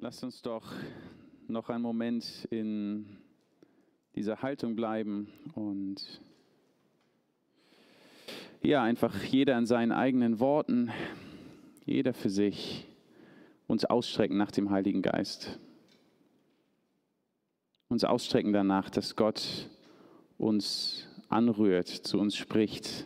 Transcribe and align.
Lasst 0.00 0.22
uns 0.22 0.42
doch 0.42 0.62
noch 1.48 1.70
einen 1.70 1.82
Moment 1.82 2.46
in 2.50 3.18
dieser 4.14 4.42
Haltung 4.42 4.76
bleiben 4.76 5.26
und 5.54 6.20
ja, 8.62 8.80
einfach 8.84 9.24
jeder 9.24 9.58
in 9.58 9.66
seinen 9.66 9.90
eigenen 9.90 10.38
Worten, 10.38 10.92
jeder 11.84 12.14
für 12.14 12.30
sich 12.30 12.86
uns 13.66 13.84
ausstrecken 13.86 14.36
nach 14.36 14.52
dem 14.52 14.70
Heiligen 14.70 15.02
Geist. 15.02 15.58
Uns 17.88 18.04
ausstrecken 18.04 18.52
danach, 18.52 18.90
dass 18.90 19.16
Gott 19.16 19.68
uns 20.38 21.08
anrührt, 21.28 21.88
zu 21.88 22.20
uns 22.20 22.36
spricht, 22.36 23.04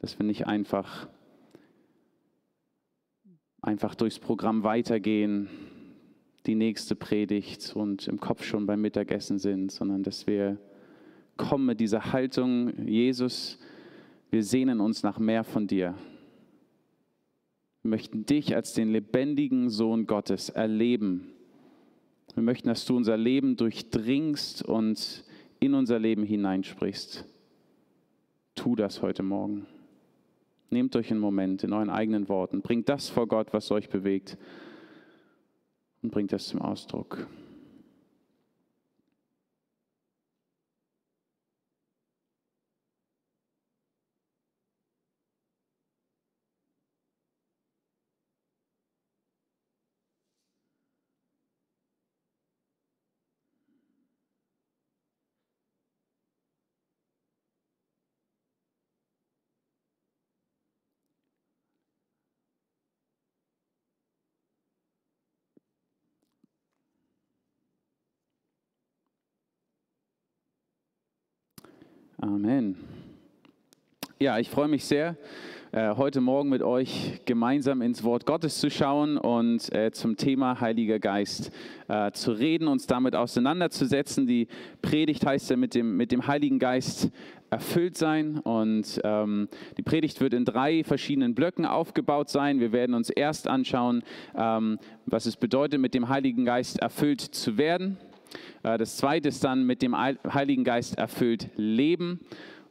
dass 0.00 0.18
wir 0.18 0.26
nicht 0.26 0.46
einfach 0.46 1.08
einfach 3.62 3.94
durchs 3.94 4.18
Programm 4.18 4.62
weitergehen, 4.62 5.48
die 6.46 6.54
nächste 6.54 6.94
Predigt 6.94 7.74
und 7.74 8.08
im 8.08 8.18
Kopf 8.18 8.44
schon 8.44 8.66
beim 8.66 8.80
Mittagessen 8.80 9.38
sind, 9.38 9.70
sondern 9.70 10.02
dass 10.02 10.26
wir 10.26 10.58
kommen 11.36 11.66
mit 11.66 11.80
dieser 11.80 12.12
Haltung, 12.12 12.86
Jesus, 12.86 13.58
wir 14.30 14.42
sehnen 14.42 14.80
uns 14.80 15.02
nach 15.02 15.18
mehr 15.18 15.44
von 15.44 15.66
dir. 15.66 15.94
Wir 17.82 17.90
möchten 17.90 18.26
dich 18.26 18.54
als 18.54 18.74
den 18.74 18.92
lebendigen 18.92 19.70
Sohn 19.70 20.06
Gottes 20.06 20.50
erleben. 20.50 21.32
Wir 22.34 22.42
möchten, 22.42 22.68
dass 22.68 22.84
du 22.84 22.96
unser 22.96 23.16
Leben 23.16 23.56
durchdringst 23.56 24.62
und 24.62 25.24
in 25.60 25.74
unser 25.74 25.98
Leben 25.98 26.22
hineinsprichst. 26.22 27.24
Tu 28.54 28.76
das 28.76 29.02
heute 29.02 29.22
Morgen. 29.22 29.66
Nehmt 30.70 30.94
euch 30.94 31.10
einen 31.10 31.20
Moment 31.20 31.64
in 31.64 31.72
euren 31.72 31.90
eigenen 31.90 32.28
Worten, 32.28 32.62
bringt 32.62 32.88
das 32.88 33.08
vor 33.08 33.26
Gott, 33.26 33.52
was 33.52 33.70
euch 33.72 33.88
bewegt 33.88 34.38
und 36.02 36.12
bringt 36.12 36.32
das 36.32 36.46
zum 36.46 36.62
Ausdruck. 36.62 37.26
Amen. 72.22 72.76
Ja, 74.18 74.38
ich 74.38 74.50
freue 74.50 74.68
mich 74.68 74.84
sehr, 74.84 75.16
äh, 75.72 75.96
heute 75.96 76.20
Morgen 76.20 76.50
mit 76.50 76.60
euch 76.60 77.18
gemeinsam 77.24 77.80
ins 77.80 78.04
Wort 78.04 78.26
Gottes 78.26 78.60
zu 78.60 78.70
schauen 78.70 79.16
und 79.16 79.72
äh, 79.72 79.90
zum 79.90 80.18
Thema 80.18 80.60
Heiliger 80.60 80.98
Geist 80.98 81.50
äh, 81.88 82.12
zu 82.12 82.32
reden, 82.32 82.68
uns 82.68 82.86
damit 82.86 83.16
auseinanderzusetzen. 83.16 84.26
Die 84.26 84.48
Predigt 84.82 85.24
heißt 85.24 85.48
ja 85.48 85.56
mit 85.56 85.74
dem, 85.74 85.96
mit 85.96 86.12
dem 86.12 86.26
Heiligen 86.26 86.58
Geist 86.58 87.10
erfüllt 87.48 87.96
sein 87.96 88.38
und 88.40 89.00
ähm, 89.02 89.48
die 89.78 89.82
Predigt 89.82 90.20
wird 90.20 90.34
in 90.34 90.44
drei 90.44 90.84
verschiedenen 90.84 91.34
Blöcken 91.34 91.64
aufgebaut 91.64 92.28
sein. 92.28 92.60
Wir 92.60 92.72
werden 92.72 92.94
uns 92.94 93.08
erst 93.08 93.48
anschauen, 93.48 94.02
ähm, 94.36 94.78
was 95.06 95.24
es 95.24 95.38
bedeutet, 95.38 95.80
mit 95.80 95.94
dem 95.94 96.10
Heiligen 96.10 96.44
Geist 96.44 96.80
erfüllt 96.80 97.22
zu 97.22 97.56
werden. 97.56 97.96
Äh, 98.62 98.78
das 98.78 98.96
zweite 98.96 99.28
ist 99.28 99.44
dann 99.44 99.64
mit 99.64 99.82
dem 99.82 99.96
Heiligen 99.96 100.64
Geist 100.64 100.98
erfüllt 100.98 101.50
leben. 101.56 102.20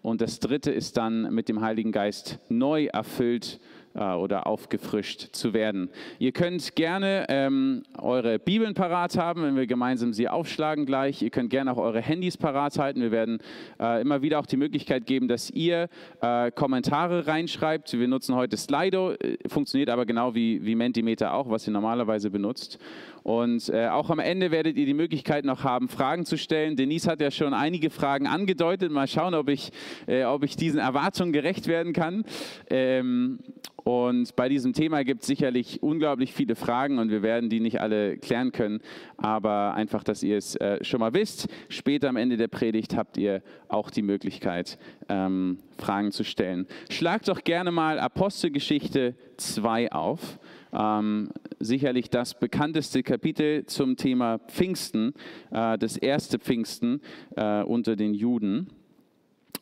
Und 0.02 0.22
das 0.22 0.40
dritte 0.40 0.72
ist 0.72 0.98
dann 0.98 1.34
mit 1.34 1.50
dem 1.50 1.62
Heiligen 1.62 1.92
Geist 1.92 2.40
neu 2.48 2.86
erfüllt 2.86 3.60
äh, 3.96 4.14
oder 4.14 4.48
aufgefrischt 4.48 5.30
zu 5.34 5.54
werden. 5.54 5.90
Ihr 6.20 6.32
könnt 6.32 6.76
gerne 6.76 7.26
ähm, 7.28 7.84
eure 7.98 8.40
Bibeln 8.40 8.74
parat 8.74 9.18
haben, 9.18 9.44
wenn 9.44 9.56
wir 9.56 9.68
gemeinsam 9.68 10.14
sie 10.14 10.30
aufschlagen 10.30 10.86
gleich. 10.86 11.22
Ihr 11.22 11.32
könnt 11.32 11.50
gerne 11.50 11.72
auch 11.72 11.78
eure 11.78 12.00
Handys 12.00 12.38
parat 12.38 12.78
halten. 12.78 13.02
Wir 13.02 13.12
werden 13.12 13.40
äh, 13.80 14.02
immer 14.02 14.22
wieder 14.22 14.40
auch 14.40 14.46
die 14.46 14.58
Möglichkeit 14.58 15.06
geben, 15.06 15.28
dass 15.28 15.50
ihr 15.50 15.90
äh, 16.22 16.52
Kommentare 16.52 17.28
reinschreibt. 17.28 17.92
Wir 17.92 18.08
nutzen 18.08 18.36
heute 18.36 18.58
Slido, 18.58 19.14
äh, 19.14 19.38
funktioniert 19.48 19.90
aber 19.90 20.06
genau 20.06 20.34
wie, 20.34 20.64
wie 20.64 20.76
Mentimeter 20.76 21.34
auch, 21.34 21.50
was 21.50 21.68
ihr 21.68 21.74
normalerweise 21.74 22.30
benutzt. 22.30 22.80
Und 23.24 23.70
äh, 23.70 23.88
auch 23.88 24.10
am 24.10 24.20
Ende 24.20 24.52
werdet 24.52 24.78
ihr 24.78 24.86
die 24.86 24.94
Möglichkeit 24.94 25.46
noch 25.46 25.64
haben, 25.64 25.90
Fragen 25.90 26.26
zu 26.26 26.38
stellen. 26.38 26.76
Denise 26.76 27.08
hat 27.08 27.22
ja 27.22 27.32
schon 27.32 27.54
einige 27.54 27.90
Fragen 27.90 28.28
angedeutet. 28.28 28.92
Mal 28.92 29.08
schauen, 29.08 29.34
ob 29.34 29.50
ich, 29.50 29.72
äh, 30.08 30.24
ob 30.24 30.44
ich 30.44 30.56
diesen 30.56 30.80
Erwartungen 30.80 31.34
gerecht 31.34 31.68
werden 31.68 31.94
kann. 31.94 32.24
Ähm, 32.70 33.40
und 33.84 34.36
bei 34.36 34.50
diesem 34.50 34.74
Thema 34.74 35.04
gibt 35.04 35.22
es 35.22 35.28
sicherlich 35.28 35.82
unglaublich 35.82 36.34
viele 36.34 36.56
Fragen 36.56 37.00
und 37.00 37.10
wir 37.10 37.24
werden 37.24 37.50
die 37.50 37.60
nicht 37.60 37.82
alle 37.82 38.18
klären 38.18 38.52
können. 38.52 38.82
Aber 39.18 39.74
einfach, 39.74 40.04
dass 40.04 40.22
ihr 40.22 40.38
es 40.38 40.56
äh, 40.58 40.84
schon 40.84 41.00
mal 41.00 41.14
wisst. 41.14 41.48
Später 41.70 42.10
am 42.10 42.16
Ende 42.16 42.38
der 42.38 42.50
Predigt 42.50 42.96
habt 42.96 43.18
ihr 43.18 43.42
auch 43.68 43.90
die 43.90 44.02
Möglichkeit, 44.02 44.78
ähm, 45.08 45.60
Fragen 45.78 46.12
zu 46.12 46.24
stellen. 46.24 46.68
Schlagt 46.90 47.28
doch 47.30 47.44
gerne 47.44 47.72
mal 47.72 48.00
Apostelgeschichte 48.00 49.16
2 49.38 49.92
auf 49.92 50.40
ähm, 50.74 51.30
sicherlich 51.60 52.10
das 52.10 52.40
bekannteste 52.40 53.04
Kapitel 53.04 53.66
zum 53.66 53.96
Thema 53.96 54.40
Pfingsten, 54.40 55.14
äh, 55.52 55.78
das 55.78 55.98
erste 55.98 56.40
Pfingsten 56.40 57.02
äh, 57.36 57.64
unter 57.64 57.96
den 57.96 58.14
Juden. 58.14 58.68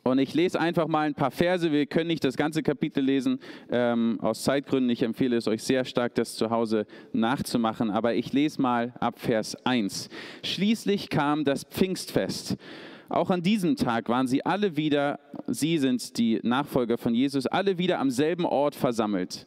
Und 0.04 0.18
ich 0.18 0.32
lese 0.32 0.58
einfach 0.58 0.86
mal 0.86 1.06
ein 1.06 1.14
paar 1.14 1.30
Verse. 1.30 1.70
Wir 1.70 1.86
können 1.86 2.08
nicht 2.08 2.24
das 2.24 2.36
ganze 2.36 2.62
Kapitel 2.62 3.04
lesen 3.04 3.40
ähm, 3.70 4.18
aus 4.22 4.42
Zeitgründen. 4.42 4.88
Ich 4.90 5.02
empfehle 5.02 5.36
es 5.36 5.48
euch 5.48 5.62
sehr 5.62 5.84
stark, 5.84 6.14
das 6.14 6.34
zu 6.34 6.50
Hause 6.50 6.86
nachzumachen. 7.12 7.90
Aber 7.90 8.14
ich 8.14 8.32
lese 8.32 8.60
mal 8.62 8.94
ab 9.00 9.18
Vers 9.18 9.54
1. 9.66 10.08
Schließlich 10.42 11.10
kam 11.10 11.44
das 11.44 11.64
Pfingstfest. 11.64 12.56
Auch 13.10 13.30
an 13.30 13.42
diesem 13.42 13.76
Tag 13.76 14.08
waren 14.08 14.26
sie 14.26 14.44
alle 14.44 14.76
wieder, 14.76 15.18
sie 15.46 15.78
sind 15.78 16.18
die 16.18 16.40
Nachfolger 16.42 16.98
von 16.98 17.14
Jesus, 17.14 17.46
alle 17.46 17.78
wieder 17.78 18.00
am 18.00 18.10
selben 18.10 18.44
Ort 18.44 18.74
versammelt. 18.74 19.46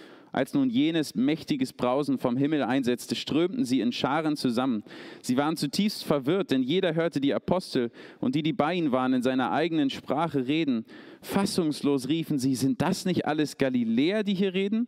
Als 0.31 0.53
nun 0.53 0.69
jenes 0.69 1.13
mächtiges 1.13 1.73
Brausen 1.73 2.17
vom 2.17 2.37
Himmel 2.37 2.63
einsetzte, 2.63 3.15
strömten 3.15 3.65
sie 3.65 3.81
in 3.81 3.91
Scharen 3.91 4.37
zusammen. 4.37 4.83
Sie 5.21 5.35
waren 5.35 5.57
zutiefst 5.57 6.05
verwirrt, 6.05 6.51
denn 6.51 6.63
jeder 6.63 6.95
hörte 6.95 7.19
die 7.19 7.33
Apostel 7.33 7.91
und 8.19 8.35
die, 8.35 8.43
die 8.43 8.53
bei 8.53 8.75
ihnen 8.75 8.91
waren, 8.91 9.13
in 9.13 9.23
seiner 9.23 9.51
eigenen 9.51 9.89
Sprache 9.89 10.47
reden. 10.47 10.85
Fassungslos 11.21 12.07
riefen 12.07 12.39
sie, 12.39 12.55
sind 12.55 12.81
das 12.81 13.05
nicht 13.05 13.25
alles 13.25 13.57
Galiläer, 13.57 14.23
die 14.23 14.33
hier 14.33 14.53
reden? 14.53 14.87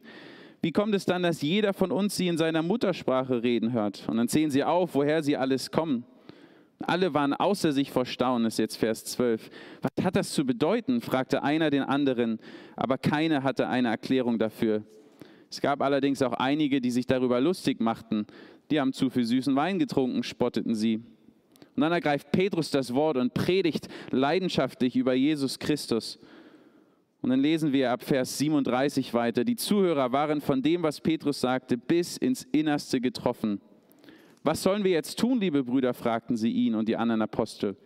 Wie 0.61 0.71
kommt 0.71 0.95
es 0.95 1.05
dann, 1.05 1.23
dass 1.23 1.41
jeder 1.41 1.73
von 1.73 1.91
uns 1.91 2.15
sie 2.15 2.29
in 2.29 2.37
seiner 2.37 2.63
Muttersprache 2.63 3.43
reden 3.43 3.73
hört? 3.73 4.07
Und 4.07 4.15
dann 4.15 4.29
zählen 4.29 4.49
sie 4.49 4.63
auf, 4.63 4.95
woher 4.95 5.21
sie 5.21 5.35
alles 5.35 5.71
kommen. 5.71 6.05
Alle 6.79 7.13
waren 7.13 7.33
außer 7.33 7.73
sich 7.73 7.91
vor 7.91 8.05
Staunen, 8.05 8.47
ist 8.47 8.59
jetzt 8.59 8.77
Vers 8.77 9.03
12. 9.05 9.49
Was 9.81 10.05
hat 10.05 10.15
das 10.15 10.31
zu 10.31 10.45
bedeuten? 10.45 11.01
fragte 11.01 11.43
einer 11.43 11.69
den 11.69 11.83
anderen, 11.83 12.39
aber 12.77 12.97
keiner 12.97 13.43
hatte 13.43 13.67
eine 13.67 13.89
Erklärung 13.89 14.39
dafür. 14.39 14.83
Es 15.53 15.61
gab 15.61 15.83
allerdings 15.83 16.23
auch 16.23 16.33
einige, 16.33 16.81
die 16.81 16.89
sich 16.89 17.05
darüber 17.05 17.39
lustig 17.39 17.79
machten. 17.79 18.25
Die 18.71 18.79
haben 18.79 18.91
zu 18.91 19.11
viel 19.11 19.23
süßen 19.23 19.55
Wein 19.55 19.77
getrunken, 19.77 20.23
spotteten 20.23 20.73
sie. 20.73 20.95
Und 20.95 21.81
dann 21.81 21.91
ergreift 21.91 22.31
Petrus 22.31 22.71
das 22.71 22.95
Wort 22.95 23.17
und 23.17 23.35
predigt 23.35 23.87
leidenschaftlich 24.09 24.95
über 24.95 25.13
Jesus 25.13 25.59
Christus. 25.59 26.17
Und 27.21 27.29
dann 27.29 27.39
lesen 27.39 27.71
wir 27.71 27.91
ab 27.91 28.01
Vers 28.01 28.35
37 28.39 29.13
weiter. 29.13 29.43
Die 29.43 29.55
Zuhörer 29.55 30.11
waren 30.11 30.41
von 30.41 30.63
dem, 30.63 30.81
was 30.81 30.99
Petrus 30.99 31.39
sagte, 31.39 31.77
bis 31.77 32.17
ins 32.17 32.47
Innerste 32.51 32.99
getroffen. 32.99 33.61
Was 34.41 34.63
sollen 34.63 34.83
wir 34.83 34.91
jetzt 34.91 35.19
tun, 35.19 35.39
liebe 35.39 35.63
Brüder? 35.63 35.93
fragten 35.93 36.35
sie 36.35 36.49
ihn 36.49 36.73
und 36.73 36.89
die 36.89 36.97
anderen 36.97 37.21
Apostel. 37.21 37.77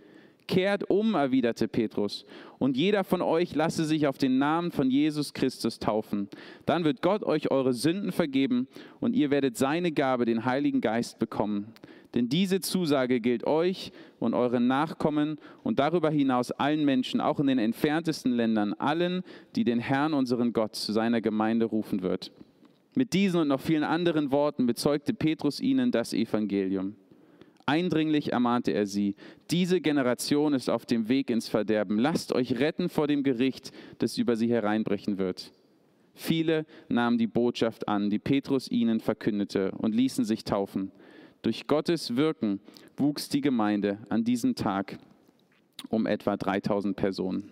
Kehrt 0.48 0.90
um, 0.90 1.14
erwiderte 1.14 1.68
Petrus, 1.68 2.26
und 2.58 2.78
jeder 2.78 3.04
von 3.04 3.22
euch 3.22 3.54
lasse 3.54 3.86
sich 3.86 4.08
auf 4.08 4.18
den 4.18 4.38
Namen 4.38 4.72
von 4.72 4.90
Jesus 4.90 5.34
Christus 5.34 5.80
taufen. 5.80 6.30
Dann 6.66 6.84
wird 6.84 7.02
Gott 7.02 7.24
euch 7.24 7.52
eure 7.52 7.74
Sünden 7.74 8.12
vergeben 8.12 8.68
und 9.00 9.14
ihr 9.14 9.30
werdet 9.30 9.58
seine 9.58 9.92
Gabe, 9.92 10.26
den 10.26 10.46
Heiligen 10.46 10.82
Geist, 10.82 11.20
bekommen. 11.20 11.74
Denn 12.16 12.30
diese 12.30 12.62
Zusage 12.62 13.20
gilt 13.20 13.46
euch 13.46 13.92
und 14.20 14.34
euren 14.34 14.68
Nachkommen 14.68 15.38
und 15.64 15.80
darüber 15.80 16.10
hinaus 16.10 16.52
allen 16.52 16.86
Menschen, 16.86 17.22
auch 17.22 17.40
in 17.40 17.48
den 17.48 17.60
entferntesten 17.60 18.32
Ländern, 18.32 18.74
allen, 18.74 19.24
die 19.56 19.64
den 19.64 19.80
Herrn, 19.80 20.14
unseren 20.14 20.54
Gott, 20.54 20.76
zu 20.76 20.94
seiner 20.94 21.22
Gemeinde 21.22 21.66
rufen 21.66 22.02
wird. 22.02 22.32
Mit 22.96 23.14
diesen 23.14 23.42
und 23.42 23.50
noch 23.50 23.62
vielen 23.62 23.84
anderen 23.84 24.32
Worten 24.32 24.66
bezeugte 24.66 25.14
Petrus 25.14 25.60
ihnen 25.60 25.92
das 25.92 26.14
Evangelium. 26.14 26.96
Eindringlich 27.70 28.32
ermahnte 28.32 28.72
er 28.72 28.86
sie, 28.86 29.16
diese 29.52 29.82
Generation 29.82 30.54
ist 30.54 30.70
auf 30.70 30.86
dem 30.86 31.10
Weg 31.10 31.30
ins 31.30 31.50
Verderben. 31.50 32.00
Lasst 32.00 32.34
euch 32.34 32.60
retten 32.60 32.88
vor 32.88 33.08
dem 33.08 33.24
Gericht, 33.24 33.74
das 34.00 34.18
über 34.18 34.38
sie 34.38 34.50
hereinbrechen 34.50 35.18
wird. 35.18 35.52
Viele 36.16 36.66
nahmen 36.88 37.18
die 37.18 37.28
Botschaft 37.28 37.90
an, 37.90 38.10
die 38.10 38.20
Petrus 38.20 38.72
ihnen 38.72 39.02
verkündete, 39.02 39.72
und 39.72 39.94
ließen 39.94 40.24
sich 40.24 40.46
taufen. 40.46 40.94
Durch 41.42 41.68
Gottes 41.68 42.16
Wirken 42.16 42.62
wuchs 42.96 43.28
die 43.28 43.42
Gemeinde 43.42 44.00
an 44.08 44.24
diesem 44.24 44.56
Tag 44.56 44.98
um 45.90 46.06
etwa 46.06 46.38
3000 46.38 46.96
Personen. 46.96 47.52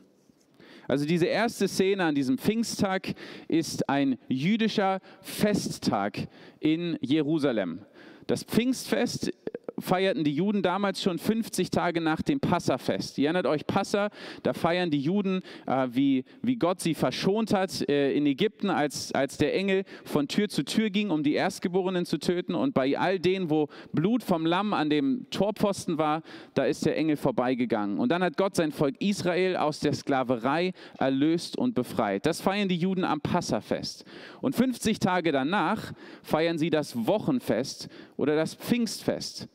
Also 0.87 1.05
diese 1.05 1.25
erste 1.25 1.67
Szene 1.67 2.05
an 2.05 2.15
diesem 2.15 2.37
Pfingsttag 2.37 3.15
ist 3.49 3.89
ein 3.89 4.17
jüdischer 4.29 5.01
Festtag 5.21 6.29
in 6.61 6.97
Jerusalem. 7.01 7.79
Das 8.27 8.43
Pfingstfest 8.43 9.31
feierten 9.79 10.23
die 10.23 10.33
Juden 10.33 10.61
damals 10.61 11.01
schon 11.01 11.17
50 11.17 11.69
Tage 11.69 12.01
nach 12.01 12.21
dem 12.21 12.39
Passafest. 12.39 13.17
Ihr 13.17 13.25
erinnert 13.25 13.47
euch, 13.47 13.65
Passa, 13.67 14.09
da 14.43 14.53
feiern 14.53 14.89
die 14.89 14.99
Juden, 14.99 15.41
äh, 15.65 15.87
wie, 15.91 16.23
wie 16.41 16.55
Gott 16.55 16.79
sie 16.79 16.93
verschont 16.93 17.53
hat 17.53 17.87
äh, 17.89 18.13
in 18.13 18.25
Ägypten, 18.25 18.69
als, 18.69 19.11
als 19.13 19.37
der 19.37 19.55
Engel 19.55 19.83
von 20.03 20.27
Tür 20.27 20.49
zu 20.49 20.63
Tür 20.63 20.89
ging, 20.89 21.09
um 21.09 21.23
die 21.23 21.33
Erstgeborenen 21.33 22.05
zu 22.05 22.17
töten. 22.17 22.55
Und 22.55 22.73
bei 22.73 22.97
all 22.97 23.19
denen, 23.19 23.49
wo 23.49 23.67
Blut 23.93 24.23
vom 24.23 24.45
Lamm 24.45 24.73
an 24.73 24.89
dem 24.89 25.27
Torposten 25.29 25.97
war, 25.97 26.21
da 26.53 26.65
ist 26.65 26.85
der 26.85 26.97
Engel 26.97 27.17
vorbeigegangen. 27.17 27.99
Und 27.99 28.09
dann 28.09 28.23
hat 28.23 28.37
Gott 28.37 28.55
sein 28.55 28.71
Volk 28.71 28.95
Israel 28.99 29.57
aus 29.57 29.79
der 29.79 29.93
Sklaverei 29.93 30.73
erlöst 30.97 31.57
und 31.57 31.75
befreit. 31.75 32.25
Das 32.25 32.41
feiern 32.41 32.69
die 32.69 32.77
Juden 32.77 33.03
am 33.03 33.21
Passafest. 33.21 34.05
Und 34.41 34.55
50 34.55 34.99
Tage 34.99 35.31
danach 35.31 35.93
feiern 36.23 36.57
sie 36.57 36.69
das 36.69 37.07
Wochenfest 37.07 37.89
oder 38.17 38.35
das 38.35 38.55
Pfingstfest. 38.55 39.49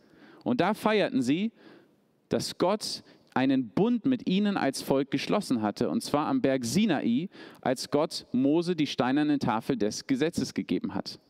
Und 0.44 0.60
da 0.60 0.74
feierten 0.74 1.22
sie, 1.22 1.52
dass 2.28 2.58
Gott 2.58 3.02
einen 3.34 3.68
Bund 3.68 4.06
mit 4.06 4.28
ihnen 4.28 4.56
als 4.56 4.82
Volk 4.82 5.10
geschlossen 5.10 5.62
hatte, 5.62 5.88
und 5.88 6.02
zwar 6.02 6.26
am 6.26 6.40
Berg 6.40 6.64
Sinai, 6.64 7.28
als 7.60 7.90
Gott 7.90 8.26
Mose 8.32 8.74
die 8.74 8.86
steinerne 8.86 9.38
Tafel 9.38 9.76
des 9.76 10.06
Gesetzes 10.06 10.54
gegeben 10.54 10.94
hat. 10.94 11.20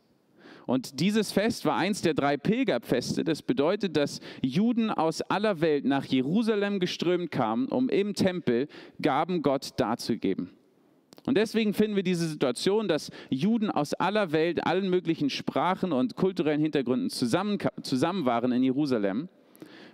Und 0.67 1.01
dieses 1.01 1.33
Fest 1.33 1.65
war 1.65 1.77
eins 1.77 2.01
der 2.01 2.15
drei 2.15 2.37
Pilgerfeste. 2.37 3.25
Das 3.25 3.43
bedeutet, 3.43 3.97
dass 3.97 4.21
Juden 4.41 4.91
aus 4.91 5.21
aller 5.21 5.61
Welt 5.61 5.85
nach 5.85 6.05
Jerusalem 6.05 6.79
geströmt 6.79 7.33
kamen, 7.33 7.67
um 7.67 7.89
im 7.89 8.15
Tempel 8.15 8.69
Gaben 9.03 9.43
Gott 9.43 9.71
darzugeben. 9.79 10.51
Und 11.31 11.37
deswegen 11.37 11.75
finden 11.75 11.95
wir 11.95 12.03
diese 12.03 12.27
Situation, 12.27 12.89
dass 12.89 13.13
Juden 13.29 13.71
aus 13.71 13.95
aller 13.95 14.33
Welt, 14.33 14.67
allen 14.67 14.91
möglichen 14.91 15.31
Sprachen 15.31 15.93
und 15.93 16.17
kulturellen 16.17 16.61
Hintergründen 16.61 17.09
zusammen, 17.09 17.57
zusammen 17.83 18.25
waren 18.25 18.51
in 18.51 18.65
Jerusalem, 18.65 19.29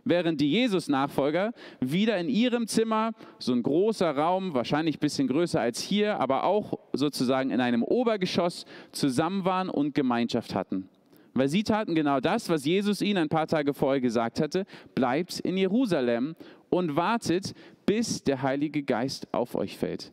während 0.02 0.40
die 0.40 0.50
Jesus-Nachfolger 0.50 1.52
wieder 1.78 2.16
in 2.16 2.30
ihrem 2.30 2.66
Zimmer, 2.66 3.12
so 3.38 3.52
ein 3.52 3.62
großer 3.62 4.16
Raum, 4.16 4.54
wahrscheinlich 4.54 4.96
ein 4.96 5.00
bisschen 5.00 5.28
größer 5.28 5.60
als 5.60 5.78
hier, 5.78 6.18
aber 6.20 6.44
auch 6.44 6.78
sozusagen 6.94 7.50
in 7.50 7.60
einem 7.60 7.82
Obergeschoss 7.82 8.64
zusammen 8.92 9.44
waren 9.44 9.68
und 9.68 9.94
Gemeinschaft 9.94 10.54
hatten. 10.54 10.88
Weil 11.34 11.48
sie 11.50 11.64
taten 11.64 11.94
genau 11.94 12.18
das, 12.18 12.48
was 12.48 12.64
Jesus 12.64 13.02
ihnen 13.02 13.18
ein 13.18 13.28
paar 13.28 13.46
Tage 13.46 13.74
vorher 13.74 14.00
gesagt 14.00 14.40
hatte, 14.40 14.64
bleibt 14.94 15.40
in 15.40 15.58
Jerusalem 15.58 16.34
und 16.70 16.96
wartet, 16.96 17.52
bis 17.84 18.24
der 18.24 18.40
Heilige 18.40 18.82
Geist 18.82 19.28
auf 19.34 19.54
euch 19.54 19.76
fällt. 19.76 20.12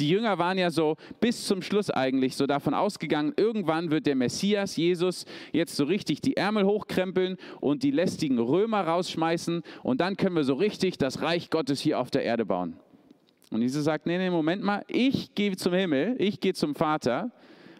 Die 0.00 0.08
Jünger 0.08 0.38
waren 0.38 0.58
ja 0.58 0.70
so 0.70 0.96
bis 1.20 1.46
zum 1.46 1.62
Schluss 1.62 1.88
eigentlich 1.88 2.34
so 2.34 2.46
davon 2.46 2.74
ausgegangen, 2.74 3.32
irgendwann 3.36 3.90
wird 3.90 4.06
der 4.06 4.16
Messias, 4.16 4.76
Jesus, 4.76 5.24
jetzt 5.52 5.76
so 5.76 5.84
richtig 5.84 6.20
die 6.20 6.36
Ärmel 6.36 6.64
hochkrempeln 6.64 7.36
und 7.60 7.84
die 7.84 7.92
lästigen 7.92 8.38
Römer 8.38 8.80
rausschmeißen 8.80 9.62
und 9.82 10.00
dann 10.00 10.16
können 10.16 10.34
wir 10.34 10.44
so 10.44 10.54
richtig 10.54 10.98
das 10.98 11.22
Reich 11.22 11.50
Gottes 11.50 11.80
hier 11.80 12.00
auf 12.00 12.10
der 12.10 12.24
Erde 12.24 12.44
bauen. 12.44 12.76
Und 13.50 13.62
Jesus 13.62 13.84
sagt, 13.84 14.06
nee, 14.06 14.18
nee, 14.18 14.30
Moment 14.30 14.64
mal, 14.64 14.84
ich 14.88 15.32
gehe 15.36 15.54
zum 15.56 15.74
Himmel, 15.74 16.16
ich 16.18 16.40
gehe 16.40 16.54
zum 16.54 16.74
Vater, 16.74 17.30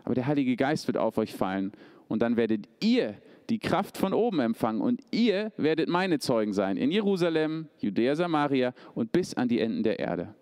aber 0.04 0.14
der 0.14 0.26
Heilige 0.28 0.54
Geist 0.54 0.86
wird 0.86 0.96
auf 0.96 1.18
euch 1.18 1.32
fallen 1.32 1.72
und 2.06 2.22
dann 2.22 2.36
werdet 2.36 2.68
ihr 2.80 3.14
die 3.50 3.58
Kraft 3.58 3.98
von 3.98 4.12
oben 4.12 4.38
empfangen 4.40 4.80
und 4.80 5.02
ihr 5.10 5.52
werdet 5.56 5.88
meine 5.88 6.20
Zeugen 6.20 6.52
sein 6.52 6.76
in 6.76 6.90
Jerusalem, 6.92 7.68
Judäa, 7.80 8.14
Samaria 8.14 8.72
und 8.94 9.10
bis 9.10 9.34
an 9.34 9.48
die 9.48 9.58
Enden 9.58 9.82
der 9.82 9.98
Erde. 9.98 10.34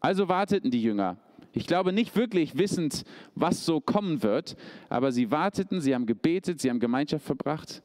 Also 0.00 0.28
warteten 0.28 0.70
die 0.70 0.82
Jünger. 0.82 1.16
Ich 1.52 1.66
glaube 1.66 1.92
nicht 1.92 2.16
wirklich 2.16 2.56
wissend, 2.56 3.04
was 3.34 3.66
so 3.66 3.80
kommen 3.80 4.22
wird, 4.22 4.56
aber 4.88 5.12
sie 5.12 5.30
warteten, 5.30 5.80
sie 5.80 5.94
haben 5.94 6.06
gebetet, 6.06 6.60
sie 6.60 6.70
haben 6.70 6.80
Gemeinschaft 6.80 7.24
verbracht 7.24 7.82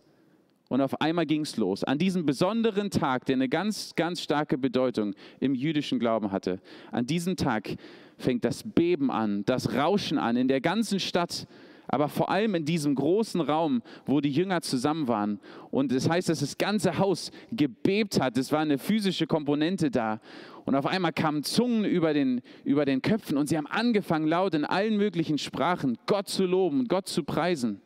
und 0.70 0.82
auf 0.82 1.02
einmal 1.02 1.26
ging 1.26 1.42
es 1.42 1.58
los. 1.58 1.84
An 1.84 1.98
diesem 1.98 2.26
besonderen 2.26 2.90
Tag, 2.90 3.26
der 3.26 3.36
eine 3.36 3.50
ganz, 3.50 3.94
ganz 3.96 4.22
starke 4.22 4.58
Bedeutung 4.58 5.14
im 5.40 5.56
jüdischen 5.56 6.00
Glauben 6.00 6.32
hatte, 6.32 6.60
an 6.92 7.06
diesem 7.06 7.36
Tag 7.36 7.76
fängt 8.18 8.46
das 8.46 8.64
Beben 8.64 9.12
an, 9.12 9.44
das 9.46 9.74
Rauschen 9.74 10.18
an 10.18 10.38
in 10.38 10.48
der 10.48 10.62
ganzen 10.62 11.00
Stadt 11.00 11.48
aber 11.88 12.10
vor 12.10 12.30
allem 12.30 12.56
in 12.56 12.66
diesem 12.66 12.96
großen 12.96 13.42
Raum, 13.42 13.82
wo 14.06 14.22
die 14.22 14.32
Jünger 14.32 14.62
zusammen 14.62 15.08
waren. 15.08 15.40
Und 15.72 15.92
das 15.92 16.10
heißt, 16.10 16.30
dass 16.30 16.40
das 16.40 16.58
ganze 16.58 16.98
Haus 16.98 17.32
gebebt 17.52 18.20
hat. 18.20 18.38
Es 18.38 18.52
war 18.52 18.60
eine 18.60 18.78
physische 18.78 19.28
Komponente 19.28 19.92
da. 19.92 20.20
Und 20.66 20.76
auf 20.76 20.88
einmal 20.88 21.14
kamen 21.14 21.44
Zungen 21.44 21.86
über 21.86 22.14
den, 22.14 22.42
über 22.64 22.86
den 22.86 23.02
Köpfen 23.02 23.38
und 23.38 23.48
sie 23.48 23.58
haben 23.58 23.68
angefangen, 23.68 24.28
laut 24.28 24.56
in 24.56 24.66
allen 24.66 24.98
möglichen 24.98 25.38
Sprachen 25.38 25.98
Gott 26.08 26.28
zu 26.28 26.46
loben 26.46 26.88
Gott 26.88 27.08
zu 27.08 27.24
preisen. 27.24 27.82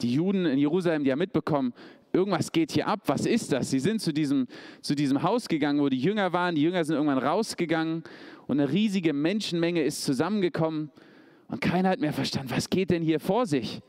Die 0.00 0.14
Juden 0.14 0.46
in 0.46 0.58
Jerusalem, 0.58 1.04
die 1.04 1.12
haben 1.12 1.18
mitbekommen, 1.18 1.74
irgendwas 2.12 2.52
geht 2.52 2.72
hier 2.72 2.86
ab, 2.86 3.00
was 3.06 3.26
ist 3.26 3.52
das? 3.52 3.70
Sie 3.70 3.78
sind 3.78 4.00
zu 4.00 4.12
diesem, 4.12 4.46
zu 4.80 4.94
diesem 4.94 5.22
Haus 5.22 5.48
gegangen, 5.48 5.80
wo 5.80 5.88
die 5.88 6.00
Jünger 6.00 6.32
waren. 6.32 6.54
Die 6.54 6.62
Jünger 6.62 6.84
sind 6.84 6.96
irgendwann 6.96 7.18
rausgegangen 7.18 8.02
und 8.46 8.60
eine 8.60 8.72
riesige 8.72 9.12
Menschenmenge 9.12 9.82
ist 9.82 10.04
zusammengekommen. 10.04 10.90
Und 11.50 11.60
keiner 11.60 11.90
hat 11.90 12.00
mehr 12.00 12.12
verstanden, 12.12 12.52
was 12.54 12.70
geht 12.70 12.90
denn 12.90 13.02
hier 13.02 13.20
vor 13.20 13.46
sich? 13.46 13.80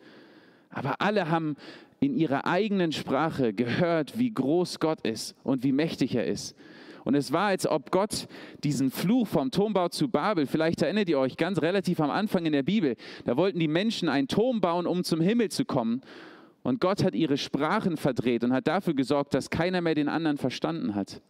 Aber 0.70 1.02
alle 1.02 1.30
haben 1.30 1.56
in 2.00 2.16
ihrer 2.16 2.48
eigenen 2.48 2.92
Sprache 2.92 3.54
gehört, 3.54 4.18
wie 4.18 4.34
groß 4.34 4.80
Gott 4.80 5.02
ist 5.02 5.36
und 5.44 5.64
wie 5.64 5.72
mächtig 5.72 6.16
er 6.16 6.26
ist. 6.26 6.56
Und 7.04 7.16
es 7.16 7.32
war, 7.32 7.48
als 7.48 7.68
ob 7.68 7.92
Gott 7.92 8.28
diesen 8.64 8.92
Fluch 8.92 9.28
vom 9.28 9.52
Turmbau 9.52 9.90
zu 9.90 10.08
Babel, 10.08 10.46
vielleicht 10.46 10.82
erinnert 10.82 11.10
ihr 11.10 11.20
euch 11.20 11.38
ganz 11.38 11.62
relativ 11.62 12.00
am 12.00 12.12
Anfang 12.12 12.46
in 12.46 12.54
der 12.54 12.64
Bibel, 12.64 12.96
da 13.26 13.38
wollten 13.38 13.60
die 13.60 13.68
Menschen 13.68 14.10
einen 14.10 14.28
Turm 14.28 14.62
bauen, 14.62 14.88
um 14.88 15.04
zum 15.04 15.22
Himmel 15.22 15.50
zu 15.50 15.66
kommen. 15.66 16.02
Und 16.64 16.80
Gott 16.80 17.04
hat 17.04 17.16
ihre 17.16 17.38
Sprachen 17.38 17.98
verdreht 17.98 18.44
und 18.44 18.54
hat 18.54 18.68
dafür 18.68 18.94
gesorgt, 18.94 19.34
dass 19.34 19.50
keiner 19.50 19.82
mehr 19.82 19.96
den 19.96 20.10
anderen 20.10 20.38
verstanden 20.38 20.94
hat. 20.94 21.22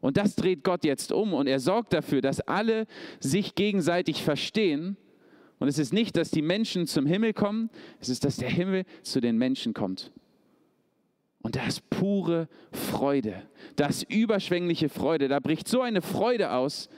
Und 0.00 0.16
das 0.16 0.36
dreht 0.36 0.64
Gott 0.64 0.84
jetzt 0.84 1.12
um 1.12 1.34
und 1.34 1.46
er 1.46 1.60
sorgt 1.60 1.92
dafür, 1.92 2.20
dass 2.20 2.40
alle 2.40 2.86
sich 3.18 3.54
gegenseitig 3.54 4.22
verstehen 4.22 4.96
und 5.60 5.68
es 5.68 5.78
ist 5.78 5.92
nicht, 5.92 6.16
dass 6.16 6.30
die 6.30 6.42
Menschen 6.42 6.86
zum 6.86 7.06
Himmel 7.06 7.32
kommen, 7.32 7.70
es 8.00 8.08
ist, 8.08 8.24
dass 8.24 8.36
der 8.36 8.50
Himmel 8.50 8.84
zu 9.02 9.20
den 9.20 9.38
Menschen 9.38 9.74
kommt. 9.74 10.10
Und 11.42 11.54
da 11.56 11.66
ist 11.66 11.88
pure 11.88 12.48
Freude, 12.72 13.42
da 13.76 13.86
ist 13.86 14.02
überschwängliche 14.10 14.88
Freude, 14.88 15.28
da 15.28 15.38
bricht 15.38 15.68
so 15.68 15.80
eine 15.82 16.02
Freude 16.02 16.50
aus, 16.50 16.88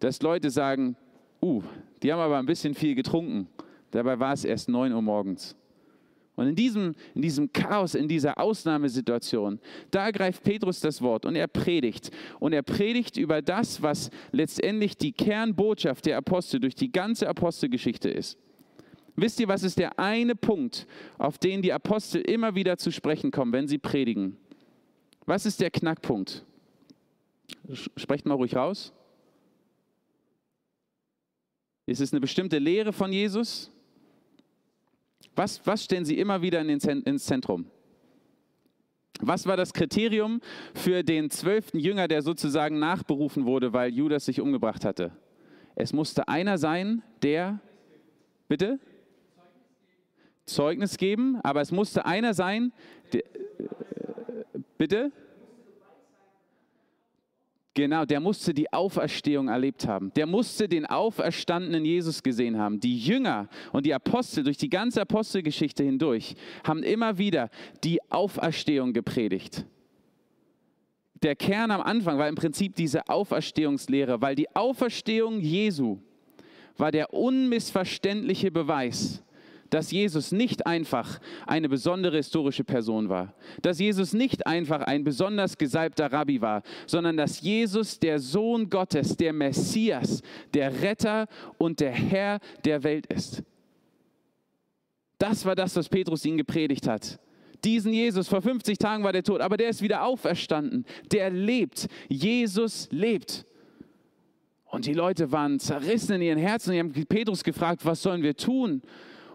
dass 0.00 0.22
Leute 0.22 0.50
sagen, 0.50 0.96
uh, 1.42 1.62
die 2.02 2.12
haben 2.12 2.20
aber 2.20 2.38
ein 2.38 2.46
bisschen 2.46 2.74
viel 2.74 2.94
getrunken. 2.94 3.48
Dabei 3.90 4.18
war 4.18 4.32
es 4.32 4.44
erst 4.44 4.68
9 4.68 4.92
Uhr 4.92 5.02
morgens. 5.02 5.56
Und 6.36 6.48
in 6.48 6.54
diesem, 6.54 6.94
in 7.14 7.22
diesem 7.22 7.52
Chaos, 7.52 7.94
in 7.94 8.08
dieser 8.08 8.38
Ausnahmesituation, 8.38 9.58
da 9.90 10.10
greift 10.10 10.42
Petrus 10.42 10.80
das 10.80 11.00
Wort 11.00 11.24
und 11.24 11.34
er 11.34 11.48
predigt. 11.48 12.10
Und 12.38 12.52
er 12.52 12.62
predigt 12.62 13.16
über 13.16 13.40
das, 13.40 13.82
was 13.82 14.10
letztendlich 14.32 14.98
die 14.98 15.12
Kernbotschaft 15.12 16.04
der 16.04 16.18
Apostel 16.18 16.60
durch 16.60 16.74
die 16.74 16.92
ganze 16.92 17.26
Apostelgeschichte 17.26 18.10
ist. 18.10 18.38
Wisst 19.16 19.40
ihr, 19.40 19.48
was 19.48 19.62
ist 19.62 19.78
der 19.78 19.98
eine 19.98 20.36
Punkt, 20.36 20.86
auf 21.16 21.38
den 21.38 21.62
die 21.62 21.72
Apostel 21.72 22.20
immer 22.20 22.54
wieder 22.54 22.76
zu 22.76 22.92
sprechen 22.92 23.30
kommen, 23.30 23.52
wenn 23.52 23.66
sie 23.66 23.78
predigen? 23.78 24.36
Was 25.24 25.46
ist 25.46 25.60
der 25.62 25.70
Knackpunkt? 25.70 26.44
Sprecht 27.96 28.26
mal 28.26 28.34
ruhig 28.34 28.54
raus. 28.54 28.92
Ist 31.86 32.02
es 32.02 32.12
eine 32.12 32.20
bestimmte 32.20 32.58
Lehre 32.58 32.92
von 32.92 33.10
Jesus? 33.10 33.70
Was, 35.36 35.64
was 35.66 35.84
stellen 35.84 36.06
Sie 36.06 36.18
immer 36.18 36.40
wieder 36.40 36.62
in 36.62 36.78
den, 36.78 37.02
ins 37.02 37.26
Zentrum? 37.26 37.66
Was 39.20 39.46
war 39.46 39.56
das 39.56 39.72
Kriterium 39.72 40.40
für 40.74 41.02
den 41.02 41.30
zwölften 41.30 41.78
Jünger, 41.78 42.08
der 42.08 42.22
sozusagen 42.22 42.78
nachberufen 42.78 43.44
wurde, 43.46 43.72
weil 43.72 43.92
Judas 43.92 44.24
sich 44.24 44.40
umgebracht 44.40 44.84
hatte? 44.84 45.12
Es 45.74 45.92
musste 45.92 46.26
einer 46.28 46.58
sein, 46.58 47.02
der, 47.22 47.60
bitte? 48.48 48.80
Zeugnis 50.46 50.96
geben, 50.96 51.38
aber 51.42 51.60
es 51.60 51.70
musste 51.70 52.06
einer 52.06 52.32
sein, 52.32 52.72
der, 53.12 53.20
äh, 53.24 54.58
bitte? 54.78 55.12
Genau, 57.76 58.06
der 58.06 58.20
musste 58.20 58.54
die 58.54 58.72
Auferstehung 58.72 59.48
erlebt 59.48 59.86
haben. 59.86 60.10
Der 60.16 60.24
musste 60.24 60.66
den 60.66 60.86
auferstandenen 60.86 61.84
Jesus 61.84 62.22
gesehen 62.22 62.56
haben. 62.56 62.80
Die 62.80 62.96
Jünger 62.96 63.50
und 63.70 63.84
die 63.84 63.92
Apostel 63.92 64.44
durch 64.44 64.56
die 64.56 64.70
ganze 64.70 65.02
Apostelgeschichte 65.02 65.84
hindurch 65.84 66.36
haben 66.64 66.82
immer 66.82 67.18
wieder 67.18 67.50
die 67.84 68.00
Auferstehung 68.10 68.94
gepredigt. 68.94 69.66
Der 71.22 71.36
Kern 71.36 71.70
am 71.70 71.82
Anfang 71.82 72.16
war 72.16 72.30
im 72.30 72.34
Prinzip 72.34 72.74
diese 72.76 73.06
Auferstehungslehre, 73.10 74.22
weil 74.22 74.36
die 74.36 74.56
Auferstehung 74.56 75.40
Jesu 75.40 75.98
war 76.78 76.90
der 76.90 77.12
unmissverständliche 77.12 78.50
Beweis, 78.50 79.22
dass 79.70 79.90
Jesus 79.90 80.32
nicht 80.32 80.66
einfach 80.66 81.20
eine 81.46 81.68
besondere 81.68 82.16
historische 82.16 82.64
Person 82.64 83.08
war, 83.08 83.34
dass 83.62 83.78
Jesus 83.78 84.12
nicht 84.12 84.46
einfach 84.46 84.80
ein 84.80 85.04
besonders 85.04 85.58
gesalbter 85.58 86.12
Rabbi 86.12 86.40
war, 86.40 86.62
sondern 86.86 87.16
dass 87.16 87.40
Jesus 87.40 87.98
der 87.98 88.18
Sohn 88.18 88.68
Gottes, 88.70 89.16
der 89.16 89.32
Messias, 89.32 90.22
der 90.54 90.82
Retter 90.82 91.26
und 91.58 91.80
der 91.80 91.92
Herr 91.92 92.38
der 92.64 92.82
Welt 92.82 93.06
ist. 93.06 93.42
Das 95.18 95.44
war 95.44 95.54
das, 95.54 95.74
was 95.76 95.88
Petrus 95.88 96.24
ihnen 96.24 96.36
gepredigt 96.36 96.86
hat. 96.86 97.18
Diesen 97.64 97.92
Jesus, 97.92 98.28
vor 98.28 98.42
50 98.42 98.78
Tagen 98.78 99.02
war 99.02 99.12
der 99.12 99.22
tot, 99.22 99.40
aber 99.40 99.56
der 99.56 99.70
ist 99.70 99.82
wieder 99.82 100.04
auferstanden. 100.04 100.84
Der 101.10 101.30
lebt. 101.30 101.88
Jesus 102.08 102.88
lebt. 102.90 103.46
Und 104.66 104.86
die 104.86 104.92
Leute 104.92 105.32
waren 105.32 105.58
zerrissen 105.58 106.16
in 106.16 106.22
ihren 106.22 106.38
Herzen. 106.38 106.72
Die 106.72 106.78
haben 106.78 106.92
Petrus 106.92 107.42
gefragt, 107.42 107.84
was 107.84 108.02
sollen 108.02 108.22
wir 108.22 108.36
tun? 108.36 108.82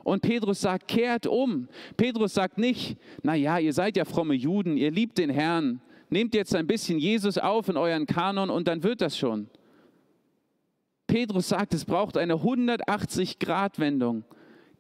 Und 0.04 0.22
Petrus 0.22 0.62
sagt, 0.62 0.88
kehrt 0.88 1.28
um. 1.28 1.68
Petrus 1.98 2.34
sagt 2.34 2.58
nicht, 2.58 2.98
naja, 3.24 3.60
ihr 3.60 3.74
seid 3.74 3.98
ja 3.98 4.06
fromme 4.06 4.34
Juden, 4.34 4.78
ihr 4.78 4.92
liebt 4.92 5.18
den 5.18 5.30
Herrn, 5.30 5.82
nehmt 6.10 6.34
jetzt 6.34 6.56
ein 6.56 6.68
bisschen 6.68 7.00
Jesus 7.00 7.38
auf 7.38 7.70
in 7.70 7.78
euren 7.78 8.06
Kanon 8.06 8.50
und 8.50 8.68
dann 8.68 8.84
wird 8.84 9.02
das 9.02 9.18
schon. 9.18 9.48
Petrus 11.08 11.50
sagt, 11.50 11.74
es 11.74 11.84
braucht 11.84 12.18
eine 12.18 12.36
180-Grad-Wendung. 12.36 14.24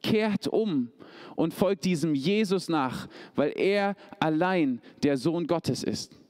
Kehrt 0.01 0.47
um 0.47 0.89
und 1.35 1.53
folgt 1.53 1.85
diesem 1.85 2.15
Jesus 2.15 2.69
nach, 2.69 3.07
weil 3.35 3.53
er 3.55 3.95
allein 4.19 4.81
der 5.03 5.17
Sohn 5.17 5.45
Gottes 5.45 5.83
ist. 5.83 6.20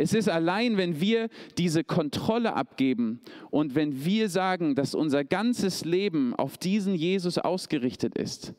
Es 0.00 0.14
ist 0.14 0.28
allein, 0.28 0.76
wenn 0.76 1.00
wir 1.00 1.28
diese 1.56 1.82
Kontrolle 1.82 2.54
abgeben 2.54 3.20
und 3.50 3.74
wenn 3.74 4.04
wir 4.04 4.28
sagen, 4.28 4.76
dass 4.76 4.94
unser 4.94 5.24
ganzes 5.24 5.84
Leben 5.84 6.36
auf 6.36 6.56
diesen 6.56 6.94
Jesus 6.94 7.36
ausgerichtet 7.36 8.16
ist, 8.16 8.54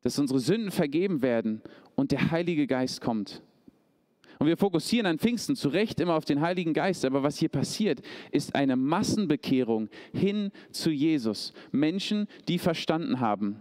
dass 0.00 0.18
unsere 0.18 0.40
Sünden 0.40 0.70
vergeben 0.70 1.20
werden 1.20 1.60
und 1.94 2.10
der 2.10 2.30
Heilige 2.30 2.66
Geist 2.66 3.02
kommt. 3.02 3.42
Und 4.38 4.46
wir 4.46 4.56
fokussieren 4.56 5.04
an 5.04 5.18
Pfingsten 5.18 5.56
zu 5.56 5.68
Recht 5.68 6.00
immer 6.00 6.14
auf 6.14 6.24
den 6.24 6.40
Heiligen 6.40 6.72
Geist. 6.72 7.04
Aber 7.04 7.22
was 7.22 7.36
hier 7.36 7.50
passiert, 7.50 8.00
ist 8.30 8.54
eine 8.54 8.76
Massenbekehrung 8.76 9.90
hin 10.14 10.52
zu 10.70 10.90
Jesus. 10.90 11.52
Menschen, 11.70 12.28
die 12.48 12.58
verstanden 12.58 13.20
haben, 13.20 13.60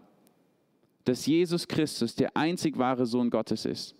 dass 1.03 1.25
Jesus 1.25 1.67
Christus 1.67 2.15
der 2.15 2.37
einzig 2.37 2.77
wahre 2.77 3.05
Sohn 3.05 3.29
Gottes 3.29 3.65
ist. 3.65 3.95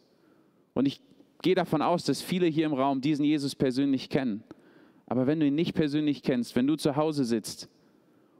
Und 0.73 0.85
ich 0.85 1.01
gehe 1.41 1.55
davon 1.55 1.81
aus, 1.81 2.03
dass 2.03 2.21
viele 2.21 2.47
hier 2.47 2.65
im 2.65 2.73
Raum 2.73 3.01
diesen 3.01 3.25
Jesus 3.25 3.55
persönlich 3.55 4.09
kennen. 4.09 4.43
Aber 5.07 5.25
wenn 5.25 5.39
du 5.39 5.47
ihn 5.47 5.55
nicht 5.55 5.73
persönlich 5.73 6.21
kennst, 6.21 6.55
wenn 6.55 6.67
du 6.67 6.75
zu 6.75 6.95
Hause 6.95 7.25
sitzt 7.25 7.67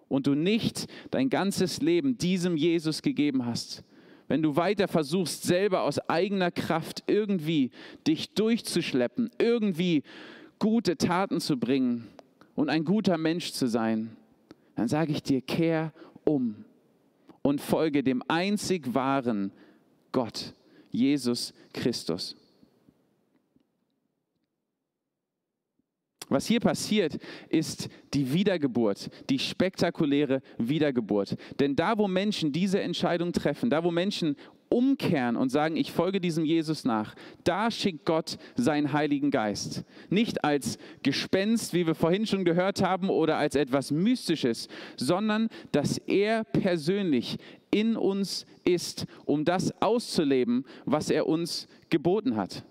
und 0.08 0.27
du 0.27 0.36
nicht 0.36 0.88
dein 1.12 1.29
ganzes 1.29 1.82
Leben 1.82 2.18
diesem 2.18 2.58
Jesus 2.58 3.01
gegeben 3.01 3.46
hast, 3.46 3.84
wenn 4.27 4.44
du 4.44 4.56
weiter 4.56 4.88
versuchst, 4.88 5.44
selber 5.44 5.82
aus 5.82 5.98
eigener 6.08 6.51
Kraft 6.51 7.03
irgendwie 7.08 7.72
dich 8.06 8.29
durchzuschleppen, 8.36 9.32
irgendwie 9.39 10.03
gute 10.60 10.98
Taten 10.98 11.39
zu 11.39 11.58
bringen 11.58 12.08
und 12.56 12.70
ein 12.70 12.86
guter 12.86 13.18
Mensch 13.18 13.51
zu 13.53 13.68
sein, 13.68 14.15
dann 14.75 14.88
sage 14.88 15.12
ich 15.12 15.24
dir, 15.24 15.41
kehr 15.41 15.94
um 16.25 16.63
und 17.41 17.60
folge 17.60 18.03
dem 18.03 18.22
einzig 18.27 18.94
wahren 18.94 19.51
Gott, 20.12 20.53
Jesus 20.91 21.53
Christus. 21.74 22.36
Was 26.29 26.45
hier 26.45 26.59
passiert, 26.59 27.17
ist 27.50 27.89
die 28.13 28.31
Wiedergeburt, 28.33 29.09
die 29.29 29.39
spektakuläre 29.39 30.41
Wiedergeburt. 30.57 31.36
Denn 31.59 31.75
da, 31.75 31.98
wo 31.98 32.07
Menschen 32.07 32.51
diese 32.51 32.79
Entscheidung 32.79 33.33
treffen, 33.33 33.69
da, 33.69 33.83
wo 33.83 33.91
Menschen 33.91 34.36
umkehren 34.69 35.36
und 35.36 35.50
sagen, 35.50 35.75
ich 35.75 35.91
folge 35.91 36.21
diesem 36.21 36.45
Jesus 36.45 36.86
nach, 36.86 37.15
da 37.43 37.71
schickt 37.71 38.05
Gott 38.05 38.38
seinen 38.55 38.93
Heiligen 38.93 39.31
Geist. 39.31 39.83
Nicht 40.09 40.43
als 40.43 40.77
Gespenst, 41.03 41.74
wie 41.74 41.88
wir 41.88 41.95
vorhin 41.95 42.27
schon 42.27 42.45
gehört 42.45 42.81
haben, 42.81 43.09
oder 43.09 43.38
als 43.38 43.55
etwas 43.55 43.91
Mystisches, 43.91 44.67
sondern 44.95 45.50
dass 45.71 45.98
er 45.98 46.43
persönlich 46.43 47.38
in 47.71 47.95
uns 47.95 48.45
ist, 48.63 49.05
um 49.25 49.45
das 49.45 49.71
auszuleben, 49.81 50.65
was 50.86 51.09
er 51.09 51.27
uns 51.27 51.67
geboten 51.89 52.36
hat. 52.36 52.63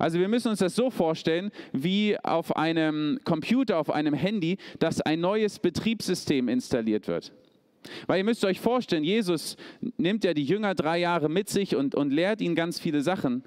Also 0.00 0.18
wir 0.18 0.28
müssen 0.28 0.48
uns 0.48 0.60
das 0.60 0.74
so 0.74 0.88
vorstellen, 0.88 1.50
wie 1.72 2.18
auf 2.22 2.56
einem 2.56 3.20
Computer, 3.24 3.76
auf 3.76 3.90
einem 3.90 4.14
Handy, 4.14 4.56
dass 4.78 5.02
ein 5.02 5.20
neues 5.20 5.58
Betriebssystem 5.58 6.48
installiert 6.48 7.06
wird. 7.06 7.32
Weil 8.06 8.18
ihr 8.18 8.24
müsst 8.24 8.42
euch 8.46 8.60
vorstellen, 8.60 9.04
Jesus 9.04 9.58
nimmt 9.98 10.24
ja 10.24 10.32
die 10.32 10.44
Jünger 10.44 10.74
drei 10.74 10.96
Jahre 10.96 11.28
mit 11.28 11.50
sich 11.50 11.76
und, 11.76 11.94
und 11.94 12.14
lehrt 12.14 12.40
ihnen 12.40 12.54
ganz 12.54 12.80
viele 12.80 13.02
Sachen. 13.02 13.44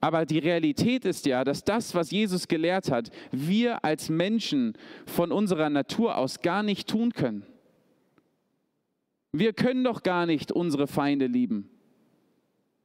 Aber 0.00 0.26
die 0.26 0.40
Realität 0.40 1.04
ist 1.04 1.26
ja, 1.26 1.44
dass 1.44 1.62
das, 1.62 1.94
was 1.94 2.10
Jesus 2.10 2.48
gelehrt 2.48 2.90
hat, 2.90 3.10
wir 3.30 3.84
als 3.84 4.08
Menschen 4.08 4.74
von 5.06 5.30
unserer 5.30 5.70
Natur 5.70 6.18
aus 6.18 6.40
gar 6.40 6.64
nicht 6.64 6.88
tun 6.88 7.12
können. 7.12 7.46
Wir 9.30 9.52
können 9.52 9.84
doch 9.84 10.02
gar 10.02 10.26
nicht 10.26 10.50
unsere 10.50 10.88
Feinde 10.88 11.26
lieben. 11.28 11.70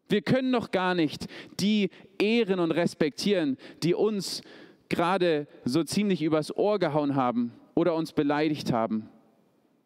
Wir 0.09 0.21
können 0.21 0.51
doch 0.51 0.71
gar 0.71 0.95
nicht 0.95 1.27
die 1.59 1.89
ehren 2.19 2.59
und 2.59 2.71
respektieren, 2.71 3.57
die 3.83 3.93
uns 3.93 4.41
gerade 4.89 5.47
so 5.65 5.83
ziemlich 5.83 6.21
übers 6.23 6.55
Ohr 6.55 6.79
gehauen 6.79 7.15
haben 7.15 7.53
oder 7.75 7.95
uns 7.95 8.11
beleidigt 8.11 8.73
haben. 8.73 9.07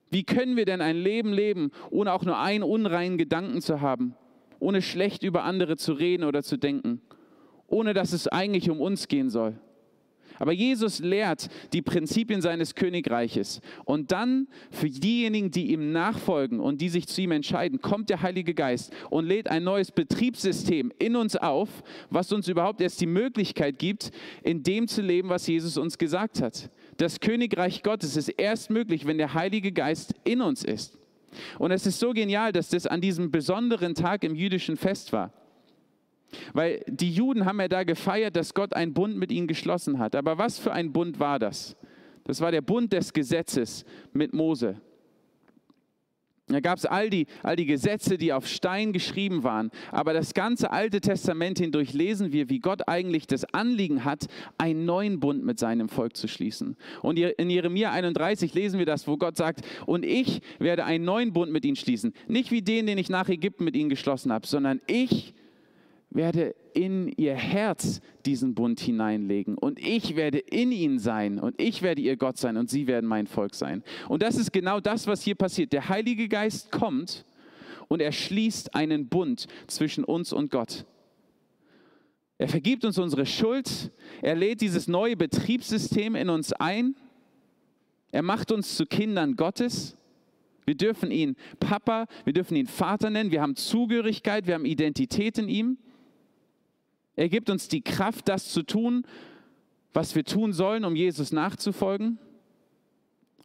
Wie 0.09 0.23
können 0.23 0.55
wir 0.55 0.65
denn 0.65 0.81
ein 0.81 0.95
Leben 0.95 1.33
leben, 1.33 1.71
ohne 1.89 2.13
auch 2.13 2.23
nur 2.23 2.39
einen 2.39 2.63
unreinen 2.63 3.17
Gedanken 3.17 3.61
zu 3.61 3.81
haben, 3.81 4.15
ohne 4.59 4.81
schlecht 4.81 5.23
über 5.23 5.43
andere 5.43 5.75
zu 5.75 5.93
reden 5.93 6.23
oder 6.23 6.41
zu 6.41 6.55
denken, 6.55 7.01
ohne 7.67 7.93
dass 7.93 8.13
es 8.13 8.27
eigentlich 8.27 8.69
um 8.69 8.79
uns 8.79 9.07
gehen 9.07 9.29
soll? 9.29 9.59
Aber 10.43 10.51
Jesus 10.51 10.99
lehrt 10.99 11.47
die 11.71 11.81
Prinzipien 11.81 12.41
seines 12.41 12.75
Königreiches. 12.75 13.61
Und 13.85 14.11
dann 14.11 14.49
für 14.71 14.89
diejenigen, 14.89 15.51
die 15.51 15.71
ihm 15.71 15.93
nachfolgen 15.93 16.59
und 16.59 16.81
die 16.81 16.89
sich 16.89 17.07
zu 17.07 17.21
ihm 17.21 17.31
entscheiden, 17.31 17.79
kommt 17.79 18.09
der 18.09 18.21
Heilige 18.21 18.53
Geist 18.53 18.91
und 19.09 19.25
lädt 19.25 19.47
ein 19.47 19.63
neues 19.63 19.93
Betriebssystem 19.93 20.91
in 20.99 21.15
uns 21.15 21.37
auf, 21.37 21.69
was 22.09 22.33
uns 22.33 22.49
überhaupt 22.49 22.81
erst 22.81 22.99
die 22.99 23.05
Möglichkeit 23.05 23.79
gibt, 23.79 24.11
in 24.43 24.63
dem 24.63 24.89
zu 24.89 25.01
leben, 25.01 25.29
was 25.29 25.47
Jesus 25.47 25.77
uns 25.77 25.97
gesagt 25.97 26.41
hat. 26.41 26.69
Das 26.97 27.21
Königreich 27.21 27.81
Gottes 27.81 28.17
ist 28.17 28.27
erst 28.27 28.69
möglich, 28.69 29.07
wenn 29.07 29.17
der 29.17 29.33
Heilige 29.33 29.71
Geist 29.71 30.13
in 30.25 30.41
uns 30.41 30.65
ist. 30.65 30.97
Und 31.57 31.71
es 31.71 31.85
ist 31.85 32.01
so 32.01 32.11
genial, 32.11 32.51
dass 32.51 32.67
das 32.67 32.85
an 32.85 32.99
diesem 32.99 33.31
besonderen 33.31 33.95
Tag 33.95 34.25
im 34.25 34.35
jüdischen 34.35 34.75
Fest 34.75 35.13
war. 35.13 35.31
Weil 36.53 36.83
die 36.87 37.11
Juden 37.11 37.45
haben 37.45 37.59
ja 37.59 37.67
da 37.67 37.83
gefeiert, 37.83 38.35
dass 38.35 38.53
Gott 38.53 38.73
einen 38.73 38.93
Bund 38.93 39.17
mit 39.17 39.31
ihnen 39.31 39.47
geschlossen 39.47 39.99
hat. 39.99 40.15
Aber 40.15 40.37
was 40.37 40.59
für 40.59 40.71
ein 40.71 40.91
Bund 40.91 41.19
war 41.19 41.39
das? 41.39 41.75
Das 42.23 42.41
war 42.41 42.51
der 42.51 42.61
Bund 42.61 42.93
des 42.93 43.13
Gesetzes 43.13 43.85
mit 44.13 44.33
Mose. 44.33 44.81
Da 46.47 46.59
gab 46.59 46.77
es 46.77 46.85
all 46.85 47.09
die, 47.09 47.25
all 47.41 47.55
die 47.55 47.65
Gesetze, 47.65 48.17
die 48.17 48.33
auf 48.33 48.47
Stein 48.47 48.91
geschrieben 48.91 49.43
waren. 49.43 49.71
Aber 49.91 50.13
das 50.13 50.33
ganze 50.33 50.71
Alte 50.71 50.99
Testament 50.99 51.57
hindurch 51.57 51.93
lesen 51.93 52.33
wir, 52.33 52.49
wie 52.49 52.59
Gott 52.59 52.87
eigentlich 52.87 53.27
das 53.27 53.45
Anliegen 53.53 54.03
hat, 54.03 54.25
einen 54.57 54.83
neuen 54.85 55.21
Bund 55.21 55.45
mit 55.45 55.57
seinem 55.57 55.87
Volk 55.87 56.17
zu 56.17 56.27
schließen. 56.27 56.75
Und 57.01 57.17
in 57.17 57.49
Jeremia 57.49 57.91
31 57.91 58.53
lesen 58.53 58.77
wir 58.77 58.85
das, 58.85 59.07
wo 59.07 59.15
Gott 59.15 59.37
sagt, 59.37 59.61
und 59.85 60.03
ich 60.03 60.41
werde 60.59 60.83
einen 60.83 61.05
neuen 61.05 61.31
Bund 61.31 61.51
mit 61.51 61.63
ihnen 61.63 61.77
schließen. 61.77 62.13
Nicht 62.27 62.51
wie 62.51 62.61
den, 62.61 62.87
den 62.87 62.97
ich 62.97 63.09
nach 63.09 63.29
Ägypten 63.29 63.63
mit 63.63 63.75
ihnen 63.77 63.89
geschlossen 63.89 64.33
habe, 64.33 64.45
sondern 64.45 64.81
ich 64.85 65.33
werde 66.15 66.55
in 66.73 67.07
ihr 67.17 67.35
Herz 67.35 68.01
diesen 68.25 68.55
Bund 68.55 68.79
hineinlegen 68.79 69.57
und 69.57 69.79
ich 69.79 70.15
werde 70.15 70.39
in 70.39 70.71
ihnen 70.71 70.99
sein 70.99 71.39
und 71.39 71.59
ich 71.59 71.81
werde 71.81 72.01
ihr 72.01 72.17
Gott 72.17 72.37
sein 72.37 72.57
und 72.57 72.69
sie 72.69 72.87
werden 72.87 73.07
mein 73.07 73.27
Volk 73.27 73.55
sein. 73.55 73.83
Und 74.09 74.21
das 74.21 74.35
ist 74.35 74.51
genau 74.51 74.79
das, 74.79 75.07
was 75.07 75.23
hier 75.23 75.35
passiert. 75.35 75.73
Der 75.73 75.89
Heilige 75.89 76.27
Geist 76.27 76.71
kommt 76.71 77.25
und 77.87 78.01
er 78.01 78.11
schließt 78.11 78.75
einen 78.75 79.07
Bund 79.07 79.47
zwischen 79.67 80.03
uns 80.03 80.33
und 80.33 80.51
Gott. 80.51 80.85
Er 82.37 82.49
vergibt 82.49 82.83
uns 82.83 82.97
unsere 82.97 83.25
Schuld, 83.25 83.91
er 84.21 84.35
lädt 84.35 84.61
dieses 84.61 84.87
neue 84.87 85.15
Betriebssystem 85.15 86.15
in 86.15 86.29
uns 86.29 86.51
ein, 86.53 86.95
er 88.11 88.21
macht 88.21 88.51
uns 88.51 88.75
zu 88.75 88.85
Kindern 88.85 89.35
Gottes. 89.35 89.97
Wir 90.65 90.75
dürfen 90.75 91.11
ihn 91.11 91.35
Papa, 91.59 92.05
wir 92.25 92.33
dürfen 92.33 92.55
ihn 92.55 92.67
Vater 92.67 93.09
nennen, 93.09 93.31
wir 93.31 93.41
haben 93.41 93.55
Zugehörigkeit, 93.55 94.47
wir 94.47 94.53
haben 94.53 94.65
Identität 94.65 95.37
in 95.37 95.49
ihm. 95.49 95.77
Er 97.15 97.29
gibt 97.29 97.49
uns 97.49 97.67
die 97.67 97.81
Kraft, 97.81 98.27
das 98.27 98.49
zu 98.49 98.63
tun, 98.63 99.05
was 99.93 100.15
wir 100.15 100.23
tun 100.23 100.53
sollen, 100.53 100.85
um 100.85 100.95
Jesus 100.95 101.31
nachzufolgen. 101.31 102.17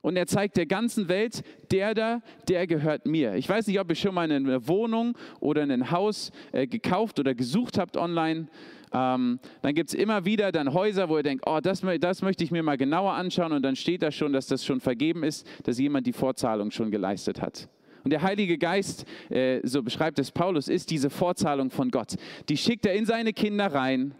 Und 0.00 0.16
er 0.16 0.26
zeigt 0.26 0.56
der 0.56 0.66
ganzen 0.66 1.08
Welt, 1.08 1.42
der 1.70 1.92
da, 1.92 2.22
der 2.48 2.66
gehört 2.66 3.04
mir. 3.04 3.34
Ich 3.34 3.48
weiß 3.48 3.66
nicht, 3.66 3.80
ob 3.80 3.90
ihr 3.90 3.96
schon 3.96 4.14
mal 4.14 4.30
eine 4.30 4.68
Wohnung 4.68 5.18
oder 5.40 5.62
ein 5.62 5.90
Haus 5.90 6.30
äh, 6.52 6.66
gekauft 6.66 7.18
oder 7.18 7.34
gesucht 7.34 7.78
habt 7.78 7.96
online. 7.96 8.46
Ähm, 8.92 9.40
dann 9.60 9.74
gibt 9.74 9.90
es 9.90 9.94
immer 9.94 10.24
wieder 10.24 10.52
dann 10.52 10.72
Häuser, 10.72 11.08
wo 11.08 11.16
ihr 11.16 11.22
denkt, 11.22 11.44
oh, 11.46 11.58
das, 11.60 11.82
das 12.00 12.22
möchte 12.22 12.44
ich 12.44 12.50
mir 12.50 12.62
mal 12.62 12.78
genauer 12.78 13.12
anschauen. 13.12 13.52
Und 13.52 13.62
dann 13.62 13.76
steht 13.76 14.02
da 14.02 14.12
schon, 14.12 14.32
dass 14.32 14.46
das 14.46 14.64
schon 14.64 14.80
vergeben 14.80 15.24
ist, 15.24 15.46
dass 15.64 15.78
jemand 15.78 16.06
die 16.06 16.12
Vorzahlung 16.12 16.70
schon 16.70 16.90
geleistet 16.90 17.42
hat. 17.42 17.68
Und 18.08 18.12
der 18.12 18.22
Heilige 18.22 18.56
Geist, 18.56 19.04
äh, 19.28 19.60
so 19.64 19.82
beschreibt 19.82 20.18
es 20.18 20.30
Paulus, 20.30 20.68
ist 20.68 20.88
diese 20.88 21.10
Vorzahlung 21.10 21.70
von 21.70 21.90
Gott. 21.90 22.14
Die 22.48 22.56
schickt 22.56 22.86
er 22.86 22.94
in 22.94 23.04
seine 23.04 23.34
Kinder 23.34 23.66
rein 23.66 24.14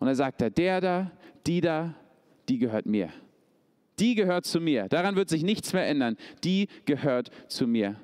und 0.00 0.08
er 0.08 0.16
sagt 0.16 0.42
er, 0.42 0.50
der 0.50 0.80
da, 0.80 1.12
die 1.46 1.60
da, 1.60 1.94
die 2.48 2.58
gehört 2.58 2.86
mir. 2.86 3.08
Die 4.00 4.16
gehört 4.16 4.46
zu 4.46 4.58
mir. 4.60 4.88
Daran 4.88 5.14
wird 5.14 5.28
sich 5.28 5.44
nichts 5.44 5.72
mehr 5.72 5.86
ändern. 5.86 6.16
Die 6.42 6.66
gehört 6.86 7.30
zu 7.46 7.68
mir. 7.68 7.94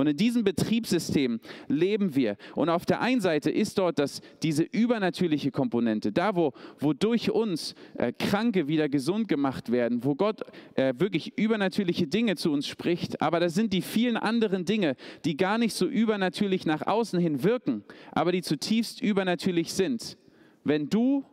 Und 0.00 0.06
in 0.06 0.16
diesem 0.16 0.44
Betriebssystem 0.44 1.40
leben 1.68 2.14
wir. 2.14 2.36
Und 2.54 2.70
auf 2.70 2.86
der 2.86 3.02
einen 3.02 3.20
Seite 3.20 3.50
ist 3.50 3.76
dort 3.76 3.98
das, 3.98 4.22
diese 4.42 4.62
übernatürliche 4.62 5.50
Komponente, 5.50 6.10
da 6.10 6.34
wo, 6.34 6.54
wo 6.78 6.94
durch 6.94 7.30
uns 7.30 7.74
äh, 7.98 8.10
Kranke 8.10 8.66
wieder 8.66 8.88
gesund 8.88 9.28
gemacht 9.28 9.70
werden, 9.70 10.02
wo 10.02 10.14
Gott 10.14 10.40
äh, 10.74 10.94
wirklich 10.96 11.36
übernatürliche 11.36 12.06
Dinge 12.06 12.36
zu 12.36 12.50
uns 12.50 12.66
spricht. 12.66 13.20
Aber 13.20 13.40
das 13.40 13.54
sind 13.54 13.74
die 13.74 13.82
vielen 13.82 14.16
anderen 14.16 14.64
Dinge, 14.64 14.96
die 15.26 15.36
gar 15.36 15.58
nicht 15.58 15.74
so 15.74 15.84
übernatürlich 15.86 16.64
nach 16.64 16.86
außen 16.86 17.20
hin 17.20 17.44
wirken, 17.44 17.84
aber 18.12 18.32
die 18.32 18.40
zutiefst 18.40 19.02
übernatürlich 19.02 19.74
sind. 19.74 20.16
Wenn 20.64 20.88
du 20.88 21.24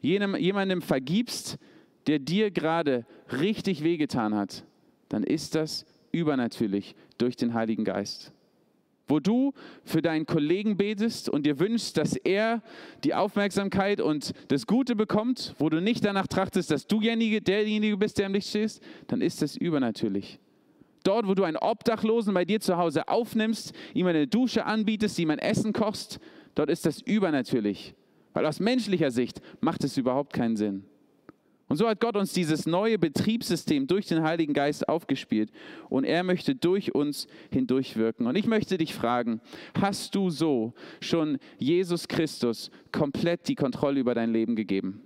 jenem, 0.00 0.34
jemandem 0.34 0.82
vergibst, 0.82 1.56
der 2.08 2.18
dir 2.18 2.50
gerade 2.50 3.06
richtig 3.30 3.84
wehgetan 3.84 4.34
hat, 4.34 4.64
dann 5.08 5.22
ist 5.22 5.54
das 5.54 5.86
übernatürlich 6.12 6.94
durch 7.18 7.36
den 7.36 7.54
Heiligen 7.54 7.84
Geist. 7.84 8.32
Wo 9.08 9.20
du 9.20 9.52
für 9.84 10.02
deinen 10.02 10.26
Kollegen 10.26 10.76
betest 10.76 11.28
und 11.28 11.46
dir 11.46 11.60
wünschst, 11.60 11.96
dass 11.96 12.16
er 12.16 12.60
die 13.04 13.14
Aufmerksamkeit 13.14 14.00
und 14.00 14.32
das 14.48 14.66
Gute 14.66 14.96
bekommt, 14.96 15.54
wo 15.58 15.68
du 15.68 15.80
nicht 15.80 16.04
danach 16.04 16.26
trachtest, 16.26 16.72
dass 16.72 16.88
du 16.88 17.00
derjenige 17.00 17.96
bist, 17.96 18.18
der 18.18 18.26
im 18.26 18.32
Licht 18.32 18.48
stehst, 18.48 18.82
dann 19.06 19.20
ist 19.20 19.42
das 19.42 19.56
übernatürlich. 19.56 20.40
Dort, 21.04 21.28
wo 21.28 21.34
du 21.34 21.44
einen 21.44 21.56
Obdachlosen 21.56 22.34
bei 22.34 22.44
dir 22.44 22.58
zu 22.58 22.76
Hause 22.76 23.06
aufnimmst, 23.06 23.72
ihm 23.94 24.08
eine 24.08 24.26
Dusche 24.26 24.66
anbietest, 24.66 25.16
ihm 25.20 25.30
ein 25.30 25.38
Essen 25.38 25.72
kochst, 25.72 26.18
dort 26.56 26.68
ist 26.68 26.84
das 26.84 27.00
übernatürlich. 27.00 27.94
Weil 28.32 28.44
aus 28.44 28.58
menschlicher 28.58 29.12
Sicht 29.12 29.40
macht 29.60 29.84
es 29.84 29.96
überhaupt 29.96 30.32
keinen 30.32 30.56
Sinn. 30.56 30.84
Und 31.68 31.76
so 31.76 31.88
hat 31.88 32.00
Gott 32.00 32.16
uns 32.16 32.32
dieses 32.32 32.66
neue 32.66 32.96
Betriebssystem 32.96 33.88
durch 33.88 34.06
den 34.06 34.22
Heiligen 34.22 34.54
Geist 34.54 34.88
aufgespielt 34.88 35.50
und 35.88 36.04
er 36.04 36.22
möchte 36.22 36.54
durch 36.54 36.94
uns 36.94 37.26
hindurchwirken. 37.50 38.26
Und 38.26 38.36
ich 38.36 38.46
möchte 38.46 38.78
dich 38.78 38.94
fragen, 38.94 39.40
hast 39.80 40.14
du 40.14 40.30
so 40.30 40.74
schon 41.00 41.38
Jesus 41.58 42.06
Christus 42.06 42.70
komplett 42.92 43.48
die 43.48 43.56
Kontrolle 43.56 43.98
über 43.98 44.14
dein 44.14 44.32
Leben 44.32 44.54
gegeben? 44.54 45.02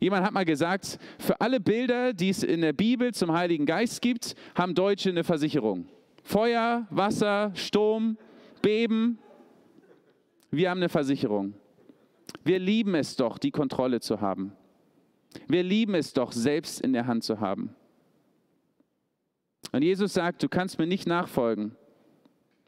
Jemand 0.00 0.26
hat 0.26 0.32
mal 0.32 0.44
gesagt, 0.44 0.98
für 1.20 1.40
alle 1.40 1.60
Bilder, 1.60 2.12
die 2.12 2.30
es 2.30 2.42
in 2.42 2.60
der 2.60 2.72
Bibel 2.72 3.14
zum 3.14 3.32
Heiligen 3.32 3.66
Geist 3.66 4.02
gibt, 4.02 4.34
haben 4.56 4.74
Deutsche 4.74 5.10
eine 5.10 5.22
Versicherung. 5.22 5.86
Feuer, 6.24 6.88
Wasser, 6.90 7.52
Sturm, 7.54 8.18
Beben. 8.60 9.18
Wir 10.50 10.70
haben 10.70 10.78
eine 10.78 10.88
Versicherung. 10.88 11.54
Wir 12.42 12.58
lieben 12.58 12.96
es 12.96 13.14
doch, 13.14 13.38
die 13.38 13.52
Kontrolle 13.52 14.00
zu 14.00 14.20
haben. 14.20 14.52
Wir 15.48 15.62
lieben 15.62 15.94
es 15.94 16.12
doch, 16.12 16.32
selbst 16.32 16.80
in 16.80 16.92
der 16.92 17.06
Hand 17.06 17.24
zu 17.24 17.40
haben. 17.40 17.74
Und 19.72 19.82
Jesus 19.82 20.14
sagt, 20.14 20.42
du 20.42 20.48
kannst 20.48 20.78
mir 20.78 20.86
nicht 20.86 21.06
nachfolgen, 21.06 21.76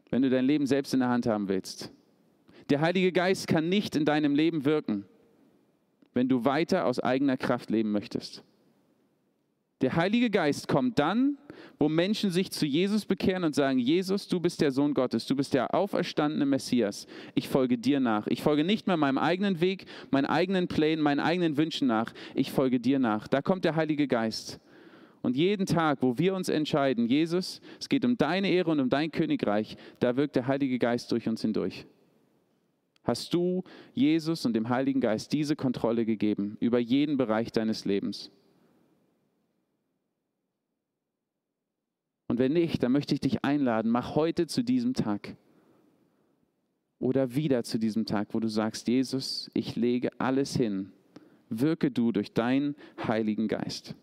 wenn 0.09 0.21
du 0.21 0.29
dein 0.29 0.45
Leben 0.45 0.65
selbst 0.65 0.93
in 0.93 0.99
der 0.99 1.09
Hand 1.09 1.25
haben 1.25 1.47
willst. 1.47 1.91
Der 2.69 2.81
Heilige 2.81 3.11
Geist 3.11 3.47
kann 3.47 3.69
nicht 3.69 3.95
in 3.95 4.05
deinem 4.05 4.35
Leben 4.35 4.65
wirken, 4.65 5.05
wenn 6.13 6.29
du 6.29 6.45
weiter 6.45 6.85
aus 6.85 6.99
eigener 6.99 7.37
Kraft 7.37 7.69
leben 7.69 7.91
möchtest. 7.91 8.43
Der 9.81 9.95
Heilige 9.95 10.29
Geist 10.29 10.67
kommt 10.67 10.99
dann, 10.99 11.37
wo 11.77 11.87
Menschen 11.87 12.31
sich 12.31 12.51
zu 12.51 12.65
Jesus 12.65 13.05
bekehren 13.05 13.45
und 13.45 13.55
sagen, 13.55 13.79
Jesus, 13.79 14.27
du 14.27 14.41
bist 14.41 14.59
der 14.59 14.71
Sohn 14.71 14.93
Gottes, 14.93 15.25
du 15.25 15.35
bist 15.35 15.53
der 15.53 15.73
auferstandene 15.73 16.45
Messias. 16.45 17.07
Ich 17.33 17.47
folge 17.47 17.77
dir 17.77 18.01
nach. 18.01 18.27
Ich 18.27 18.43
folge 18.43 18.65
nicht 18.65 18.87
mehr 18.87 18.97
meinem 18.97 19.17
eigenen 19.17 19.61
Weg, 19.61 19.85
meinen 20.11 20.25
eigenen 20.25 20.67
Plänen, 20.67 21.01
meinen 21.01 21.21
eigenen 21.21 21.55
Wünschen 21.55 21.87
nach. 21.87 22.13
Ich 22.35 22.51
folge 22.51 22.81
dir 22.81 22.99
nach. 22.99 23.29
Da 23.29 23.41
kommt 23.41 23.63
der 23.63 23.77
Heilige 23.77 24.07
Geist. 24.07 24.59
Und 25.21 25.37
jeden 25.37 25.65
Tag, 25.65 25.99
wo 26.01 26.17
wir 26.17 26.33
uns 26.33 26.49
entscheiden, 26.49 27.05
Jesus, 27.05 27.61
es 27.79 27.87
geht 27.87 28.03
um 28.03 28.17
deine 28.17 28.49
Ehre 28.49 28.71
und 28.71 28.79
um 28.81 28.89
dein 28.89 29.11
Königreich, 29.11 29.77
da 29.99 30.17
wirkt 30.17 30.35
der 30.35 30.47
Heilige 30.47 30.79
Geist 30.79 31.11
durch 31.11 31.27
uns 31.27 31.41
hindurch. 31.41 31.85
Hast 33.03 33.33
du 33.33 33.63
Jesus 33.93 34.45
und 34.45 34.53
dem 34.53 34.69
Heiligen 34.69 35.01
Geist 35.01 35.31
diese 35.33 35.55
Kontrolle 35.55 36.05
gegeben 36.05 36.57
über 36.59 36.79
jeden 36.79 37.17
Bereich 37.17 37.51
deines 37.51 37.85
Lebens? 37.85 38.31
Und 42.29 42.37
wenn 42.37 42.53
nicht, 42.53 42.83
dann 42.83 42.91
möchte 42.91 43.15
ich 43.15 43.19
dich 43.19 43.43
einladen, 43.43 43.89
mach 43.91 44.13
heute 44.15 44.45
zu 44.45 44.63
diesem 44.63 44.93
Tag 44.93 45.35
oder 46.99 47.33
wieder 47.33 47.63
zu 47.63 47.79
diesem 47.79 48.05
Tag, 48.05 48.29
wo 48.33 48.39
du 48.39 48.47
sagst, 48.47 48.87
Jesus, 48.87 49.49
ich 49.55 49.75
lege 49.75 50.11
alles 50.19 50.55
hin. 50.55 50.91
Wirke 51.49 51.89
du 51.89 52.11
durch 52.11 52.31
deinen 52.33 52.75
Heiligen 53.07 53.47
Geist. 53.47 53.95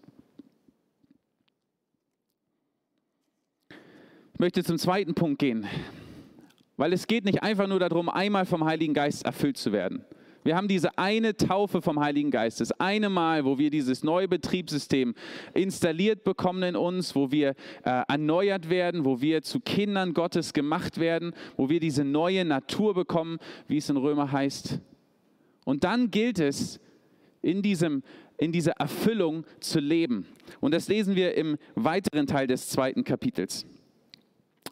Ich 4.34 4.40
möchte 4.40 4.64
zum 4.64 4.76
zweiten 4.76 5.14
Punkt 5.14 5.38
gehen, 5.38 5.64
weil 6.76 6.92
es 6.92 7.06
geht 7.06 7.24
nicht 7.24 7.44
einfach 7.44 7.68
nur 7.68 7.78
darum, 7.78 8.08
einmal 8.08 8.44
vom 8.44 8.64
Heiligen 8.64 8.92
Geist 8.92 9.24
erfüllt 9.24 9.56
zu 9.56 9.70
werden. 9.70 10.04
Wir 10.46 10.56
haben 10.56 10.68
diese 10.68 10.96
eine 10.96 11.36
Taufe 11.36 11.82
vom 11.82 11.98
Heiligen 11.98 12.30
Geist, 12.30 12.60
das 12.60 12.70
eine 12.70 13.10
Mal, 13.10 13.44
wo 13.44 13.58
wir 13.58 13.68
dieses 13.68 14.04
neue 14.04 14.28
Betriebssystem 14.28 15.12
installiert 15.54 16.22
bekommen 16.22 16.62
in 16.62 16.76
uns, 16.76 17.16
wo 17.16 17.32
wir 17.32 17.56
äh, 17.82 18.02
erneuert 18.06 18.70
werden, 18.70 19.04
wo 19.04 19.20
wir 19.20 19.42
zu 19.42 19.58
Kindern 19.58 20.14
Gottes 20.14 20.52
gemacht 20.52 21.00
werden, 21.00 21.32
wo 21.56 21.68
wir 21.68 21.80
diese 21.80 22.04
neue 22.04 22.44
Natur 22.44 22.94
bekommen, 22.94 23.38
wie 23.66 23.78
es 23.78 23.90
in 23.90 23.96
Römer 23.96 24.30
heißt. 24.30 24.78
Und 25.64 25.82
dann 25.82 26.12
gilt 26.12 26.38
es, 26.38 26.78
in, 27.42 27.60
diesem, 27.60 28.04
in 28.38 28.52
dieser 28.52 28.74
Erfüllung 28.74 29.44
zu 29.58 29.80
leben. 29.80 30.28
Und 30.60 30.74
das 30.74 30.86
lesen 30.86 31.16
wir 31.16 31.34
im 31.34 31.58
weiteren 31.74 32.28
Teil 32.28 32.46
des 32.46 32.68
zweiten 32.68 33.02
Kapitels 33.02 33.66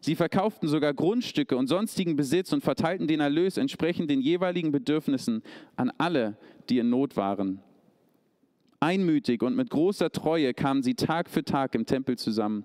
Sie 0.00 0.14
verkauften 0.14 0.68
sogar 0.68 0.94
Grundstücke 0.94 1.56
und 1.56 1.66
sonstigen 1.66 2.16
Besitz 2.16 2.52
und 2.52 2.62
verteilten 2.62 3.06
den 3.06 3.20
Erlös 3.20 3.56
entsprechend 3.56 4.10
den 4.10 4.20
jeweiligen 4.20 4.70
Bedürfnissen 4.70 5.42
an 5.76 5.90
alle, 5.98 6.36
die 6.68 6.78
in 6.78 6.90
Not 6.90 7.16
waren. 7.16 7.60
Einmütig 8.80 9.42
und 9.42 9.56
mit 9.56 9.70
großer 9.70 10.10
Treue 10.10 10.54
kamen 10.54 10.82
sie 10.82 10.94
Tag 10.94 11.28
für 11.28 11.44
Tag 11.44 11.74
im 11.74 11.84
Tempel 11.84 12.16
zusammen. 12.16 12.64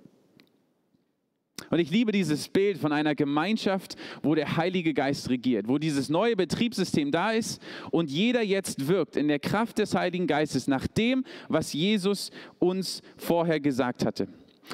Und 1.71 1.79
ich 1.79 1.89
liebe 1.89 2.11
dieses 2.11 2.49
Bild 2.49 2.77
von 2.77 2.91
einer 2.91 3.15
Gemeinschaft, 3.15 3.95
wo 4.21 4.35
der 4.35 4.57
Heilige 4.57 4.93
Geist 4.93 5.29
regiert, 5.29 5.67
wo 5.67 5.77
dieses 5.77 6.09
neue 6.09 6.35
Betriebssystem 6.35 7.11
da 7.11 7.31
ist 7.31 7.61
und 7.91 8.11
jeder 8.11 8.43
jetzt 8.43 8.87
wirkt 8.87 9.15
in 9.15 9.29
der 9.29 9.39
Kraft 9.39 9.79
des 9.79 9.95
Heiligen 9.95 10.27
Geistes 10.27 10.67
nach 10.67 10.85
dem, 10.85 11.23
was 11.47 11.73
Jesus 11.73 12.29
uns 12.59 13.01
vorher 13.17 13.59
gesagt 13.59 14.05
hatte. 14.05 14.27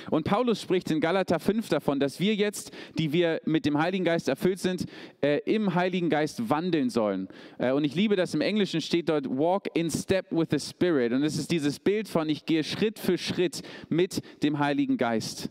Und 0.09 0.25
Paulus 0.25 0.61
spricht 0.61 0.91
in 0.91 0.99
Galater 0.99 1.39
5 1.39 1.69
davon, 1.69 1.99
dass 1.99 2.19
wir 2.19 2.35
jetzt, 2.35 2.71
die 2.97 3.13
wir 3.13 3.41
mit 3.45 3.65
dem 3.65 3.77
Heiligen 3.77 4.05
Geist 4.05 4.27
erfüllt 4.27 4.59
sind, 4.59 4.85
äh, 5.21 5.39
im 5.45 5.75
Heiligen 5.75 6.09
Geist 6.09 6.49
wandeln 6.49 6.89
sollen. 6.89 7.27
Äh, 7.57 7.71
und 7.71 7.83
ich 7.83 7.95
liebe 7.95 8.15
das 8.15 8.33
im 8.33 8.41
Englischen 8.41 8.81
steht 8.81 9.09
dort, 9.09 9.27
walk 9.27 9.69
in 9.73 9.89
step 9.89 10.27
with 10.31 10.47
the 10.51 10.59
Spirit. 10.59 11.13
Und 11.13 11.23
es 11.23 11.37
ist 11.37 11.51
dieses 11.51 11.79
Bild 11.79 12.07
von, 12.07 12.29
ich 12.29 12.45
gehe 12.45 12.63
Schritt 12.63 12.99
für 12.99 13.17
Schritt 13.17 13.61
mit 13.89 14.21
dem 14.43 14.59
Heiligen 14.59 14.97
Geist. 14.97 15.49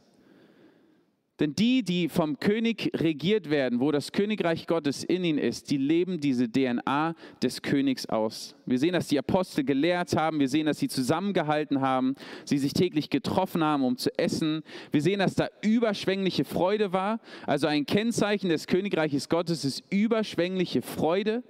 Denn 1.38 1.54
die, 1.54 1.82
die 1.82 2.08
vom 2.08 2.40
König 2.40 2.90
regiert 2.94 3.50
werden, 3.50 3.80
wo 3.80 3.92
das 3.92 4.12
Königreich 4.12 4.66
Gottes 4.66 5.04
in 5.04 5.22
ihnen 5.22 5.38
ist, 5.38 5.70
die 5.70 5.76
leben 5.76 6.18
diese 6.18 6.50
DNA 6.50 7.14
des 7.42 7.60
Königs 7.60 8.06
aus. 8.06 8.56
Wir 8.64 8.78
sehen, 8.78 8.94
dass 8.94 9.08
die 9.08 9.18
Apostel 9.18 9.62
gelehrt 9.62 10.16
haben, 10.16 10.40
wir 10.40 10.48
sehen, 10.48 10.64
dass 10.64 10.78
sie 10.78 10.88
zusammengehalten 10.88 11.82
haben, 11.82 12.14
sie 12.44 12.56
sich 12.56 12.72
täglich 12.72 13.10
getroffen 13.10 13.62
haben, 13.62 13.84
um 13.84 13.98
zu 13.98 14.16
essen. 14.18 14.62
Wir 14.92 15.02
sehen, 15.02 15.18
dass 15.18 15.34
da 15.34 15.48
überschwängliche 15.60 16.44
Freude 16.44 16.94
war. 16.94 17.20
Also 17.46 17.66
ein 17.66 17.84
Kennzeichen 17.84 18.48
des 18.48 18.66
Königreiches 18.66 19.28
Gottes 19.28 19.66
ist 19.66 19.84
überschwängliche 19.90 20.80
Freude. 20.80 21.42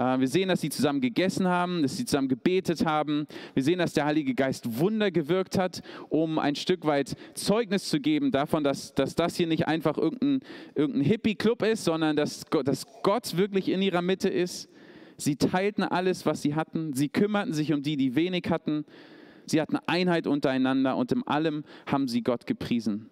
Wir 0.00 0.28
sehen, 0.28 0.48
dass 0.48 0.60
sie 0.60 0.70
zusammen 0.70 1.00
gegessen 1.00 1.46
haben, 1.46 1.82
dass 1.82 1.96
sie 1.96 2.04
zusammen 2.04 2.28
gebetet 2.28 2.86
haben. 2.86 3.26
Wir 3.54 3.62
sehen, 3.62 3.78
dass 3.78 3.92
der 3.92 4.06
Heilige 4.06 4.34
Geist 4.34 4.78
Wunder 4.78 5.10
gewirkt 5.10 5.58
hat, 5.58 5.82
um 6.08 6.38
ein 6.38 6.54
Stück 6.54 6.86
weit 6.86 7.14
Zeugnis 7.34 7.88
zu 7.88 8.00
geben 8.00 8.30
davon, 8.30 8.64
dass, 8.64 8.94
dass 8.94 9.14
das 9.14 9.36
hier 9.36 9.46
nicht 9.46 9.68
einfach 9.68 9.98
irgendein, 9.98 10.40
irgendein 10.74 11.04
Hippie-Club 11.04 11.62
ist, 11.62 11.84
sondern 11.84 12.16
dass 12.16 12.44
dass 12.64 12.86
Gott 13.02 13.36
wirklich 13.36 13.68
in 13.68 13.82
ihrer 13.82 14.02
Mitte 14.02 14.28
ist. 14.28 14.68
Sie 15.16 15.36
teilten 15.36 15.82
alles, 15.82 16.24
was 16.24 16.42
sie 16.42 16.54
hatten. 16.54 16.94
Sie 16.94 17.08
kümmerten 17.08 17.52
sich 17.52 17.72
um 17.72 17.82
die, 17.82 17.96
die 17.96 18.14
wenig 18.14 18.44
hatten. 18.48 18.84
Sie 19.46 19.60
hatten 19.60 19.76
Einheit 19.86 20.26
untereinander 20.26 20.96
und 20.96 21.12
in 21.12 21.26
allem 21.26 21.64
haben 21.86 22.08
sie 22.08 22.22
Gott 22.22 22.46
gepriesen. 22.46 23.10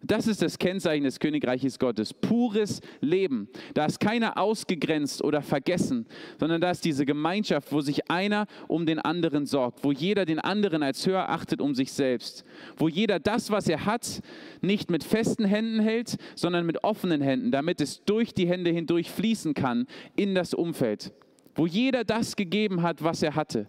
Das 0.00 0.28
ist 0.28 0.42
das 0.42 0.58
Kennzeichen 0.58 1.02
des 1.02 1.18
Königreiches 1.18 1.78
Gottes. 1.80 2.14
Pures 2.14 2.80
Leben. 3.00 3.48
Da 3.74 3.86
ist 3.86 3.98
keiner 3.98 4.38
ausgegrenzt 4.38 5.24
oder 5.24 5.42
vergessen, 5.42 6.06
sondern 6.38 6.60
da 6.60 6.70
ist 6.70 6.84
diese 6.84 7.04
Gemeinschaft, 7.04 7.72
wo 7.72 7.80
sich 7.80 8.08
einer 8.08 8.46
um 8.68 8.86
den 8.86 9.00
anderen 9.00 9.44
sorgt, 9.44 9.82
wo 9.82 9.90
jeder 9.90 10.24
den 10.24 10.38
anderen 10.38 10.84
als 10.84 11.04
höher 11.04 11.28
achtet 11.28 11.60
um 11.60 11.74
sich 11.74 11.92
selbst, 11.92 12.44
wo 12.76 12.86
jeder 12.86 13.18
das, 13.18 13.50
was 13.50 13.68
er 13.68 13.86
hat, 13.86 14.20
nicht 14.60 14.88
mit 14.88 15.02
festen 15.02 15.44
Händen 15.44 15.80
hält, 15.80 16.16
sondern 16.36 16.64
mit 16.64 16.84
offenen 16.84 17.20
Händen, 17.20 17.50
damit 17.50 17.80
es 17.80 18.04
durch 18.04 18.32
die 18.32 18.46
Hände 18.46 18.70
hindurch 18.70 19.10
fließen 19.10 19.52
kann 19.52 19.88
in 20.14 20.36
das 20.36 20.54
Umfeld, 20.54 21.12
wo 21.56 21.66
jeder 21.66 22.04
das 22.04 22.36
gegeben 22.36 22.82
hat, 22.82 23.02
was 23.02 23.20
er 23.24 23.34
hatte. 23.34 23.66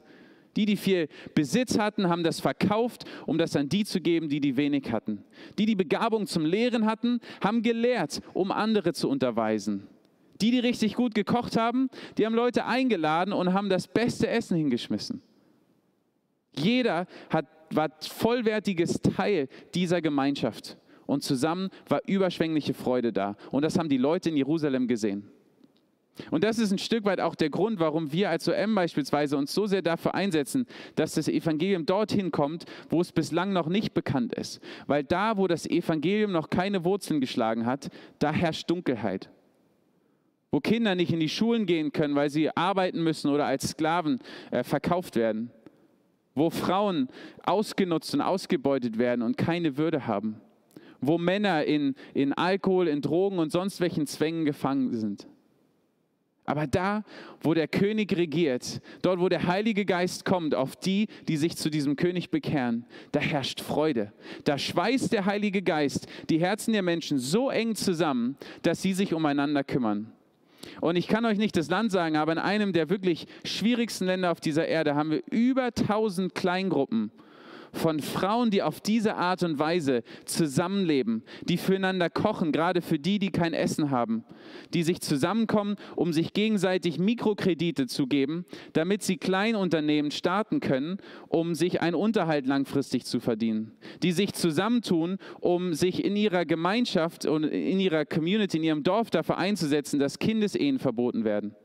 Die, 0.59 0.65
die 0.65 0.75
viel 0.75 1.07
Besitz 1.35 1.79
hatten, 1.79 2.09
haben 2.09 2.21
das 2.21 2.41
verkauft, 2.41 3.05
um 3.25 3.37
das 3.37 3.55
an 3.55 3.69
die 3.69 3.85
zu 3.85 4.01
geben, 4.01 4.27
die 4.27 4.41
die 4.41 4.57
wenig 4.57 4.91
hatten. 4.91 5.23
Die, 5.57 5.65
die 5.65 5.75
Begabung 5.75 6.27
zum 6.27 6.43
Lehren 6.43 6.85
hatten, 6.85 7.21
haben 7.41 7.61
gelehrt, 7.61 8.19
um 8.33 8.51
andere 8.51 8.91
zu 8.91 9.07
unterweisen. 9.07 9.87
Die, 10.41 10.51
die 10.51 10.59
richtig 10.59 10.95
gut 10.95 11.15
gekocht 11.15 11.55
haben, 11.55 11.89
die 12.17 12.25
haben 12.25 12.35
Leute 12.35 12.65
eingeladen 12.65 13.31
und 13.31 13.53
haben 13.53 13.69
das 13.69 13.87
beste 13.87 14.27
Essen 14.27 14.57
hingeschmissen. 14.57 15.21
Jeder 16.57 17.07
hat, 17.29 17.45
war 17.71 17.91
vollwertiges 18.01 18.99
Teil 19.01 19.47
dieser 19.73 20.01
Gemeinschaft. 20.01 20.77
Und 21.05 21.23
zusammen 21.23 21.69
war 21.87 22.01
überschwängliche 22.05 22.73
Freude 22.73 23.13
da. 23.13 23.37
Und 23.51 23.63
das 23.63 23.79
haben 23.79 23.87
die 23.87 23.97
Leute 23.97 24.27
in 24.27 24.35
Jerusalem 24.35 24.89
gesehen. 24.89 25.31
Und 26.31 26.43
das 26.43 26.59
ist 26.59 26.71
ein 26.71 26.77
Stück 26.77 27.05
weit 27.05 27.19
auch 27.19 27.35
der 27.35 27.49
Grund, 27.49 27.79
warum 27.79 28.11
wir 28.11 28.29
als 28.29 28.47
OM 28.47 28.75
beispielsweise 28.75 29.37
uns 29.37 29.53
so 29.53 29.65
sehr 29.65 29.81
dafür 29.81 30.15
einsetzen, 30.15 30.65
dass 30.95 31.13
das 31.13 31.27
Evangelium 31.27 31.85
dorthin 31.85 32.31
kommt, 32.31 32.65
wo 32.89 33.01
es 33.01 33.11
bislang 33.11 33.53
noch 33.53 33.67
nicht 33.67 33.93
bekannt 33.93 34.33
ist. 34.33 34.61
Weil 34.87 35.03
da, 35.03 35.37
wo 35.37 35.47
das 35.47 35.65
Evangelium 35.65 36.31
noch 36.31 36.49
keine 36.49 36.83
Wurzeln 36.83 37.19
geschlagen 37.21 37.65
hat, 37.65 37.89
da 38.19 38.31
herrscht 38.31 38.69
Dunkelheit. 38.69 39.29
Wo 40.51 40.59
Kinder 40.59 40.95
nicht 40.95 41.13
in 41.13 41.19
die 41.19 41.29
Schulen 41.29 41.65
gehen 41.65 41.91
können, 41.91 42.15
weil 42.15 42.29
sie 42.29 42.55
arbeiten 42.55 43.03
müssen 43.03 43.29
oder 43.29 43.45
als 43.45 43.69
Sklaven 43.69 44.19
äh, 44.51 44.63
verkauft 44.63 45.15
werden. 45.15 45.51
Wo 46.33 46.49
Frauen 46.49 47.09
ausgenutzt 47.43 48.13
und 48.13 48.21
ausgebeutet 48.21 48.97
werden 48.97 49.21
und 49.21 49.37
keine 49.37 49.77
Würde 49.77 50.07
haben. 50.07 50.41
Wo 51.01 51.17
Männer 51.17 51.65
in, 51.65 51.95
in 52.13 52.33
Alkohol, 52.33 52.87
in 52.87 53.01
Drogen 53.01 53.39
und 53.39 53.51
sonst 53.51 53.79
welchen 53.79 54.07
Zwängen 54.07 54.45
gefangen 54.45 54.93
sind. 54.93 55.27
Aber 56.49 56.65
da, 56.65 57.03
wo 57.41 57.53
der 57.53 57.67
König 57.67 58.17
regiert, 58.17 58.81
dort, 59.03 59.19
wo 59.19 59.29
der 59.29 59.45
Heilige 59.45 59.85
Geist 59.85 60.25
kommt, 60.25 60.55
auf 60.55 60.75
die, 60.75 61.07
die 61.27 61.37
sich 61.37 61.55
zu 61.55 61.69
diesem 61.69 61.95
König 61.95 62.31
bekehren, 62.31 62.87
da 63.11 63.19
herrscht 63.19 63.61
Freude. 63.61 64.11
Da 64.45 64.57
schweißt 64.57 65.13
der 65.13 65.27
Heilige 65.27 65.61
Geist 65.61 66.07
die 66.31 66.39
Herzen 66.39 66.73
der 66.73 66.81
Menschen 66.81 67.19
so 67.19 67.51
eng 67.51 67.75
zusammen, 67.75 68.35
dass 68.63 68.81
sie 68.81 68.93
sich 68.93 69.13
umeinander 69.13 69.63
kümmern. 69.63 70.11
Und 70.81 70.95
ich 70.95 71.07
kann 71.07 71.23
euch 71.23 71.37
nicht 71.37 71.55
das 71.55 71.69
Land 71.69 71.91
sagen, 71.91 72.15
aber 72.15 72.31
in 72.31 72.39
einem 72.39 72.73
der 72.73 72.89
wirklich 72.89 73.27
schwierigsten 73.43 74.07
Länder 74.07 74.31
auf 74.31 74.39
dieser 74.39 74.67
Erde 74.67 74.95
haben 74.95 75.11
wir 75.11 75.21
über 75.29 75.65
1000 75.65 76.33
Kleingruppen 76.33 77.11
von 77.73 77.99
Frauen, 77.99 78.51
die 78.51 78.61
auf 78.61 78.81
diese 78.81 79.15
Art 79.15 79.43
und 79.43 79.59
Weise 79.59 80.03
zusammenleben, 80.25 81.23
die 81.43 81.57
füreinander 81.57 82.09
kochen, 82.09 82.51
gerade 82.51 82.81
für 82.81 82.99
die, 82.99 83.19
die 83.19 83.31
kein 83.31 83.53
Essen 83.53 83.91
haben, 83.91 84.23
die 84.73 84.83
sich 84.83 85.01
zusammenkommen, 85.01 85.75
um 85.95 86.13
sich 86.13 86.33
gegenseitig 86.33 86.99
Mikrokredite 86.99 87.87
zu 87.87 88.07
geben, 88.07 88.45
damit 88.73 89.03
sie 89.03 89.17
Kleinunternehmen 89.17 90.11
starten 90.11 90.59
können, 90.59 90.97
um 91.27 91.55
sich 91.55 91.81
einen 91.81 91.95
Unterhalt 91.95 92.47
langfristig 92.47 93.05
zu 93.05 93.19
verdienen, 93.19 93.71
die 94.03 94.11
sich 94.11 94.33
zusammentun, 94.33 95.17
um 95.39 95.73
sich 95.73 96.03
in 96.03 96.15
ihrer 96.15 96.45
Gemeinschaft 96.45 97.25
und 97.25 97.43
in 97.43 97.79
ihrer 97.79 98.05
Community, 98.05 98.57
in 98.57 98.63
ihrem 98.63 98.83
Dorf 98.83 99.09
dafür 99.09 99.37
einzusetzen, 99.37 99.99
dass 99.99 100.19
Kindesehen 100.19 100.79
verboten 100.79 101.23
werden. 101.23 101.55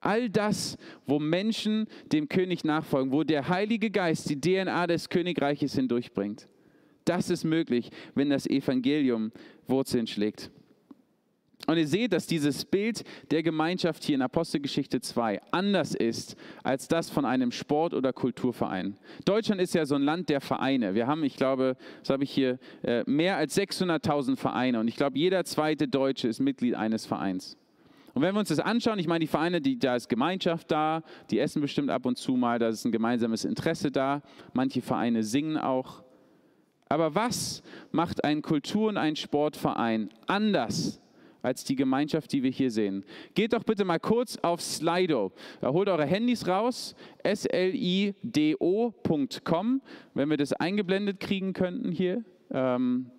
All 0.00 0.30
das, 0.30 0.76
wo 1.06 1.18
Menschen 1.18 1.86
dem 2.12 2.28
König 2.28 2.64
nachfolgen, 2.64 3.12
wo 3.12 3.24
der 3.24 3.48
Heilige 3.48 3.90
Geist 3.90 4.30
die 4.30 4.40
DNA 4.40 4.86
des 4.86 5.08
Königreiches 5.08 5.74
hindurchbringt. 5.74 6.48
Das 7.04 7.30
ist 7.30 7.44
möglich, 7.44 7.90
wenn 8.14 8.30
das 8.30 8.46
Evangelium 8.46 9.32
Wurzeln 9.66 10.06
schlägt. 10.06 10.50
Und 11.68 11.76
ihr 11.76 11.86
seht, 11.86 12.14
dass 12.14 12.26
dieses 12.26 12.64
Bild 12.64 13.04
der 13.30 13.42
Gemeinschaft 13.42 14.02
hier 14.02 14.14
in 14.14 14.22
Apostelgeschichte 14.22 15.02
2 15.02 15.42
anders 15.50 15.94
ist 15.94 16.34
als 16.62 16.88
das 16.88 17.10
von 17.10 17.26
einem 17.26 17.52
Sport- 17.52 17.92
oder 17.92 18.14
Kulturverein. 18.14 18.96
Deutschland 19.26 19.60
ist 19.60 19.74
ja 19.74 19.84
so 19.84 19.94
ein 19.94 20.02
Land 20.02 20.30
der 20.30 20.40
Vereine. 20.40 20.94
Wir 20.94 21.06
haben, 21.06 21.24
ich 21.24 21.36
glaube, 21.36 21.76
das 22.00 22.08
habe 22.08 22.24
ich 22.24 22.30
hier, 22.30 22.58
äh, 22.82 23.02
mehr 23.06 23.36
als 23.36 23.54
600.000 23.54 24.36
Vereine. 24.36 24.80
Und 24.80 24.88
ich 24.88 24.96
glaube, 24.96 25.18
jeder 25.18 25.44
zweite 25.44 25.88
Deutsche 25.88 26.28
ist 26.28 26.40
Mitglied 26.40 26.74
eines 26.74 27.04
Vereins. 27.04 27.57
Und 28.18 28.24
wenn 28.24 28.34
wir 28.34 28.40
uns 28.40 28.48
das 28.48 28.58
anschauen, 28.58 28.98
ich 28.98 29.06
meine, 29.06 29.20
die 29.20 29.28
Vereine, 29.28 29.60
die, 29.60 29.78
da 29.78 29.94
ist 29.94 30.08
Gemeinschaft 30.08 30.72
da, 30.72 31.04
die 31.30 31.38
essen 31.38 31.62
bestimmt 31.62 31.88
ab 31.88 32.04
und 32.04 32.18
zu 32.18 32.32
mal, 32.32 32.58
da 32.58 32.66
ist 32.66 32.84
ein 32.84 32.90
gemeinsames 32.90 33.44
Interesse 33.44 33.92
da. 33.92 34.22
Manche 34.52 34.82
Vereine 34.82 35.22
singen 35.22 35.56
auch. 35.56 36.02
Aber 36.88 37.14
was 37.14 37.62
macht 37.92 38.24
ein 38.24 38.42
Kultur- 38.42 38.88
und 38.88 38.96
ein 38.96 39.14
Sportverein 39.14 40.10
anders 40.26 41.00
als 41.42 41.62
die 41.62 41.76
Gemeinschaft, 41.76 42.32
die 42.32 42.42
wir 42.42 42.50
hier 42.50 42.72
sehen? 42.72 43.04
Geht 43.34 43.52
doch 43.52 43.62
bitte 43.62 43.84
mal 43.84 44.00
kurz 44.00 44.36
auf 44.38 44.60
Slido. 44.60 45.30
Holt 45.62 45.88
eure 45.88 46.04
Handys 46.04 46.48
raus, 46.48 46.96
slido.com, 47.24 48.20
wenn 50.14 50.28
wir 50.28 50.36
das 50.36 50.52
eingeblendet 50.54 51.20
kriegen 51.20 51.52
könnten 51.52 51.92
hier. 51.92 52.24
Ähm, 52.50 53.12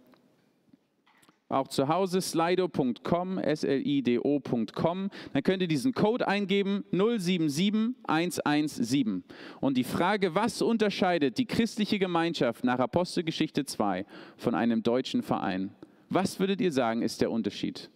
auch 1.50 1.68
zu 1.68 1.88
Hause 1.88 2.22
slido.com, 2.22 3.40
S-L-I-D-O.com. 3.40 5.10
Dann 5.34 5.44
könnt 5.44 5.64
ihr 5.64 5.68
diesen 5.68 5.94
Code 5.94 6.28
eingeben, 6.28 6.86
077117. 6.92 9.24
Und 9.60 9.76
die 9.76 9.84
Frage, 9.84 10.36
was 10.36 10.62
unterscheidet 10.62 11.40
die 11.40 11.46
christliche 11.46 12.00
Gemeinschaft 12.00 12.64
nach 12.64 12.80
Apostelgeschichte 12.80 13.66
2 13.66 14.06
von 14.38 14.56
einem 14.56 14.84
deutschen 14.84 15.24
Verein? 15.24 15.72
Was 16.10 16.40
würdet 16.40 16.62
ihr 16.62 16.72
sagen, 16.72 17.02
ist 17.02 17.20
der 17.22 17.32
Unterschied? 17.32 17.90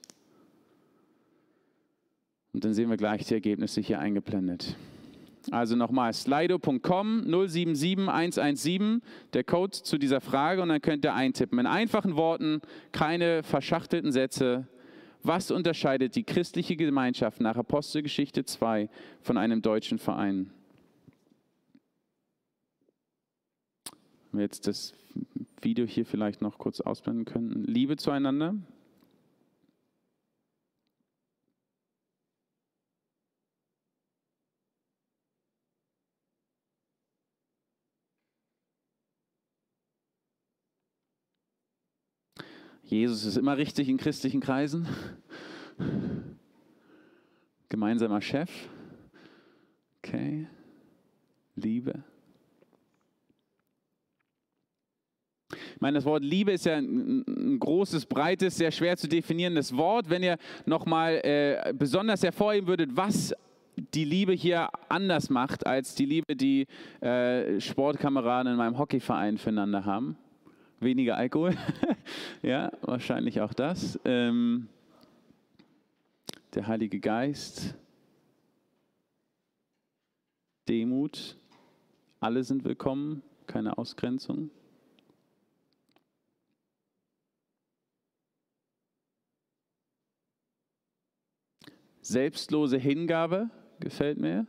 Und 2.54 2.66
dann 2.66 2.74
sehen 2.74 2.90
wir 2.90 2.98
gleich 2.98 3.26
die 3.26 3.34
Ergebnisse 3.34 3.82
hier 3.82 4.00
eingeblendet. 4.00 4.76
Also 5.52 5.76
nochmal, 5.76 6.14
slido.com 6.14 7.24
077117, 7.26 9.02
der 9.34 9.44
Code 9.44 9.72
zu 9.72 9.98
dieser 9.98 10.22
Frage 10.22 10.62
und 10.62 10.70
dann 10.70 10.82
könnt 10.82 11.06
ihr 11.06 11.14
eintippen. 11.14 11.60
In 11.60 11.66
einfachen 11.66 12.16
Worten, 12.16 12.62
keine 12.92 13.44
verschachtelten 13.44 14.12
Sätze. 14.12 14.68
Was 15.22 15.52
unterscheidet 15.52 16.16
die 16.16 16.24
christliche 16.24 16.76
Gemeinschaft 16.76 17.40
nach 17.40 17.56
Apostelgeschichte 17.56 18.44
2 18.44 18.90
von 19.22 19.38
einem 19.38 19.62
deutschen 19.62 20.00
Verein? 20.00 20.52
Wenn 24.32 24.40
wir 24.40 24.44
jetzt 24.44 24.68
das 24.68 24.94
Video 25.62 25.86
hier 25.86 26.06
vielleicht 26.06 26.42
noch 26.42 26.58
kurz 26.58 26.82
ausblenden 26.82 27.26
könnten. 27.26 27.64
Liebe 27.64 27.96
zueinander. 27.96 28.56
Jesus 42.84 43.26
ist 43.26 43.38
immer 43.38 43.58
richtig 43.58 43.88
in 43.90 43.98
christlichen 43.98 44.42
Kreisen. 44.42 44.88
Gemeinsamer 47.70 48.22
Chef. 48.22 48.52
Okay. 50.00 50.48
Liebe. 51.56 52.04
Ich 55.76 55.82
meine, 55.82 55.96
das 55.96 56.06
Wort 56.06 56.24
Liebe 56.24 56.52
ist 56.52 56.66
ja 56.66 56.78
ein, 56.78 57.24
ein 57.28 57.60
großes, 57.60 58.06
breites, 58.06 58.58
sehr 58.58 58.72
schwer 58.72 58.98
zu 58.98 59.08
definierendes 59.08 59.76
Wort. 59.76 60.10
Wenn 60.10 60.24
ihr 60.24 60.38
nochmal 60.66 61.22
äh, 61.24 61.74
besonders 61.74 62.24
hervorheben 62.24 62.68
würdet, 62.68 62.96
was 62.96 63.34
die 63.76 64.06
Liebe 64.06 64.34
hier 64.34 64.70
anders 64.90 65.30
macht 65.30 65.66
als 65.66 65.96
die 65.96 66.06
Liebe, 66.06 66.36
die 66.36 66.68
äh, 67.02 67.60
Sportkameraden 67.60 68.52
in 68.54 68.58
meinem 68.58 68.78
Hockeyverein 68.78 69.38
füreinander 69.38 69.86
haben 69.86 70.18
weniger 70.84 71.18
Alkohol. 71.18 71.56
ja, 72.42 72.72
wahrscheinlich 72.82 73.42
auch 73.42 73.54
das. 73.54 74.00
Ähm, 74.06 74.68
der 76.54 76.68
Heilige 76.68 77.00
Geist, 77.00 77.76
Demut, 80.68 81.38
alle 82.20 82.44
sind 82.44 82.64
willkommen, 82.64 83.22
keine 83.48 83.78
Ausgrenzung. 83.78 84.50
Selbstlose 92.02 92.78
Hingabe 92.78 93.50
gefällt 93.80 94.20
mir. 94.20 94.46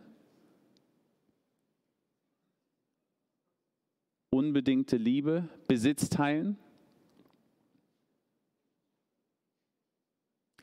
Unbedingte 4.34 4.96
Liebe, 4.96 5.48
Besitz 5.68 6.08
teilen, 6.08 6.58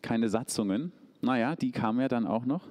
keine 0.01 0.27
Satzungen. 0.27 0.91
Naja, 1.21 1.55
die 1.55 1.71
kamen 1.71 2.01
ja 2.01 2.09
dann 2.09 2.27
auch 2.27 2.45
noch. 2.45 2.67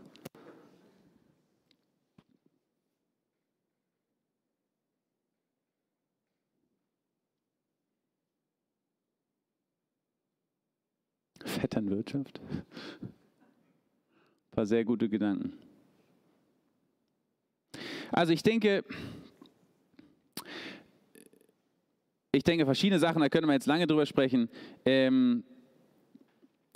Vetternwirtschaft. 11.47 12.41
Ein 13.01 13.13
paar 14.51 14.67
sehr 14.67 14.85
gute 14.85 15.09
Gedanken. 15.09 15.55
Also 18.13 18.33
ich 18.33 18.43
denke, 18.43 18.85
ich 22.33 22.45
denke, 22.45 22.65
verschiedene 22.65 22.99
Sachen, 22.99 23.21
da 23.21 23.29
können 23.29 23.47
wir 23.47 23.55
jetzt 23.55 23.67
lange 23.67 23.87
drüber 23.87 24.07
sprechen. 24.07 24.49
Ähm, 24.85 25.45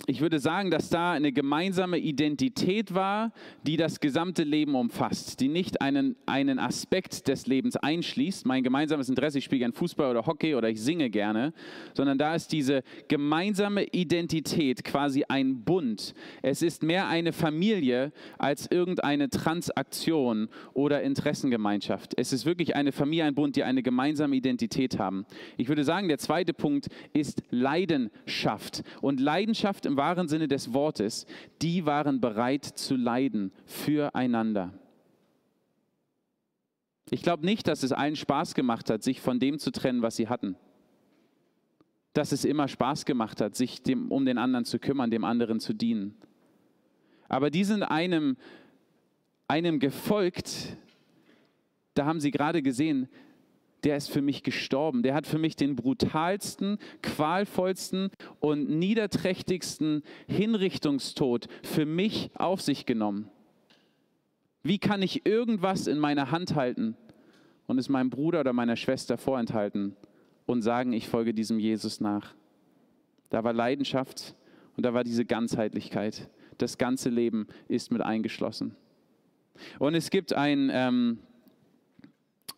ich 0.07 0.21
würde 0.21 0.39
sagen, 0.39 0.69
dass 0.71 0.89
da 0.89 1.13
eine 1.13 1.31
gemeinsame 1.31 1.97
Identität 1.97 2.93
war, 2.93 3.31
die 3.63 3.77
das 3.77 3.99
gesamte 3.99 4.43
Leben 4.43 4.75
umfasst, 4.75 5.39
die 5.39 5.47
nicht 5.47 5.81
einen, 5.81 6.15
einen 6.25 6.59
Aspekt 6.59 7.27
des 7.27 7.47
Lebens 7.47 7.75
einschließt, 7.77 8.45
mein 8.45 8.63
gemeinsames 8.63 9.09
Interesse, 9.09 9.39
ich 9.39 9.45
spiele 9.45 9.59
gerne 9.59 9.73
Fußball 9.73 10.11
oder 10.11 10.25
Hockey 10.25 10.53
oder 10.53 10.69
ich 10.69 10.81
singe 10.81 11.09
gerne, 11.09 11.53
sondern 11.93 12.17
da 12.17 12.35
ist 12.35 12.51
diese 12.51 12.83
gemeinsame 13.07 13.85
Identität 13.85 14.83
quasi 14.83 15.23
ein 15.27 15.63
Bund. 15.63 16.13
Es 16.43 16.61
ist 16.61 16.83
mehr 16.83 17.07
eine 17.07 17.31
Familie 17.31 18.11
als 18.37 18.69
irgendeine 18.69 19.29
Transaktion 19.29 20.49
oder 20.73 21.01
Interessengemeinschaft. 21.01 22.13
Es 22.17 22.33
ist 22.33 22.45
wirklich 22.45 22.75
eine 22.75 22.91
Familie, 22.91 23.25
ein 23.25 23.35
Bund, 23.35 23.55
die 23.55 23.63
eine 23.63 23.81
gemeinsame 23.81 24.35
Identität 24.35 24.99
haben. 24.99 25.25
Ich 25.57 25.69
würde 25.69 25.83
sagen, 25.83 26.09
der 26.09 26.19
zweite 26.19 26.53
Punkt 26.53 26.89
ist 27.13 27.41
Leidenschaft. 27.49 28.83
Und 29.01 29.19
Leidenschaft 29.19 29.84
im 29.85 29.97
wahren 29.97 30.27
Sinne 30.27 30.47
des 30.47 30.73
Wortes, 30.73 31.25
die 31.61 31.85
waren 31.85 32.21
bereit 32.21 32.65
zu 32.65 32.95
leiden 32.95 33.51
füreinander. 33.65 34.73
Ich 37.11 37.21
glaube 37.21 37.45
nicht, 37.45 37.67
dass 37.67 37.83
es 37.83 37.91
allen 37.91 38.15
Spaß 38.15 38.55
gemacht 38.55 38.89
hat, 38.89 39.03
sich 39.03 39.21
von 39.21 39.39
dem 39.39 39.59
zu 39.59 39.71
trennen, 39.71 40.01
was 40.01 40.15
sie 40.15 40.27
hatten. 40.27 40.55
Dass 42.13 42.31
es 42.31 42.45
immer 42.45 42.67
Spaß 42.67 43.05
gemacht 43.05 43.41
hat, 43.41 43.55
sich 43.55 43.83
dem, 43.83 44.11
um 44.11 44.25
den 44.25 44.37
anderen 44.37 44.65
zu 44.65 44.79
kümmern, 44.79 45.11
dem 45.11 45.23
anderen 45.23 45.59
zu 45.59 45.73
dienen. 45.73 46.15
Aber 47.27 47.49
die 47.49 47.63
sind 47.63 47.83
einem, 47.83 48.37
einem 49.47 49.79
gefolgt, 49.79 50.77
da 51.93 52.05
haben 52.05 52.19
sie 52.19 52.31
gerade 52.31 52.61
gesehen, 52.61 53.07
der 53.85 53.95
ist 53.95 54.11
für 54.11 54.21
mich 54.21 54.43
gestorben. 54.43 55.03
Der 55.03 55.13
hat 55.13 55.27
für 55.27 55.37
mich 55.37 55.55
den 55.55 55.75
brutalsten, 55.75 56.79
qualvollsten 57.01 58.09
und 58.39 58.69
niederträchtigsten 58.69 60.03
Hinrichtungstod 60.27 61.47
für 61.63 61.85
mich 61.85 62.31
auf 62.33 62.61
sich 62.61 62.85
genommen. 62.85 63.29
Wie 64.63 64.79
kann 64.79 65.03
ich 65.03 65.27
irgendwas 65.27 65.85
in 65.85 65.99
meiner 65.99 66.31
Hand 66.31 66.55
halten 66.55 66.97
und 67.67 67.77
es 67.77 67.87
meinem 67.87 68.09
Bruder 68.09 68.39
oder 68.39 68.53
meiner 68.53 68.75
Schwester 68.75 69.17
vorenthalten 69.17 69.95
und 70.47 70.63
sagen, 70.63 70.91
ich 70.91 71.07
folge 71.07 71.35
diesem 71.35 71.59
Jesus 71.59 72.01
nach? 72.01 72.33
Da 73.29 73.43
war 73.43 73.53
Leidenschaft 73.53 74.35
und 74.75 74.85
da 74.85 74.95
war 74.95 75.03
diese 75.03 75.25
Ganzheitlichkeit. 75.25 76.29
Das 76.57 76.79
ganze 76.79 77.09
Leben 77.09 77.47
ist 77.67 77.91
mit 77.91 78.01
eingeschlossen. 78.01 78.75
Und 79.77 79.93
es 79.93 80.09
gibt 80.09 80.33
ein, 80.33 80.71
ähm, 80.73 81.19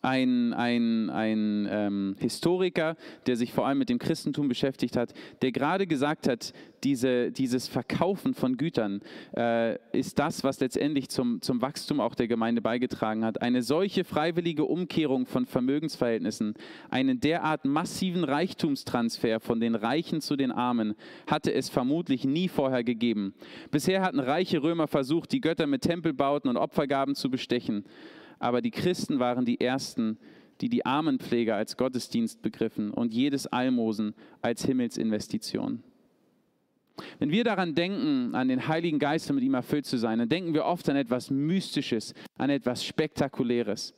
ein, 0.08 0.54
ein, 0.54 1.10
ein 1.10 1.68
ähm, 1.70 2.16
Historiker, 2.18 2.96
der 3.26 3.36
sich 3.36 3.52
vor 3.52 3.66
allem 3.66 3.78
mit 3.78 3.90
dem 3.90 3.98
Christentum 3.98 4.48
beschäftigt 4.48 4.96
hat, 4.96 5.12
der 5.42 5.52
gerade 5.52 5.86
gesagt 5.86 6.26
hat, 6.28 6.54
diese, 6.82 7.30
dieses 7.30 7.68
Verkaufen 7.68 8.34
von 8.34 8.56
Gütern 8.56 9.00
äh, 9.36 9.76
ist 9.92 10.18
das, 10.18 10.44
was 10.44 10.60
letztendlich 10.60 11.08
zum, 11.10 11.42
zum 11.42 11.60
Wachstum 11.60 12.00
auch 12.00 12.14
der 12.14 12.28
Gemeinde 12.28 12.62
beigetragen 12.62 13.24
hat. 13.24 13.42
Eine 13.42 13.62
solche 13.62 14.04
freiwillige 14.04 14.64
Umkehrung 14.64 15.26
von 15.26 15.44
Vermögensverhältnissen, 15.44 16.54
einen 16.88 17.20
derart 17.20 17.64
massiven 17.64 18.24
Reichtumstransfer 18.24 19.40
von 19.40 19.60
den 19.60 19.74
Reichen 19.74 20.20
zu 20.20 20.36
den 20.36 20.52
Armen, 20.52 20.94
hatte 21.26 21.52
es 21.52 21.68
vermutlich 21.68 22.24
nie 22.24 22.48
vorher 22.48 22.84
gegeben. 22.84 23.34
Bisher 23.70 24.00
hatten 24.00 24.20
reiche 24.20 24.62
Römer 24.62 24.86
versucht, 24.86 25.32
die 25.32 25.40
Götter 25.40 25.66
mit 25.66 25.82
Tempelbauten 25.82 26.48
und 26.48 26.56
Opfergaben 26.56 27.14
zu 27.14 27.28
bestechen 27.28 27.84
aber 28.38 28.62
die 28.62 28.70
Christen 28.70 29.18
waren 29.18 29.44
die 29.44 29.60
Ersten, 29.60 30.18
die 30.60 30.68
die 30.68 30.84
Armenpflege 30.84 31.54
als 31.54 31.76
Gottesdienst 31.76 32.42
begriffen 32.42 32.90
und 32.90 33.14
jedes 33.14 33.46
Almosen 33.46 34.14
als 34.42 34.64
Himmelsinvestition. 34.64 35.82
Wenn 37.18 37.30
wir 37.30 37.44
daran 37.44 37.74
denken, 37.74 38.34
an 38.34 38.48
den 38.48 38.66
Heiligen 38.66 38.98
Geist 38.98 39.30
und 39.30 39.36
mit 39.36 39.44
ihm 39.44 39.54
erfüllt 39.54 39.86
zu 39.86 39.98
sein, 39.98 40.18
dann 40.18 40.28
denken 40.28 40.52
wir 40.54 40.64
oft 40.64 40.88
an 40.88 40.96
etwas 40.96 41.30
Mystisches, 41.30 42.12
an 42.36 42.50
etwas 42.50 42.84
Spektakuläres. 42.84 43.94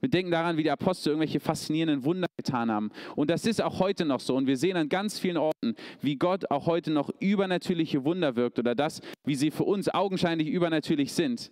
Wir 0.00 0.08
denken 0.08 0.30
daran, 0.30 0.56
wie 0.56 0.62
die 0.62 0.70
Apostel 0.70 1.10
irgendwelche 1.10 1.40
faszinierenden 1.40 2.04
Wunder 2.04 2.26
getan 2.36 2.70
haben. 2.70 2.90
Und 3.16 3.30
das 3.30 3.44
ist 3.44 3.60
auch 3.60 3.80
heute 3.80 4.06
noch 4.06 4.20
so. 4.20 4.34
Und 4.34 4.46
wir 4.46 4.56
sehen 4.56 4.76
an 4.76 4.88
ganz 4.88 5.18
vielen 5.18 5.36
Orten, 5.36 5.74
wie 6.00 6.16
Gott 6.16 6.50
auch 6.50 6.66
heute 6.66 6.90
noch 6.90 7.10
übernatürliche 7.20 8.02
Wunder 8.04 8.34
wirkt 8.34 8.58
oder 8.58 8.74
das, 8.74 9.02
wie 9.24 9.34
sie 9.34 9.50
für 9.50 9.64
uns 9.64 9.92
augenscheinlich 9.92 10.48
übernatürlich 10.48 11.12
sind. 11.12 11.50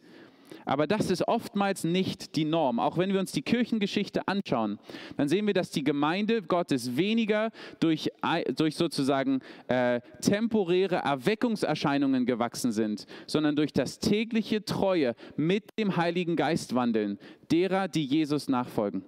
Aber 0.65 0.87
das 0.87 1.11
ist 1.11 1.27
oftmals 1.27 1.85
nicht 1.85 2.37
die 2.37 2.45
Norm. 2.45 2.79
Auch 2.81 2.99
wenn 2.99 3.13
wir 3.13 3.21
uns 3.21 3.33
die 3.33 3.43
Kirchengeschichte 3.43 4.27
anschauen, 4.29 4.79
dann 5.17 5.29
sehen 5.29 5.47
wir, 5.47 5.55
dass 5.55 5.71
die 5.71 5.85
Gemeinde 5.85 6.43
Gottes 6.43 6.97
weniger 6.97 7.51
durch, 7.81 8.11
durch 8.57 8.77
sozusagen 8.77 9.41
äh, 9.69 10.01
temporäre 10.21 10.97
Erweckungserscheinungen 10.97 12.27
gewachsen 12.27 12.73
sind, 12.73 13.07
sondern 13.27 13.57
durch 13.57 13.73
das 13.73 13.99
tägliche 13.99 14.65
Treue 14.65 15.15
mit 15.37 15.79
dem 15.79 15.97
Heiligen 15.97 16.37
Geist 16.37 16.75
wandeln, 16.75 17.19
derer, 17.51 17.89
die 17.89 18.05
Jesus 18.05 18.49
nachfolgen. 18.49 19.05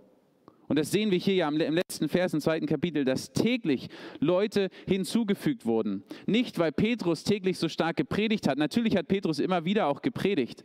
Und 0.71 0.79
das 0.79 0.93
sehen 0.93 1.11
wir 1.11 1.19
hier 1.19 1.35
ja 1.35 1.49
im 1.49 1.57
letzten 1.57 2.09
Vers 2.09 2.33
im 2.33 2.41
zweiten 2.41 2.67
Kapitel, 2.67 3.05
dass 3.05 3.33
täglich 3.33 3.89
Leute 4.21 4.69
hinzugefügt 4.87 5.67
wurden. 5.67 6.05
Nicht, 6.27 6.61
weil 6.61 6.71
Petrus 6.71 7.25
täglich 7.25 7.59
so 7.59 7.69
stark 7.69 7.97
gepredigt 7.97 8.47
hat. 8.47 8.57
Natürlich 8.57 8.97
hat 8.97 9.09
Petrus 9.09 9.41
immer 9.41 9.65
wieder 9.65 9.89
auch 9.89 10.01
gepredigt. 10.01 10.65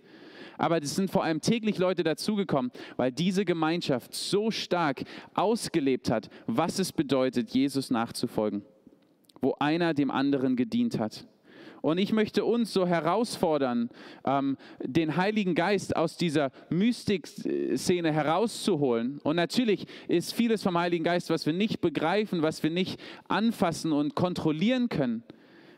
Aber 0.57 0.81
es 0.81 0.95
sind 0.95 1.09
vor 1.09 1.23
allem 1.23 1.41
täglich 1.41 1.77
Leute 1.77 2.03
dazugekommen, 2.03 2.71
weil 2.97 3.11
diese 3.11 3.45
Gemeinschaft 3.45 4.13
so 4.13 4.51
stark 4.51 5.03
ausgelebt 5.33 6.09
hat, 6.09 6.29
was 6.47 6.79
es 6.79 6.91
bedeutet, 6.91 7.51
Jesus 7.51 7.91
nachzufolgen. 7.91 8.63
Wo 9.41 9.55
einer 9.59 9.93
dem 9.93 10.11
anderen 10.11 10.55
gedient 10.55 10.99
hat. 10.99 11.27
Und 11.85 11.99
ich 11.99 12.11
möchte 12.11 12.45
uns 12.45 12.73
so 12.73 12.87
herausfordern, 12.87 13.91
ähm, 14.25 14.57
den 14.83 15.17
Heiligen 15.17 15.53
Geist 15.53 15.95
aus 15.95 16.17
dieser 16.17 16.51
Mystik-Szene 16.71 18.11
herauszuholen. 18.11 19.19
Und 19.21 19.35
natürlich 19.35 19.85
ist 20.07 20.33
vieles 20.33 20.63
vom 20.63 20.79
Heiligen 20.79 21.03
Geist, 21.03 21.29
was 21.29 21.45
wir 21.45 21.53
nicht 21.53 21.81
begreifen, 21.81 22.41
was 22.41 22.63
wir 22.63 22.71
nicht 22.71 22.99
anfassen 23.27 23.91
und 23.91 24.15
kontrollieren 24.15 24.89
können. 24.89 25.21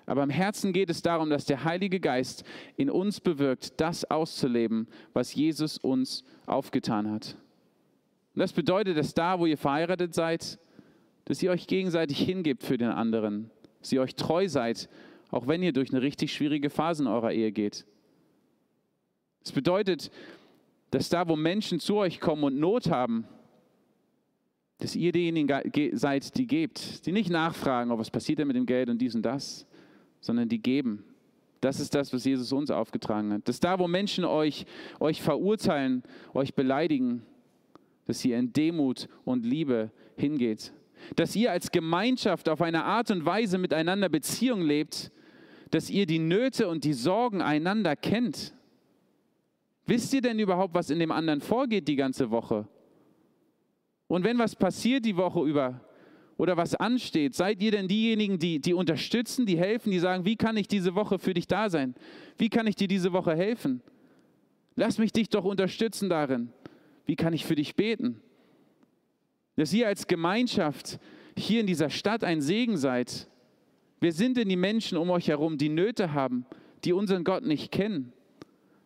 Aber 0.07 0.23
im 0.23 0.31
Herzen 0.31 0.73
geht 0.73 0.89
es 0.89 1.03
darum, 1.03 1.29
dass 1.29 1.45
der 1.45 1.63
Heilige 1.63 1.99
Geist 1.99 2.43
in 2.75 2.89
uns 2.89 3.21
bewirkt, 3.21 3.79
das 3.79 4.03
auszuleben, 4.09 4.87
was 5.13 5.35
Jesus 5.35 5.77
uns 5.77 6.23
aufgetan 6.47 7.11
hat. 7.11 7.37
Und 8.33 8.39
das 8.39 8.53
bedeutet, 8.53 8.97
dass 8.97 9.13
da, 9.13 9.39
wo 9.39 9.45
ihr 9.45 9.57
verheiratet 9.57 10.15
seid, 10.15 10.57
dass 11.25 11.43
ihr 11.43 11.51
euch 11.51 11.67
gegenseitig 11.67 12.17
hingebt 12.17 12.63
für 12.63 12.79
den 12.79 12.89
anderen, 12.89 13.51
dass 13.79 13.91
ihr 13.91 14.01
euch 14.01 14.15
treu 14.15 14.47
seid 14.47 14.89
auch 15.29 15.47
wenn 15.47 15.63
ihr 15.63 15.73
durch 15.73 15.91
eine 15.91 16.01
richtig 16.01 16.33
schwierige 16.33 16.69
Phase 16.69 17.03
in 17.03 17.07
eurer 17.07 17.31
Ehe 17.31 17.51
geht. 17.51 17.85
Es 19.43 19.51
bedeutet, 19.51 20.11
dass 20.91 21.09
da, 21.09 21.27
wo 21.27 21.35
Menschen 21.35 21.79
zu 21.79 21.95
euch 21.97 22.19
kommen 22.19 22.43
und 22.43 22.59
Not 22.59 22.89
haben, 22.89 23.25
dass 24.79 24.95
ihr 24.95 25.11
diejenigen 25.11 25.49
seid, 25.93 26.37
die 26.37 26.47
gebt, 26.47 27.05
die 27.05 27.11
nicht 27.11 27.29
nachfragen, 27.29 27.91
oh, 27.91 27.97
was 27.97 28.11
passiert 28.11 28.39
denn 28.39 28.47
mit 28.47 28.55
dem 28.55 28.65
Geld 28.65 28.89
und 28.89 28.99
dies 28.99 29.15
und 29.15 29.23
das, 29.23 29.65
sondern 30.19 30.49
die 30.49 30.61
geben. 30.61 31.03
Das 31.61 31.79
ist 31.79 31.95
das, 31.95 32.13
was 32.13 32.25
Jesus 32.25 32.51
uns 32.51 32.69
aufgetragen 32.69 33.33
hat. 33.33 33.47
Dass 33.47 33.59
da, 33.59 33.79
wo 33.79 33.87
Menschen 33.87 34.25
euch, 34.25 34.65
euch 34.99 35.21
verurteilen, 35.21 36.03
euch 36.33 36.53
beleidigen, 36.53 37.23
dass 38.05 38.23
ihr 38.23 38.37
in 38.37 38.53
Demut 38.53 39.07
und 39.25 39.45
Liebe 39.45 39.91
hingeht. 40.15 40.71
Dass 41.15 41.35
ihr 41.35 41.51
als 41.51 41.71
Gemeinschaft 41.71 42.49
auf 42.49 42.61
eine 42.61 42.83
Art 42.83 43.11
und 43.11 43.25
Weise 43.25 43.57
miteinander 43.57 44.09
Beziehung 44.09 44.61
lebt, 44.61 45.11
dass 45.71 45.89
ihr 45.89 46.05
die 46.05 46.19
Nöte 46.19 46.67
und 46.69 46.83
die 46.83 46.93
Sorgen 46.93 47.41
einander 47.41 47.95
kennt. 47.95 48.53
Wisst 49.85 50.13
ihr 50.13 50.21
denn 50.21 50.39
überhaupt, 50.39 50.73
was 50.73 50.89
in 50.89 50.99
dem 50.99 51.11
anderen 51.11 51.41
vorgeht 51.41 51.87
die 51.87 51.95
ganze 51.95 52.29
Woche? 52.29 52.67
Und 54.07 54.23
wenn 54.23 54.37
was 54.37 54.55
passiert 54.55 55.05
die 55.05 55.17
Woche 55.17 55.41
über 55.41 55.81
oder 56.37 56.57
was 56.57 56.75
ansteht, 56.75 57.35
seid 57.35 57.61
ihr 57.61 57.71
denn 57.71 57.87
diejenigen, 57.87 58.39
die, 58.39 58.59
die 58.59 58.73
unterstützen, 58.73 59.45
die 59.45 59.57
helfen, 59.57 59.91
die 59.91 59.99
sagen, 59.99 60.25
wie 60.25 60.35
kann 60.35 60.55
ich 60.57 60.67
diese 60.67 60.95
Woche 60.95 61.19
für 61.19 61.33
dich 61.33 61.47
da 61.47 61.69
sein? 61.69 61.95
Wie 62.37 62.49
kann 62.49 62.67
ich 62.67 62.75
dir 62.75 62.87
diese 62.87 63.11
Woche 63.11 63.35
helfen? 63.35 63.81
Lass 64.75 64.97
mich 64.99 65.11
dich 65.11 65.29
doch 65.29 65.45
unterstützen 65.45 66.09
darin. 66.09 66.53
Wie 67.05 67.15
kann 67.15 67.33
ich 67.33 67.45
für 67.45 67.55
dich 67.55 67.75
beten? 67.75 68.21
Dass 69.55 69.73
ihr 69.73 69.87
als 69.87 70.05
Gemeinschaft 70.07 70.99
hier 71.35 71.61
in 71.61 71.67
dieser 71.67 71.89
Stadt 71.89 72.23
ein 72.23 72.41
Segen 72.41 72.77
seid 72.77 73.27
Wer 73.99 74.11
sind 74.11 74.37
denn 74.37 74.49
die 74.49 74.55
Menschen 74.55 74.97
um 74.97 75.09
euch 75.09 75.27
herum, 75.27 75.57
die 75.57 75.69
Nöte 75.69 76.13
haben, 76.13 76.45
die 76.83 76.93
unseren 76.93 77.23
Gott 77.23 77.43
nicht 77.43 77.71
kennen? 77.71 78.13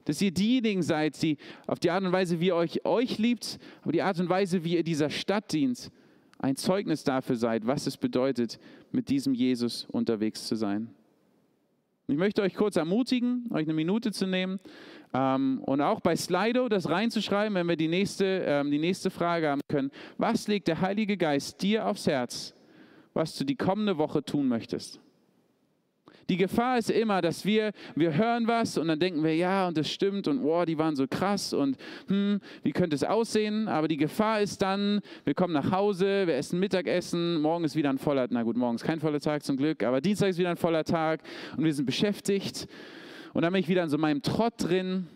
Dass 0.06 0.22
ihr 0.22 0.32
diejenigen 0.32 0.82
seid, 0.82 1.22
die 1.22 1.38
auf 1.68 1.80
die 1.80 1.92
Art 1.92 2.04
und 2.04 2.12
Weise, 2.12 2.40
wie 2.40 2.48
ihr 2.48 2.56
euch, 2.56 2.86
euch 2.86 3.18
liebt, 3.18 3.60
aber 3.82 3.92
die 3.92 4.02
Art 4.02 4.20
und 4.20 4.30
Weise, 4.30 4.64
wie 4.64 4.76
ihr 4.76 4.84
dieser 4.84 5.10
Stadt 5.10 5.52
dient, 5.52 5.92
ein 6.42 6.56
Zeugnis 6.56 7.04
dafür 7.04 7.36
seid, 7.36 7.68
was 7.68 7.88
es 7.88 7.98
bedeutet, 7.98 8.60
mit 8.92 9.10
diesem 9.10 9.34
Jesus 9.34 9.86
unterwegs 9.86 10.48
zu 10.48 10.56
sein. 10.56 10.90
Ich 12.08 12.18
möchte 12.18 12.42
euch 12.42 12.56
kurz 12.56 12.76
ermutigen, 12.76 13.46
euch 13.52 13.64
eine 13.64 13.74
Minute 13.74 14.12
zu 14.12 14.26
nehmen 14.26 14.60
ähm, 15.14 15.62
und 15.66 15.80
auch 15.82 16.02
bei 16.02 16.16
Slido 16.16 16.68
das 16.68 16.90
reinzuschreiben, 16.90 17.56
wenn 17.56 17.70
wir 17.70 17.78
die 17.78 17.88
nächste, 17.88 18.26
ähm, 18.46 18.72
die 18.72 18.80
nächste 18.80 19.12
Frage 19.12 19.50
haben 19.50 19.62
können. 19.70 19.92
Was 20.18 20.48
legt 20.48 20.68
der 20.68 20.82
Heilige 20.82 21.16
Geist 21.16 21.62
dir 21.62 21.86
aufs 21.86 22.08
Herz, 22.08 22.56
was 23.14 23.38
du 23.38 23.46
die 23.46 23.56
kommende 23.56 23.98
Woche 23.98 24.24
tun 24.24 24.48
möchtest. 24.48 25.00
Die 26.32 26.38
Gefahr 26.38 26.78
ist 26.78 26.90
immer, 26.90 27.22
dass 27.22 27.44
wir, 27.44 27.74
wir 27.94 28.16
hören 28.16 28.48
was 28.48 28.78
und 28.78 28.88
dann 28.88 28.98
denken 28.98 29.22
wir, 29.22 29.36
ja, 29.36 29.68
und 29.68 29.76
das 29.76 29.92
stimmt 29.92 30.30
und 30.30 30.42
wow, 30.42 30.64
die 30.64 30.78
waren 30.78 30.96
so 30.96 31.06
krass 31.06 31.52
und 31.52 31.76
hm, 32.08 32.40
wie 32.64 32.72
könnte 32.72 32.96
es 32.96 33.04
aussehen? 33.04 33.68
Aber 33.68 33.90
die 33.90 33.98
Gefahr 33.98 34.40
ist 34.40 34.62
dann, 34.62 35.02
wir 35.26 35.34
kommen 35.34 35.54
nach 35.54 35.74
Hause, 35.74 36.28
wir 36.28 36.36
essen 36.36 36.58
Mittagessen, 36.58 37.42
morgen 37.42 37.66
ist 37.66 37.76
wieder 37.76 37.90
ein 37.90 37.98
voller, 37.98 38.28
na 38.30 38.44
gut, 38.44 38.56
morgen 38.56 38.76
ist 38.76 38.86
kein 38.86 39.02
voller 39.02 39.20
Tag 39.20 39.44
zum 39.44 39.58
Glück, 39.58 39.84
aber 39.84 40.00
Dienstag 40.00 40.30
ist 40.30 40.38
wieder 40.38 40.52
ein 40.52 40.56
voller 40.56 40.86
Tag 40.86 41.22
und 41.58 41.66
wir 41.66 41.74
sind 41.74 41.86
beschäftigt 41.86 42.66
und 43.34 43.42
dann 43.42 43.52
bin 43.52 43.60
ich 43.60 43.68
wieder 43.68 43.84
in 43.84 43.90
so 43.90 43.98
meinem 43.98 44.22
Trott 44.22 44.54
drin 44.58 45.08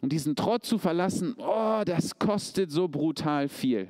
und 0.00 0.12
diesen 0.12 0.36
Trott 0.36 0.64
zu 0.64 0.78
verlassen, 0.78 1.34
oh, 1.38 1.82
das 1.84 2.16
kostet 2.20 2.70
so 2.70 2.86
brutal 2.86 3.48
viel 3.48 3.88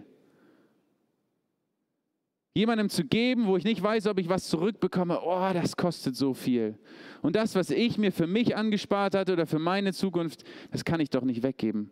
jemandem 2.54 2.88
zu 2.88 3.04
geben, 3.04 3.46
wo 3.46 3.56
ich 3.56 3.64
nicht 3.64 3.82
weiß, 3.82 4.06
ob 4.06 4.18
ich 4.18 4.28
was 4.28 4.48
zurückbekomme, 4.48 5.20
oh, 5.22 5.52
das 5.52 5.76
kostet 5.76 6.16
so 6.16 6.34
viel. 6.34 6.78
Und 7.22 7.36
das, 7.36 7.54
was 7.54 7.70
ich 7.70 7.98
mir 7.98 8.12
für 8.12 8.26
mich 8.26 8.56
angespart 8.56 9.14
hatte 9.14 9.32
oder 9.32 9.46
für 9.46 9.58
meine 9.58 9.92
Zukunft, 9.92 10.44
das 10.70 10.84
kann 10.84 11.00
ich 11.00 11.10
doch 11.10 11.22
nicht 11.22 11.42
weggeben. 11.42 11.90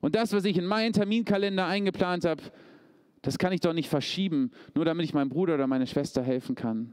Und 0.00 0.14
das, 0.14 0.32
was 0.32 0.44
ich 0.44 0.56
in 0.56 0.66
meinen 0.66 0.92
Terminkalender 0.92 1.66
eingeplant 1.66 2.24
habe, 2.24 2.42
das 3.22 3.38
kann 3.38 3.52
ich 3.52 3.60
doch 3.60 3.72
nicht 3.72 3.88
verschieben, 3.88 4.50
nur 4.74 4.84
damit 4.84 5.06
ich 5.06 5.14
meinem 5.14 5.30
Bruder 5.30 5.54
oder 5.54 5.66
meiner 5.66 5.86
Schwester 5.86 6.22
helfen 6.22 6.54
kann. 6.54 6.92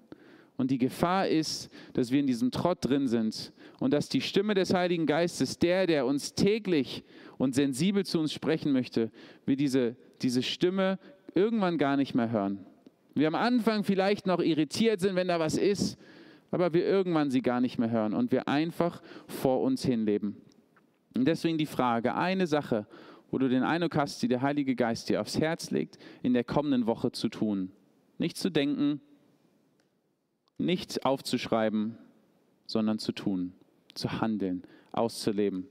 Und 0.58 0.72
die 0.72 0.78
Gefahr 0.78 1.28
ist, 1.28 1.70
dass 1.94 2.12
wir 2.12 2.20
in 2.20 2.28
diesem 2.28 2.52
Trott 2.52 2.78
drin 2.82 3.08
sind 3.08 3.52
und 3.80 3.94
dass 3.94 4.10
die 4.10 4.22
Stimme 4.22 4.54
des 4.54 4.74
Heiligen 4.74 5.06
Geistes, 5.06 5.58
der, 5.60 5.88
der 5.88 6.06
uns 6.06 6.34
täglich 6.34 7.04
und 7.38 7.56
sensibel 7.56 8.06
zu 8.06 8.20
uns 8.20 8.32
sprechen 8.32 8.72
möchte, 8.72 9.12
wir 9.46 9.56
diese, 9.56 9.96
diese 10.22 10.44
Stimme 10.44 11.00
irgendwann 11.34 11.78
gar 11.78 11.98
nicht 11.98 12.14
mehr 12.14 12.32
hören. 12.32 12.66
Wir 13.14 13.28
am 13.28 13.36
Anfang 13.36 13.84
vielleicht 13.84 14.26
noch 14.26 14.40
irritiert 14.40 15.02
sind, 15.02 15.16
wenn 15.16 15.28
da 15.28 15.40
was 15.40 15.58
ist, 15.58 15.98
aber 16.50 16.74
wir 16.74 16.86
irgendwann 16.86 17.32
sie 17.32 17.42
gar 17.42 17.62
nicht 17.62 17.78
mehr 17.78 17.90
hören 17.90 18.14
und 18.14 18.32
wir 18.32 18.48
einfach 18.48 19.02
vor 19.28 19.62
uns 19.62 19.84
hinleben. 19.84 20.38
Und 21.16 21.26
deswegen 21.26 21.58
die 21.58 21.66
Frage, 21.66 22.16
eine 22.16 22.48
Sache, 22.48 22.88
wo 23.30 23.38
du 23.38 23.50
den 23.50 23.64
Eindruck 23.64 23.96
hast, 23.96 24.22
die 24.22 24.28
der 24.28 24.42
Heilige 24.42 24.76
Geist 24.76 25.10
dir 25.10 25.22
aufs 25.22 25.40
Herz 25.40 25.72
legt, 25.72 25.98
in 26.22 26.34
der 26.34 26.44
kommenden 26.44 26.86
Woche 26.86 27.12
zu 27.12 27.30
tun. 27.30 27.72
Nicht 28.18 28.38
zu 28.38 28.50
denken, 28.50 29.02
nicht 30.58 31.06
aufzuschreiben, 31.06 31.98
sondern 32.66 33.00
zu 33.00 33.12
tun, 33.12 33.54
zu 33.94 34.22
handeln, 34.22 34.64
auszuleben. 34.92 35.68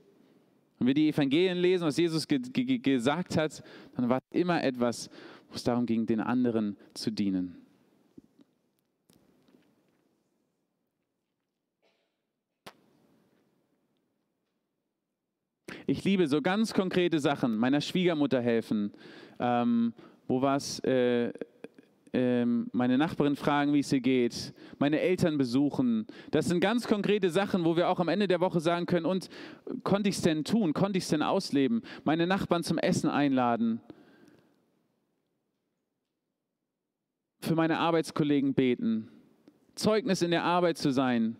Wenn 0.77 0.87
wir 0.87 0.93
die 0.95 1.09
Evangelien 1.09 1.59
lesen, 1.59 1.85
was 1.85 1.97
Jesus 1.97 2.27
ge 2.27 2.39
ge 2.39 2.79
gesagt 2.79 3.37
hat, 3.37 3.63
dann 3.95 4.09
war 4.09 4.19
immer 4.31 4.63
etwas, 4.63 5.09
wo 5.51 5.55
es 5.55 5.63
darum 5.63 5.85
ging, 5.85 6.05
den 6.05 6.21
anderen 6.21 6.77
zu 6.93 7.11
dienen. 7.11 7.57
Ich 15.87 16.05
liebe 16.05 16.25
so 16.27 16.41
ganz 16.41 16.73
konkrete 16.73 17.19
Sachen, 17.19 17.57
meiner 17.57 17.81
Schwiegermutter 17.81 18.41
helfen. 18.41 18.93
Ähm, 19.39 19.93
wo 20.27 20.41
war 20.41 20.55
es? 20.55 20.79
Äh, 20.79 21.33
äh, 22.13 22.45
meine 22.45 22.97
Nachbarin 22.97 23.35
fragen, 23.35 23.73
wie 23.73 23.79
es 23.79 23.91
ihr 23.91 24.01
geht, 24.01 24.53
meine 24.79 24.99
Eltern 24.99 25.37
besuchen. 25.37 26.07
Das 26.31 26.45
sind 26.45 26.59
ganz 26.59 26.87
konkrete 26.87 27.29
Sachen, 27.29 27.65
wo 27.65 27.75
wir 27.75 27.89
auch 27.89 27.99
am 27.99 28.07
Ende 28.09 28.27
der 28.27 28.39
Woche 28.39 28.59
sagen 28.59 28.85
können, 28.85 29.05
und 29.05 29.29
konnte 29.83 30.09
ich 30.09 30.15
es 30.15 30.21
denn 30.21 30.43
tun, 30.43 30.73
konnte 30.73 30.97
ich 30.97 31.05
es 31.05 31.09
denn 31.09 31.21
ausleben? 31.21 31.81
Meine 32.03 32.27
Nachbarn 32.27 32.63
zum 32.63 32.77
Essen 32.77 33.09
einladen. 33.09 33.81
Für 37.41 37.55
meine 37.55 37.79
Arbeitskollegen 37.79 38.53
beten, 38.53 39.07
Zeugnis 39.75 40.21
in 40.21 40.31
der 40.31 40.43
Arbeit 40.43 40.77
zu 40.77 40.91
sein. 40.91 41.35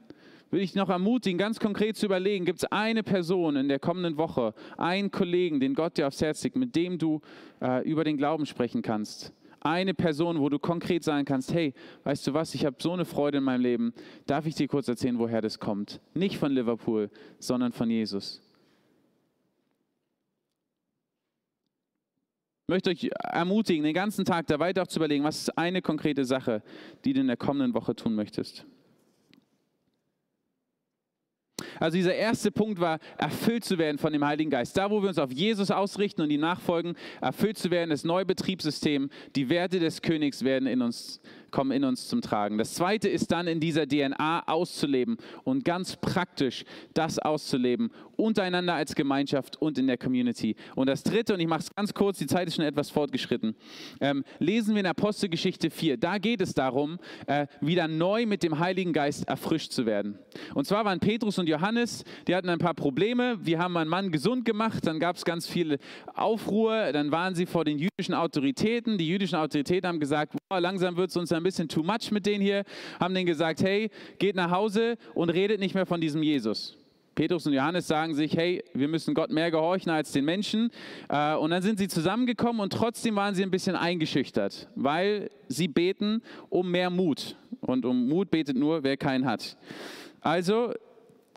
Würde 0.49 0.63
ich 0.63 0.75
noch 0.75 0.89
ermutigen, 0.89 1.37
ganz 1.37 1.59
konkret 1.59 1.95
zu 1.95 2.07
überlegen, 2.07 2.43
gibt 2.43 2.59
es 2.59 2.65
eine 2.65 3.03
Person 3.03 3.55
in 3.55 3.69
der 3.69 3.79
kommenden 3.79 4.17
Woche, 4.17 4.53
einen 4.77 5.09
Kollegen, 5.09 5.61
den 5.61 5.75
Gott 5.75 5.97
dir 5.97 6.07
aufs 6.07 6.21
Herz 6.21 6.43
legt, 6.43 6.57
mit 6.57 6.75
dem 6.75 6.97
du 6.97 7.21
äh, 7.61 7.87
über 7.89 8.03
den 8.03 8.17
Glauben 8.17 8.45
sprechen 8.45 8.81
kannst? 8.81 9.31
Eine 9.61 9.93
Person, 9.93 10.39
wo 10.39 10.49
du 10.49 10.59
konkret 10.59 11.03
sagen 11.03 11.23
kannst, 11.23 11.53
hey, 11.53 11.73
weißt 12.03 12.27
du 12.27 12.33
was, 12.33 12.53
ich 12.55 12.65
habe 12.65 12.75
so 12.79 12.91
eine 12.91 13.05
Freude 13.05 13.37
in 13.37 13.43
meinem 13.43 13.61
Leben. 13.61 13.93
Darf 14.25 14.45
ich 14.47 14.55
dir 14.55 14.67
kurz 14.67 14.87
erzählen, 14.87 15.19
woher 15.19 15.39
das 15.39 15.59
kommt? 15.59 16.01
Nicht 16.15 16.37
von 16.37 16.51
Liverpool, 16.51 17.09
sondern 17.39 17.71
von 17.71 17.89
Jesus. 17.89 18.41
Möchte 22.71 22.89
euch 22.89 23.09
ermutigen, 23.19 23.83
den 23.83 23.93
ganzen 23.93 24.25
Tag 24.25 24.47
da 24.47 24.57
weiter 24.57 24.87
zu 24.87 24.99
überlegen, 24.99 25.23
was 25.23 25.41
ist 25.41 25.57
eine 25.57 25.81
konkrete 25.81 26.25
Sache, 26.25 26.63
die 27.05 27.13
du 27.13 27.19
in 27.21 27.27
der 27.27 27.37
kommenden 27.37 27.73
Woche 27.73 27.95
tun 27.95 28.15
möchtest. 28.15 28.65
Also 31.81 31.97
dieser 31.97 32.13
erste 32.13 32.51
Punkt 32.51 32.79
war, 32.79 32.99
erfüllt 33.17 33.65
zu 33.65 33.79
werden 33.79 33.97
von 33.97 34.13
dem 34.13 34.23
Heiligen 34.23 34.51
Geist. 34.51 34.77
Da, 34.77 34.91
wo 34.91 35.01
wir 35.01 35.09
uns 35.09 35.17
auf 35.17 35.31
Jesus 35.31 35.71
ausrichten 35.71 36.21
und 36.21 36.29
die 36.29 36.37
nachfolgen, 36.37 36.93
erfüllt 37.21 37.57
zu 37.57 37.71
werden, 37.71 37.89
das 37.89 38.03
neue 38.03 38.23
Betriebssystem, 38.23 39.09
die 39.35 39.49
Werte 39.49 39.79
des 39.79 40.03
Königs 40.03 40.43
werden 40.43 40.67
in 40.67 40.83
uns 40.83 41.19
kommen 41.51 41.71
in 41.71 41.83
uns 41.83 42.07
zum 42.07 42.21
Tragen. 42.21 42.57
Das 42.57 42.73
zweite 42.73 43.09
ist 43.09 43.31
dann 43.31 43.47
in 43.47 43.59
dieser 43.59 43.87
DNA 43.87 44.47
auszuleben 44.47 45.17
und 45.43 45.65
ganz 45.65 45.97
praktisch 45.97 46.63
das 46.93 47.19
auszuleben, 47.19 47.91
untereinander 48.15 48.73
als 48.73 48.95
Gemeinschaft 48.95 49.61
und 49.61 49.77
in 49.77 49.87
der 49.87 49.97
Community. 49.97 50.55
Und 50.75 50.87
das 50.87 51.03
dritte, 51.03 51.33
und 51.33 51.39
ich 51.39 51.47
mache 51.47 51.61
es 51.61 51.75
ganz 51.75 51.93
kurz, 51.93 52.17
die 52.17 52.27
Zeit 52.27 52.47
ist 52.47 52.55
schon 52.55 52.65
etwas 52.65 52.89
fortgeschritten, 52.89 53.55
ähm, 53.99 54.23
lesen 54.39 54.73
wir 54.73 54.79
in 54.79 54.87
Apostelgeschichte 54.87 55.69
4. 55.69 55.97
Da 55.97 56.17
geht 56.17 56.41
es 56.41 56.53
darum, 56.53 56.97
äh, 57.27 57.47
wieder 57.59 57.87
neu 57.87 58.25
mit 58.25 58.43
dem 58.43 58.59
Heiligen 58.59 58.93
Geist 58.93 59.27
erfrischt 59.27 59.71
zu 59.71 59.85
werden. 59.85 60.17
Und 60.53 60.65
zwar 60.65 60.85
waren 60.85 60.99
Petrus 60.99 61.37
und 61.37 61.49
Johannes, 61.49 61.70
die 62.27 62.35
hatten 62.35 62.49
ein 62.49 62.59
paar 62.59 62.73
Probleme. 62.73 63.37
Wir 63.41 63.59
haben 63.59 63.75
einen 63.77 63.89
Mann 63.89 64.11
gesund 64.11 64.45
gemacht, 64.45 64.85
dann 64.85 64.99
gab 64.99 65.15
es 65.15 65.25
ganz 65.25 65.47
viel 65.47 65.77
Aufruhr, 66.13 66.91
dann 66.91 67.11
waren 67.11 67.35
sie 67.35 67.45
vor 67.45 67.65
den 67.65 67.79
jüdischen 67.79 68.13
Autoritäten. 68.13 68.97
Die 68.97 69.07
jüdischen 69.07 69.35
Autoritäten 69.35 69.87
haben 69.87 69.99
gesagt, 69.99 70.35
boah, 70.49 70.59
langsam 70.59 70.97
wird 70.97 71.09
es 71.09 71.17
uns 71.17 71.31
ein 71.31 71.43
bisschen 71.43 71.67
too 71.67 71.83
much 71.83 72.11
mit 72.11 72.25
denen 72.25 72.41
hier, 72.41 72.63
haben 72.99 73.13
denen 73.13 73.25
gesagt, 73.25 73.61
hey, 73.61 73.89
geht 74.19 74.35
nach 74.35 74.51
Hause 74.51 74.97
und 75.13 75.29
redet 75.29 75.59
nicht 75.59 75.75
mehr 75.75 75.85
von 75.85 76.01
diesem 76.01 76.23
Jesus. 76.23 76.77
Petrus 77.15 77.45
und 77.45 77.53
Johannes 77.53 77.87
sagen 77.87 78.15
sich, 78.15 78.35
hey, 78.35 78.63
wir 78.73 78.87
müssen 78.87 79.13
Gott 79.13 79.31
mehr 79.31 79.51
gehorchen 79.51 79.91
als 79.91 80.11
den 80.11 80.25
Menschen. 80.25 80.71
Äh, 81.09 81.35
und 81.35 81.51
dann 81.51 81.61
sind 81.61 81.77
sie 81.77 81.87
zusammengekommen 81.87 82.61
und 82.61 82.71
trotzdem 82.71 83.15
waren 83.15 83.35
sie 83.35 83.43
ein 83.43 83.51
bisschen 83.51 83.75
eingeschüchtert, 83.75 84.69
weil 84.75 85.29
sie 85.47 85.67
beten 85.67 86.21
um 86.49 86.71
mehr 86.71 86.89
Mut. 86.89 87.35
Und 87.59 87.85
um 87.85 88.07
Mut 88.07 88.31
betet 88.31 88.55
nur, 88.55 88.83
wer 88.83 88.97
keinen 88.97 89.25
hat. 89.25 89.57
Also 90.21 90.73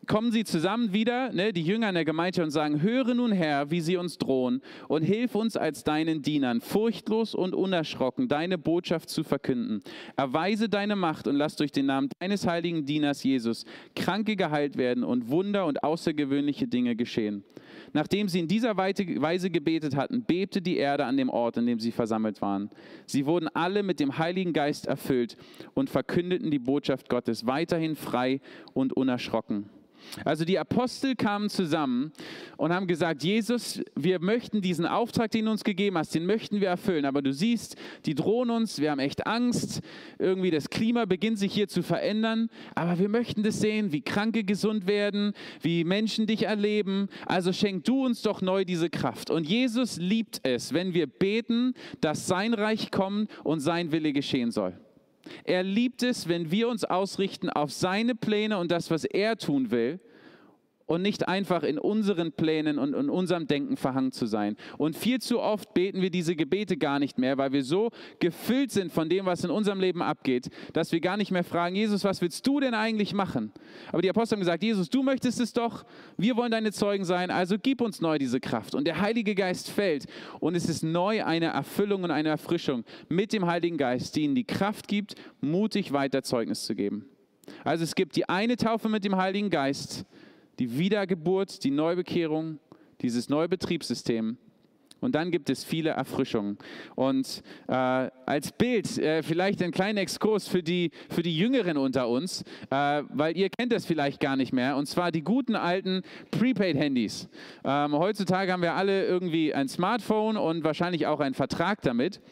kommen 0.07 0.33
sie 0.33 0.45
zusammen 0.45 0.93
wieder, 0.93 1.33
ne, 1.33 1.53
die 1.53 1.63
Jünger 1.63 1.89
in 1.89 1.95
der 1.95 2.05
Gemeinde, 2.05 2.43
und 2.43 2.51
sagen, 2.51 2.83
höre 2.83 3.15
nun 3.15 3.33
Herr, 3.33 3.71
wie 3.71 3.81
sie 3.81 3.97
uns 3.97 4.19
drohen, 4.19 4.61
und 4.89 5.03
hilf 5.03 5.35
uns 5.35 5.57
als 5.57 5.85
deinen 5.85 6.23
Dienern, 6.23 6.61
furchtlos 6.61 7.35
und 7.35 7.55
unerschrocken 7.55 8.29
deine 8.29 8.59
Botschaft 8.59 9.11
zu 9.11 9.25
verkünden. 9.25 9.83
Erweise 10.17 10.69
deine 10.69 10.97
Macht 10.97 11.27
und 11.27 11.37
lass 11.37 11.57
durch 11.57 11.73
den 11.73 11.87
Namen 11.87 12.09
deines 12.19 12.47
heiligen 12.47 12.87
Dieners 12.87 13.23
Jesus 13.23 13.65
Kranke 13.95 14.37
geheilt 14.37 14.77
werden 14.77 15.05
und 15.05 15.29
Wunder 15.29 15.67
und 15.67 15.83
außergewöhnliche 15.85 16.67
Dinge 16.67 16.97
geschehen. 16.97 17.45
Nachdem 17.93 18.29
sie 18.29 18.41
in 18.41 18.49
dieser 18.49 18.77
Weise 18.77 19.51
gebetet 19.51 19.97
hatten, 19.97 20.25
bebte 20.25 20.61
die 20.61 20.77
Erde 20.77 21.05
an 21.05 21.17
dem 21.17 21.29
Ort, 21.29 21.59
an 21.59 21.67
dem 21.67 21.79
sie 21.79 21.93
versammelt 21.93 22.41
waren. 22.43 22.71
Sie 23.07 23.27
wurden 23.27 23.49
alle 23.49 23.83
mit 23.83 24.01
dem 24.01 24.19
Heiligen 24.19 24.53
Geist 24.53 24.87
erfüllt 24.87 25.37
und 25.75 25.91
verkündeten 25.91 26.51
die 26.51 26.59
Botschaft 26.59 27.09
Gottes 27.09 27.47
weiterhin 27.47 27.97
frei 27.97 28.41
und 28.73 28.93
unerschrocken. 28.93 29.71
Also 30.25 30.45
die 30.45 30.59
Apostel 30.59 31.15
kamen 31.17 31.49
zusammen 31.49 32.13
und 32.57 32.73
haben 32.73 32.87
gesagt, 32.87 33.23
Jesus, 33.23 33.81
wir 33.95 34.21
möchten 34.21 34.61
diesen 34.61 34.87
Auftrag, 34.87 35.31
den 35.31 35.47
du 35.47 35.51
uns 35.51 35.65
gegeben 35.65 35.99
hast, 35.99 36.15
den 36.15 36.27
möchten 36.27 36.61
wir 36.61 36.69
erfüllen. 36.69 37.05
Aber 37.05 37.23
du 37.23 37.33
siehst, 37.33 37.77
die 38.07 38.15
drohen 38.15 38.51
uns, 38.51 38.79
wir 38.79 38.91
haben 38.91 39.01
echt 39.01 39.27
Angst, 39.27 39.81
irgendwie 40.19 40.51
das 40.51 40.71
Klima 40.71 41.05
beginnt 41.05 41.39
sich 41.39 41.53
hier 41.53 41.69
zu 41.69 41.83
verändern. 41.83 42.49
Aber 42.75 42.99
wir 42.99 43.09
möchten 43.09 43.43
das 43.43 43.61
sehen, 43.61 43.93
wie 43.93 44.03
Kranke 44.03 44.45
gesund 44.45 44.87
werden, 44.87 45.33
wie 45.61 45.85
Menschen 45.85 46.27
dich 46.27 46.45
erleben. 46.45 47.09
Also 47.27 47.53
schenk 47.53 47.85
du 47.85 48.05
uns 48.05 48.23
doch 48.23 48.43
neu 48.43 48.65
diese 48.65 48.91
Kraft. 48.91 49.31
Und 49.31 49.49
Jesus 49.49 49.97
liebt 49.97 50.41
es, 50.43 50.73
wenn 50.73 50.95
wir 50.95 51.07
beten, 51.07 51.75
dass 52.01 52.27
sein 52.27 52.55
Reich 52.55 52.91
kommt 52.91 53.31
und 53.45 53.61
sein 53.61 53.93
Wille 53.93 54.13
geschehen 54.13 54.51
soll. 54.51 54.79
Er 55.45 55.63
liebt 55.63 56.03
es, 56.03 56.29
wenn 56.29 56.51
wir 56.51 56.69
uns 56.69 56.85
ausrichten 56.85 57.51
auf 57.51 57.73
seine 57.73 58.15
Pläne 58.15 58.59
und 58.59 58.71
das, 58.71 58.91
was 58.91 59.05
er 59.05 59.37
tun 59.37 59.71
will 59.71 60.01
und 60.87 61.03
nicht 61.03 61.29
einfach 61.29 61.63
in 61.63 61.79
unseren 61.79 62.33
Plänen 62.33 62.79
und 62.79 62.95
in 62.95 63.09
unserem 63.09 63.47
Denken 63.47 63.77
verhangen 63.77 64.13
zu 64.13 64.27
sein. 64.27 64.57
Und 64.79 64.97
viel 64.97 65.21
zu 65.21 65.41
oft 65.41 65.73
beten 65.75 66.03
wir 66.03 66.11
diese 66.11 66.37
Gebete 66.37 66.77
gar 66.77 66.99
nicht 66.99 67.19
mehr, 67.19 67.39
weil 67.39 67.53
wir 67.53 67.65
so 67.65 67.91
gefüllt 68.21 68.71
sind 68.71 68.93
von 68.93 69.09
dem, 69.09 69.27
was 69.27 69.45
in 69.45 69.51
unserem 69.51 69.81
Leben 69.81 70.03
abgeht, 70.03 70.51
dass 70.73 70.93
wir 70.93 71.01
gar 71.01 71.17
nicht 71.17 71.31
mehr 71.31 71.45
fragen, 71.45 71.77
Jesus, 71.77 72.05
was 72.05 72.21
willst 72.21 72.47
du 72.47 72.61
denn 72.61 72.75
eigentlich 72.75 73.15
machen? 73.15 73.53
Aber 73.93 74.03
die 74.03 74.11
Apostel 74.11 74.37
haben 74.37 74.41
gesagt, 74.41 74.63
Jesus, 74.63 74.91
du 74.91 75.03
möchtest 75.03 75.41
es 75.41 75.53
doch, 75.53 75.85
wir 76.17 76.37
wollen 76.37 76.51
deine 76.51 76.73
Zeugen 76.73 77.05
sein, 77.05 77.31
also 77.31 77.57
gib 77.61 77.81
uns 77.81 78.01
neu 78.01 78.19
diese 78.19 78.41
Kraft. 78.41 78.75
Und 78.75 78.87
der 78.87 79.01
Heilige 79.01 79.35
Geist 79.35 79.71
fällt 79.71 80.07
und 80.41 80.55
es 80.55 80.69
ist 80.69 80.83
neu 80.83 81.25
eine 81.25 81.47
Erfüllung 81.47 82.05
und 82.05 82.11
eine 82.11 82.29
Erfrischung 82.29 82.85
mit 83.09 83.33
dem 83.33 83.47
Heiligen 83.47 83.77
Geist, 83.77 84.17
die 84.17 84.23
ihnen 84.23 84.35
die 84.35 84.45
Kraft 84.45 84.89
gibt, 84.89 85.15
mutig 85.41 85.93
weiter 85.93 86.23
Zeugnis 86.23 86.65
zu 86.65 86.75
geben. 86.75 87.07
Also 87.63 87.85
es 87.85 87.95
gibt 87.95 88.17
die 88.17 88.29
eine 88.29 88.57
Taufe 88.57 88.89
mit 88.89 89.05
dem 89.05 89.17
Heiligen 89.17 89.51
Geist, 89.51 90.07
die 90.59 90.79
Wiedergeburt, 90.79 91.65
die 91.65 91.71
Neubekehrung, 91.71 92.59
dieses 93.01 93.29
neue 93.29 93.49
Betriebssystem. 93.49 94.39
Und 95.05 95.15
dann 95.15 95.31
gibt 95.31 95.51
es 95.51 95.65
viele 95.65 95.91
Erfrischungen. 95.91 96.57
Und 96.95 97.43
äh, 97.69 97.73
als 97.73 98.53
Bild 98.53 98.97
äh, 98.97 99.23
vielleicht 99.23 99.63
ein 99.63 99.71
kleiner 99.71 100.01
Exkurs 100.01 100.49
für 100.49 100.63
die, 100.63 100.93
für 101.11 101.23
die 101.23 101.37
Jüngeren 101.37 101.77
unter 101.77 102.09
uns, 102.09 102.43
äh, 102.71 103.03
weil 103.11 103.37
ihr 103.37 103.51
kennt 103.51 103.73
das 103.73 103.85
vielleicht 103.85 104.19
gar 104.19 104.37
nicht 104.37 104.55
mehr. 104.55 104.77
Und 104.77 104.87
zwar 104.87 105.13
die 105.13 105.23
guten 105.23 105.57
alten 105.57 106.03
Prepaid-Handys. 106.31 107.29
Ähm, 107.65 107.93
heutzutage 107.93 108.51
haben 108.51 108.63
wir 108.63 108.75
alle 108.75 109.05
irgendwie 109.05 109.53
ein 109.53 109.69
Smartphone 109.69 110.39
und 110.39 110.65
wahrscheinlich 110.65 111.07
auch 111.07 111.21
einen 111.21 111.35
Vertrag 111.35 111.83
damit. 111.83 112.23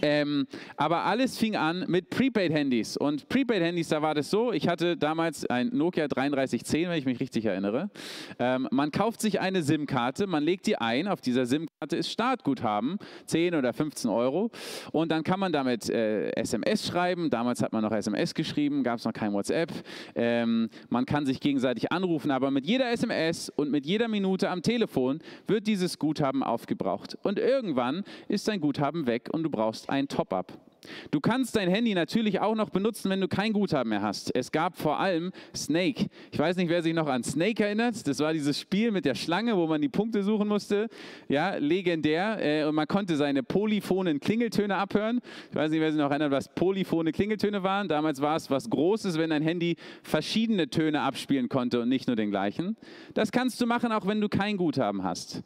Ähm, 0.00 0.46
aber 0.76 1.04
alles 1.04 1.38
fing 1.38 1.56
an 1.56 1.84
mit 1.88 2.10
Prepaid-Handys. 2.10 2.96
Und 2.96 3.28
Prepaid-Handys, 3.28 3.88
da 3.88 4.02
war 4.02 4.14
das 4.14 4.30
so, 4.30 4.52
ich 4.52 4.68
hatte 4.68 4.96
damals 4.96 5.46
ein 5.46 5.70
Nokia 5.72 6.08
3310, 6.08 6.88
wenn 6.88 6.98
ich 6.98 7.06
mich 7.06 7.20
richtig 7.20 7.44
erinnere. 7.44 7.90
Ähm, 8.38 8.68
man 8.70 8.90
kauft 8.90 9.20
sich 9.20 9.40
eine 9.40 9.62
SIM-Karte, 9.62 10.26
man 10.26 10.42
legt 10.42 10.66
die 10.66 10.76
ein, 10.76 11.08
auf 11.08 11.20
dieser 11.20 11.46
SIM-Karte 11.46 11.71
ist 11.92 12.10
Startguthaben, 12.10 12.98
10 13.26 13.54
oder 13.54 13.72
15 13.72 14.10
Euro. 14.10 14.50
Und 14.92 15.10
dann 15.10 15.24
kann 15.24 15.40
man 15.40 15.52
damit 15.52 15.88
äh, 15.88 16.30
SMS 16.32 16.86
schreiben. 16.86 17.30
Damals 17.30 17.62
hat 17.62 17.72
man 17.72 17.82
noch 17.82 17.92
SMS 17.92 18.34
geschrieben, 18.34 18.84
gab 18.84 18.98
es 18.98 19.04
noch 19.04 19.12
kein 19.12 19.32
WhatsApp. 19.32 19.72
Ähm, 20.14 20.68
man 20.90 21.06
kann 21.06 21.26
sich 21.26 21.40
gegenseitig 21.40 21.90
anrufen, 21.90 22.30
aber 22.30 22.50
mit 22.50 22.66
jeder 22.66 22.92
SMS 22.92 23.48
und 23.48 23.70
mit 23.70 23.86
jeder 23.86 24.06
Minute 24.06 24.50
am 24.50 24.62
Telefon 24.62 25.20
wird 25.46 25.66
dieses 25.66 25.98
Guthaben 25.98 26.42
aufgebraucht. 26.42 27.18
Und 27.22 27.38
irgendwann 27.38 28.04
ist 28.28 28.46
dein 28.46 28.60
Guthaben 28.60 29.06
weg 29.06 29.28
und 29.32 29.42
du 29.42 29.50
brauchst 29.50 29.62
brauchst 29.62 29.88
ein 29.88 30.08
Top-up. 30.08 30.71
Du 31.10 31.20
kannst 31.20 31.56
dein 31.56 31.68
Handy 31.68 31.94
natürlich 31.94 32.40
auch 32.40 32.54
noch 32.54 32.70
benutzen, 32.70 33.10
wenn 33.10 33.20
du 33.20 33.28
kein 33.28 33.52
Guthaben 33.52 33.90
mehr 33.90 34.02
hast. 34.02 34.34
Es 34.34 34.52
gab 34.52 34.76
vor 34.76 34.98
allem 34.98 35.32
Snake. 35.54 36.06
Ich 36.30 36.38
weiß 36.38 36.56
nicht, 36.56 36.68
wer 36.68 36.82
sich 36.82 36.94
noch 36.94 37.06
an 37.06 37.22
Snake 37.22 37.64
erinnert. 37.64 38.06
Das 38.06 38.18
war 38.18 38.32
dieses 38.32 38.58
Spiel 38.58 38.90
mit 38.90 39.04
der 39.04 39.14
Schlange, 39.14 39.56
wo 39.56 39.66
man 39.66 39.80
die 39.80 39.88
Punkte 39.88 40.22
suchen 40.22 40.48
musste. 40.48 40.88
Ja, 41.28 41.54
legendär. 41.56 42.38
Äh, 42.40 42.64
und 42.64 42.74
man 42.74 42.86
konnte 42.86 43.16
seine 43.16 43.42
polyphonen 43.42 44.20
Klingeltöne 44.20 44.76
abhören. 44.76 45.20
Ich 45.50 45.56
weiß 45.56 45.70
nicht, 45.70 45.80
wer 45.80 45.90
sich 45.90 46.00
noch 46.00 46.10
erinnert, 46.10 46.32
was 46.32 46.52
polyphone 46.54 47.12
Klingeltöne 47.12 47.62
waren. 47.62 47.88
Damals 47.88 48.20
war 48.20 48.36
es 48.36 48.50
was 48.50 48.68
Großes, 48.68 49.18
wenn 49.18 49.30
dein 49.30 49.42
Handy 49.42 49.76
verschiedene 50.02 50.68
Töne 50.68 51.02
abspielen 51.02 51.48
konnte 51.48 51.80
und 51.80 51.88
nicht 51.88 52.06
nur 52.06 52.16
den 52.16 52.30
gleichen. 52.30 52.76
Das 53.14 53.32
kannst 53.32 53.60
du 53.60 53.66
machen, 53.66 53.92
auch 53.92 54.06
wenn 54.06 54.20
du 54.20 54.28
kein 54.28 54.56
Guthaben 54.56 55.04
hast. 55.04 55.42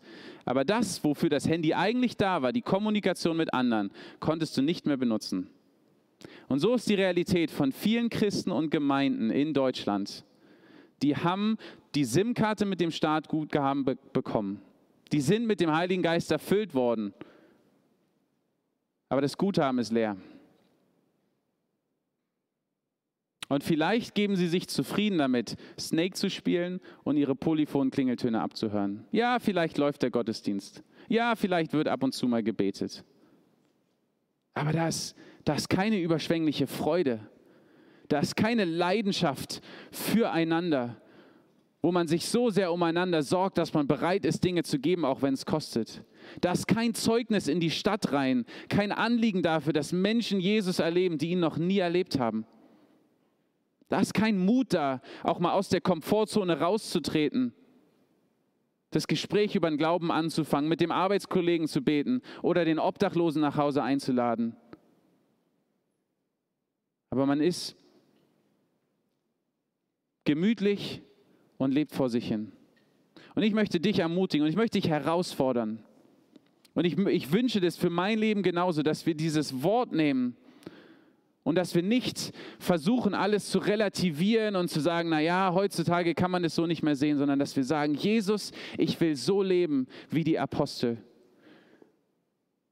Aber 0.47 0.65
das, 0.65 1.03
wofür 1.03 1.29
das 1.29 1.47
Handy 1.47 1.75
eigentlich 1.75 2.17
da 2.17 2.41
war, 2.41 2.53
die 2.53 2.63
Kommunikation 2.63 3.37
mit 3.37 3.53
anderen, 3.53 3.91
konntest 4.21 4.57
du 4.57 4.63
nicht 4.63 4.87
mehr 4.87 4.97
benutzen. 4.97 5.51
Und 6.49 6.61
so 6.61 6.75
ist 6.75 6.89
die 6.89 6.95
Realität 6.95 7.51
von 7.51 7.73
vielen 7.73 8.09
Christen 8.09 8.53
und 8.53 8.71
Gemeinden 8.71 9.31
in 9.31 9.53
Deutschland. 9.53 10.25
Die 11.03 11.17
haben 11.17 11.59
die 11.97 12.05
SIM-Karte 12.05 12.65
mit 12.65 12.81
dem 12.81 12.93
Startguthaben 12.93 13.85
be 13.85 13.99
bekommen. 14.13 14.63
Die 15.13 15.21
sind 15.21 15.47
mit 15.47 15.61
dem 15.61 15.75
Heiligen 15.75 16.03
Geist 16.03 16.31
erfüllt 16.31 16.75
worden. 16.75 17.13
Aber 19.09 19.21
das 19.21 19.37
Guthaben 19.37 19.79
ist 19.79 19.93
leer. 19.93 20.17
Und 23.49 23.63
vielleicht 23.63 24.15
geben 24.15 24.37
sie 24.37 24.49
sich 24.49 24.69
zufrieden 24.69 25.19
damit, 25.19 25.57
Snake 25.79 26.15
zu 26.15 26.29
spielen 26.31 26.81
und 27.05 27.17
ihre 27.17 27.37
polyphonen 27.37 27.91
Klingeltöne 27.91 28.41
abzuhören. 28.41 29.05
Ja, 29.13 29.39
vielleicht 29.39 29.79
läuft 29.79 30.03
der 30.03 30.11
Gottesdienst. 30.11 30.83
Ja, 31.09 31.37
vielleicht 31.37 31.73
wird 31.73 31.87
ab 31.89 32.03
und 32.03 32.13
zu 32.13 32.27
mal 32.27 32.43
gebetet. 32.43 33.05
Aber 34.55 34.73
da 34.73 34.89
ist, 34.89 35.15
da 35.45 35.55
ist 35.55 35.69
keine 35.69 36.01
überschwängliche 36.01 36.67
Freude. 36.67 37.21
Da 38.09 38.21
ist 38.21 38.37
keine 38.37 38.65
Leidenschaft 38.65 39.61
füreinander, 39.93 41.01
wo 41.83 41.93
man 41.93 42.09
sich 42.09 42.27
so 42.27 42.51
sehr 42.51 42.73
umeinander 42.73 43.23
sorgt, 43.23 43.59
dass 43.59 43.75
man 43.75 43.87
bereit 43.87 44.25
ist, 44.25 44.43
Dinge 44.43 44.65
zu 44.65 44.79
geben, 44.79 45.05
auch 45.05 45.23
wenn 45.23 45.35
es 45.35 45.47
kostet. 45.47 46.03
Da 46.41 46.53
ist 46.53 46.67
kein 46.67 46.95
Zeugnis 46.95 47.47
in 47.47 47.61
die 47.61 47.71
Stadt 47.71 48.13
rein, 48.13 48.45
kein 48.69 48.91
Anliegen 48.91 49.43
dafür, 49.43 49.73
dass 49.73 49.93
Menschen 49.93 50.41
Jesus 50.41 50.81
erleben, 50.81 51.19
die 51.19 51.31
ihn 51.31 51.41
noch 51.41 51.59
nie 51.59 51.79
erlebt 51.79 52.19
haben. 52.19 52.45
Da 53.89 54.01
ist 54.01 54.15
kein 54.15 54.39
Mut 54.39 54.75
da, 54.75 55.01
auch 55.23 55.39
mal 55.39 55.53
aus 55.53 55.69
der 55.69 55.81
Komfortzone 55.81 56.59
rauszutreten, 56.59 57.55
das 58.91 59.07
Gespräch 59.07 59.55
über 59.55 59.69
den 59.69 59.79
Glauben 59.79 60.11
anzufangen, 60.11 60.69
mit 60.69 60.81
dem 60.81 60.91
Arbeitskollegen 60.91 61.69
zu 61.69 61.83
beten 61.83 62.23
oder 62.43 62.65
den 62.65 62.79
Obdachlosen 62.79 63.43
nach 63.43 63.57
Hause 63.57 63.83
einzuladen. 63.83 64.57
Aber 67.11 67.27
man 67.27 67.41
ist 67.41 67.77
gemütlich 70.25 71.03
und 71.57 71.73
lebt 71.73 71.93
vor 71.93 72.09
sich 72.09 72.27
hin. 72.27 72.53
Und 73.35 73.43
ich 73.43 73.53
möchte 73.53 73.81
dich 73.81 74.01
ermutigen 74.01 74.45
und 74.45 74.51
ich 74.51 74.57
möchte 74.57 74.81
dich 74.81 74.91
herausfordern. 74.91 75.85
Und 76.75 76.85
ich, 76.85 76.99
ich 76.99 77.33
wünsche 77.33 77.61
das 77.61 77.77
für 77.77 77.91
mein 77.91 78.19
Leben 78.19 78.43
genauso, 78.43 78.83
dass 78.83 79.07
wir 79.07 79.15
dieses 79.15 79.63
Wort 79.63 79.93
nehmen 79.93 80.37
und 81.47 81.55
dass 81.55 81.77
wir 81.77 81.83
nicht 81.85 82.33
versuchen, 82.59 83.15
alles 83.15 83.51
zu 83.51 83.61
relativieren 83.61 84.57
und 84.57 84.69
zu 84.69 84.81
sagen, 84.81 85.11
naja, 85.11 85.53
heutzutage 85.55 86.13
kann 86.13 86.33
man 86.33 86.43
das 86.43 86.57
so 86.57 86.67
nicht 86.67 86.83
mehr 86.83 86.97
sehen, 86.97 87.19
sondern 87.19 87.39
dass 87.39 87.55
wir 87.55 87.63
sagen, 87.63 87.95
Jesus, 87.95 88.51
ich 88.77 89.01
will 89.01 89.15
so 89.15 89.45
leben 89.45 89.87
wie 90.11 90.25
die 90.25 90.41
Apostel. 90.41 90.99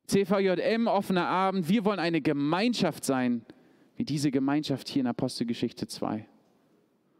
CVJM, 0.08 0.88
offener 0.88 1.28
Abend, 1.28 1.68
wir 1.68 1.84
wollen 1.84 2.00
eine 2.00 2.20
Gemeinschaft 2.20 3.04
sein, 3.04 3.42
wie 3.96 4.04
diese 4.04 4.32
Gemeinschaft 4.32 4.88
hier 4.88 5.02
in 5.02 5.06
Apostelgeschichte 5.06 5.86
2. 5.86 6.26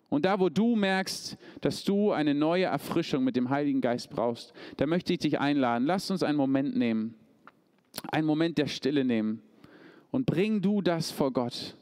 Und 0.09 0.25
da, 0.25 0.41
wo 0.41 0.49
du 0.49 0.75
merkst, 0.75 1.37
dass 1.61 1.85
du 1.85 2.11
eine 2.11 2.35
neue 2.35 2.65
Erfrischung 2.65 3.23
mit 3.23 3.37
dem 3.37 3.49
Heiligen 3.49 3.81
Geist 3.81 4.11
brauchst, 4.11 4.55
da 4.77 4.87
möchte 4.87 5.13
ich 5.13 5.21
dich 5.21 5.39
einladen. 5.39 5.87
Lass 5.87 6.11
uns 6.11 6.25
einen 6.25 6.37
Moment 6.37 6.77
nehmen, 6.77 7.15
einen 8.11 8.27
Moment 8.27 8.59
der 8.59 8.67
Stille 8.67 9.05
nehmen 9.05 9.41
und 10.15 10.27
bring 10.27 10.63
du 10.63 10.81
das 10.81 11.11
vor 11.11 11.33
Gott 11.33 11.77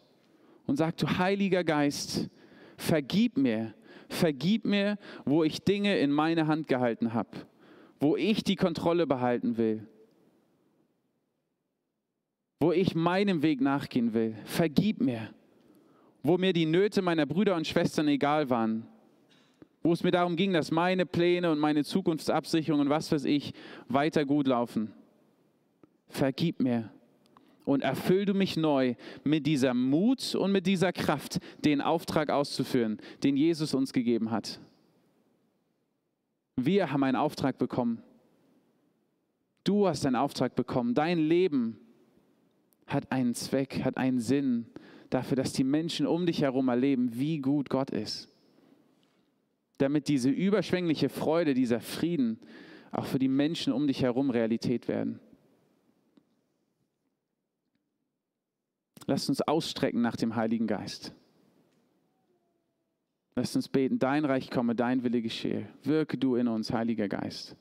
und 0.67 0.77
sag 0.77 0.97
du, 0.97 1.07
Heiliger 1.19 1.65
Geist, 1.65 2.31
vergib 2.79 3.37
mir, 3.37 3.75
vergib 4.09 4.65
mir, 4.65 4.97
wo 5.27 5.45
ich 5.45 5.63
Dinge 5.63 5.99
in 5.99 6.11
meine 6.11 6.47
Hand 6.47 6.67
gehalten 6.67 7.13
habe, 7.13 7.29
wo 8.01 8.17
ich 8.17 8.43
die 8.43 8.57
Kontrolle 8.57 9.07
behalten 9.07 9.59
will, 9.59 9.87
wo 12.59 12.73
ich 12.73 12.95
meinem 12.95 13.43
Weg 13.43 13.61
nachgehen 13.61 14.15
will. 14.15 14.35
Vergib 14.45 15.03
mir 15.03 15.29
wo 16.23 16.39
mir 16.39 16.53
die 16.53 16.67
Nöte 16.67 17.03
meiner 17.03 17.27
Brüder 17.27 17.57
und 17.57 17.67
Schwestern 17.67 18.09
egal 18.09 18.49
waren, 18.49 18.87
wo 19.83 19.93
es 19.93 20.05
mir 20.05 20.13
darum 20.13 20.37
ging, 20.37 20.53
dass 20.53 20.71
meine 20.71 21.05
Pläne 21.05 21.51
und 21.51 21.59
meine 21.59 21.85
Zukunftsabsicherungen 21.85 22.87
und 22.87 22.91
was 22.91 23.11
weiß 23.11 23.25
ich 23.25 23.53
weiter 23.89 24.25
gut 24.25 24.47
laufen. 24.47 24.93
Vergib 26.09 26.61
mir 26.61 26.93
und 27.65 27.83
erfüll 27.83 28.25
du 28.25 28.35
mich 28.35 28.57
neu 28.57 28.95
mit 29.25 29.47
dieser 29.47 29.75
Mut 29.75 30.35
und 30.35 30.53
mit 30.53 30.67
dieser 30.67 30.93
Kraft, 30.93 31.39
den 31.65 31.81
Auftrag 31.81 32.31
auszuführen, 32.31 32.99
den 33.23 33.37
Jesus 33.37 33.75
uns 33.75 33.93
gegeben 33.93 34.31
hat. 34.31 34.61
Wir 36.57 36.93
haben 36.93 37.03
einen 37.03 37.17
Auftrag 37.17 37.59
bekommen. 37.59 38.03
Du 39.65 39.87
hast 39.87 40.05
einen 40.05 40.17
Auftrag 40.17 40.55
bekommen. 40.55 40.95
Dein 40.95 41.19
Leben 41.19 41.79
hat 42.87 43.11
einen 43.13 43.35
Zweck, 43.35 43.85
hat 43.85 43.97
einen 43.97 44.21
Sinn 44.21 44.67
dafür, 45.09 45.37
dass 45.37 45.53
die 45.53 45.65
Menschen 45.65 46.07
um 46.07 46.27
dich 46.27 46.43
herum 46.43 46.69
erleben, 46.69 47.11
wie 47.15 47.39
gut 47.39 47.69
Gott 47.71 47.91
ist. 47.91 48.29
Damit 49.79 50.09
diese 50.09 50.31
überschwängliche 50.31 51.09
Freude, 51.09 51.55
dieser 51.55 51.81
Frieden 51.81 52.39
auch 52.91 53.07
für 53.07 53.19
die 53.19 53.29
Menschen 53.29 53.73
um 53.73 53.87
dich 53.87 54.03
herum 54.03 54.31
Realität 54.31 54.89
werden. 54.89 55.21
Lass 59.13 59.29
uns 59.29 59.43
ausstrecken 59.43 60.01
nach 60.01 60.17
dem 60.17 60.37
Heiligen 60.37 60.67
Geist. 60.67 61.13
Lass 63.35 63.55
uns 63.55 63.69
beten, 63.69 63.99
dein 63.99 64.25
Reich 64.25 64.51
komme, 64.51 64.75
dein 64.75 65.05
Wille 65.05 65.21
geschehe. 65.21 65.69
Wirke 65.83 66.17
du 66.17 66.37
in 66.37 66.49
uns, 66.49 66.73
Heiliger 66.73 67.09
Geist. 67.09 67.55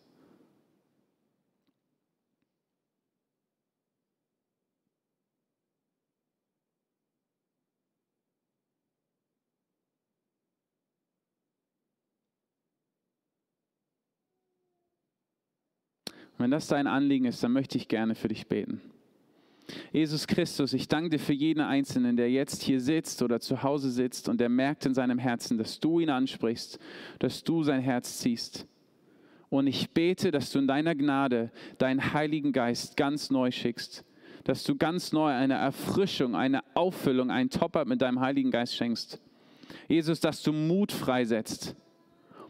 wenn 16.37 16.49
das 16.49 16.67
dein 16.67 16.87
Anliegen 16.87 17.25
ist, 17.25 17.43
dann 17.43 17.51
möchte 17.51 17.77
ich 17.77 17.87
gerne 17.87 18.15
für 18.15 18.29
dich 18.29 18.47
beten. 18.47 18.90
Jesus 19.91 20.27
Christus, 20.27 20.73
ich 20.73 20.87
danke 20.87 21.11
dir 21.11 21.19
für 21.19 21.33
jeden 21.33 21.61
Einzelnen, 21.61 22.17
der 22.17 22.29
jetzt 22.29 22.63
hier 22.63 22.79
sitzt 22.79 23.21
oder 23.21 23.39
zu 23.39 23.63
Hause 23.63 23.91
sitzt 23.91 24.29
und 24.29 24.39
der 24.39 24.49
merkt 24.49 24.85
in 24.85 24.93
seinem 24.93 25.19
Herzen, 25.19 25.57
dass 25.57 25.79
du 25.79 25.99
ihn 25.99 26.09
ansprichst, 26.09 26.79
dass 27.19 27.43
du 27.43 27.63
sein 27.63 27.81
Herz 27.81 28.19
ziehst. 28.19 28.67
Und 29.49 29.67
ich 29.67 29.91
bete, 29.91 30.31
dass 30.31 30.49
du 30.51 30.59
in 30.59 30.67
deiner 30.67 30.95
Gnade 30.95 31.51
deinen 31.77 32.13
Heiligen 32.13 32.53
Geist 32.53 32.95
ganz 32.95 33.29
neu 33.29 33.51
schickst, 33.51 34.05
dass 34.45 34.63
du 34.63 34.75
ganz 34.75 35.11
neu 35.11 35.29
eine 35.29 35.55
Erfrischung, 35.55 36.35
eine 36.35 36.61
Auffüllung, 36.73 37.29
einen 37.31 37.49
Top-up 37.49 37.87
mit 37.87 38.01
deinem 38.01 38.21
Heiligen 38.21 38.49
Geist 38.49 38.75
schenkst. 38.75 39.19
Jesus, 39.87 40.19
dass 40.19 40.41
du 40.41 40.53
Mut 40.53 40.91
freisetzt, 40.91 41.75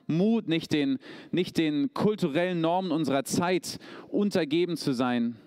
Mut, 0.08 0.48
nicht 0.48 0.72
den, 0.74 1.00
nicht 1.32 1.58
den 1.58 1.94
kulturellen 1.94 2.62
Normen 2.62 2.92
unserer 2.92 3.24
Zeit 3.24 3.80
untergeben 4.10 4.78
zu 4.78 4.94
sein. 4.94 5.38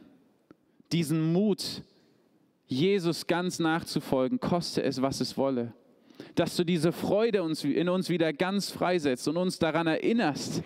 Diesen 0.95 1.33
Mut, 1.33 1.83
Jesus 2.69 3.27
ganz 3.27 3.59
nachzufolgen, 3.59 4.39
koste 4.39 4.81
es, 4.81 5.03
was 5.03 5.21
es 5.21 5.37
wolle. 5.37 5.75
Dass 6.37 6.55
du 6.55 6.63
diese 6.63 6.93
Freude 6.93 7.39
in 7.65 7.89
uns 7.89 8.09
wieder 8.09 8.33
ganz 8.33 8.71
freisetzt 8.71 9.27
und 9.27 9.37
uns 9.37 9.59
daran 9.59 9.89
erinnerst, 9.89 10.63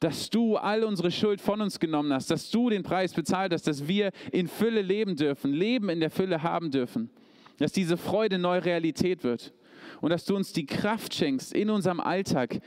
dass 0.00 0.30
du 0.30 0.56
all 0.56 0.84
unsere 0.84 1.10
Schuld 1.10 1.42
von 1.42 1.60
uns 1.60 1.78
genommen 1.78 2.14
hast, 2.14 2.30
dass 2.30 2.50
du 2.50 2.70
den 2.70 2.82
Preis 2.82 3.12
bezahlt 3.12 3.52
hast, 3.52 3.66
dass 3.66 3.86
wir 3.86 4.10
in 4.32 4.48
Fülle 4.48 4.80
leben 4.80 5.16
dürfen, 5.16 5.52
Leben 5.52 5.90
in 5.90 6.00
der 6.00 6.10
Fülle 6.10 6.42
haben 6.42 6.70
dürfen, 6.70 7.10
dass 7.58 7.72
diese 7.72 7.98
Freude 7.98 8.38
neu 8.38 8.58
Realität 8.58 9.22
wird 9.22 9.52
und 10.00 10.08
dass 10.08 10.24
du 10.24 10.34
uns 10.34 10.54
die 10.54 10.64
Kraft 10.64 11.12
schenkst, 11.12 11.52
in 11.52 11.68
unserem 11.68 12.00
Alltag 12.00 12.60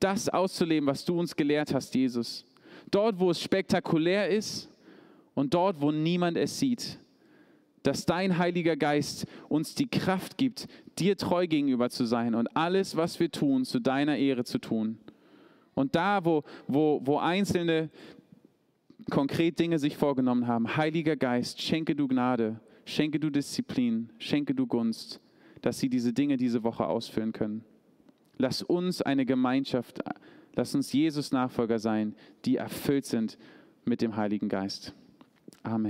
das 0.00 0.28
auszuleben, 0.28 0.88
was 0.88 1.04
du 1.04 1.16
uns 1.16 1.36
gelehrt 1.36 1.72
hast, 1.72 1.94
Jesus. 1.94 2.44
Dort, 2.90 3.20
wo 3.20 3.30
es 3.30 3.40
spektakulär 3.40 4.28
ist 4.30 4.68
und 5.34 5.54
dort, 5.54 5.80
wo 5.80 5.92
niemand 5.92 6.36
es 6.36 6.58
sieht. 6.58 6.98
Dass 7.82 8.06
dein 8.06 8.38
Heiliger 8.38 8.76
Geist 8.76 9.26
uns 9.48 9.74
die 9.74 9.88
Kraft 9.88 10.38
gibt, 10.38 10.68
dir 10.98 11.16
treu 11.16 11.46
gegenüber 11.46 11.90
zu 11.90 12.04
sein 12.06 12.34
und 12.34 12.56
alles, 12.56 12.96
was 12.96 13.20
wir 13.20 13.30
tun, 13.30 13.64
zu 13.64 13.78
deiner 13.78 14.16
Ehre 14.16 14.44
zu 14.44 14.58
tun. 14.58 14.98
Und 15.74 15.94
da, 15.94 16.24
wo, 16.24 16.44
wo, 16.66 17.00
wo 17.04 17.18
Einzelne 17.18 17.90
konkret 19.10 19.58
Dinge 19.58 19.78
sich 19.78 19.96
vorgenommen 19.96 20.46
haben, 20.46 20.76
Heiliger 20.76 21.16
Geist, 21.16 21.60
schenke 21.60 21.94
du 21.94 22.08
Gnade, 22.08 22.58
schenke 22.86 23.20
du 23.20 23.28
Disziplin, 23.28 24.10
schenke 24.18 24.54
du 24.54 24.66
Gunst 24.66 25.20
dass 25.64 25.78
sie 25.78 25.88
diese 25.88 26.12
Dinge 26.12 26.36
diese 26.36 26.62
Woche 26.62 26.86
ausführen 26.86 27.32
können. 27.32 27.64
Lass 28.36 28.62
uns 28.62 29.00
eine 29.00 29.24
Gemeinschaft, 29.24 30.00
lass 30.54 30.74
uns 30.74 30.92
Jesus 30.92 31.32
Nachfolger 31.32 31.78
sein, 31.78 32.14
die 32.44 32.56
erfüllt 32.56 33.06
sind 33.06 33.38
mit 33.86 34.02
dem 34.02 34.16
Heiligen 34.16 34.50
Geist. 34.50 34.94
Amen. 35.66 35.82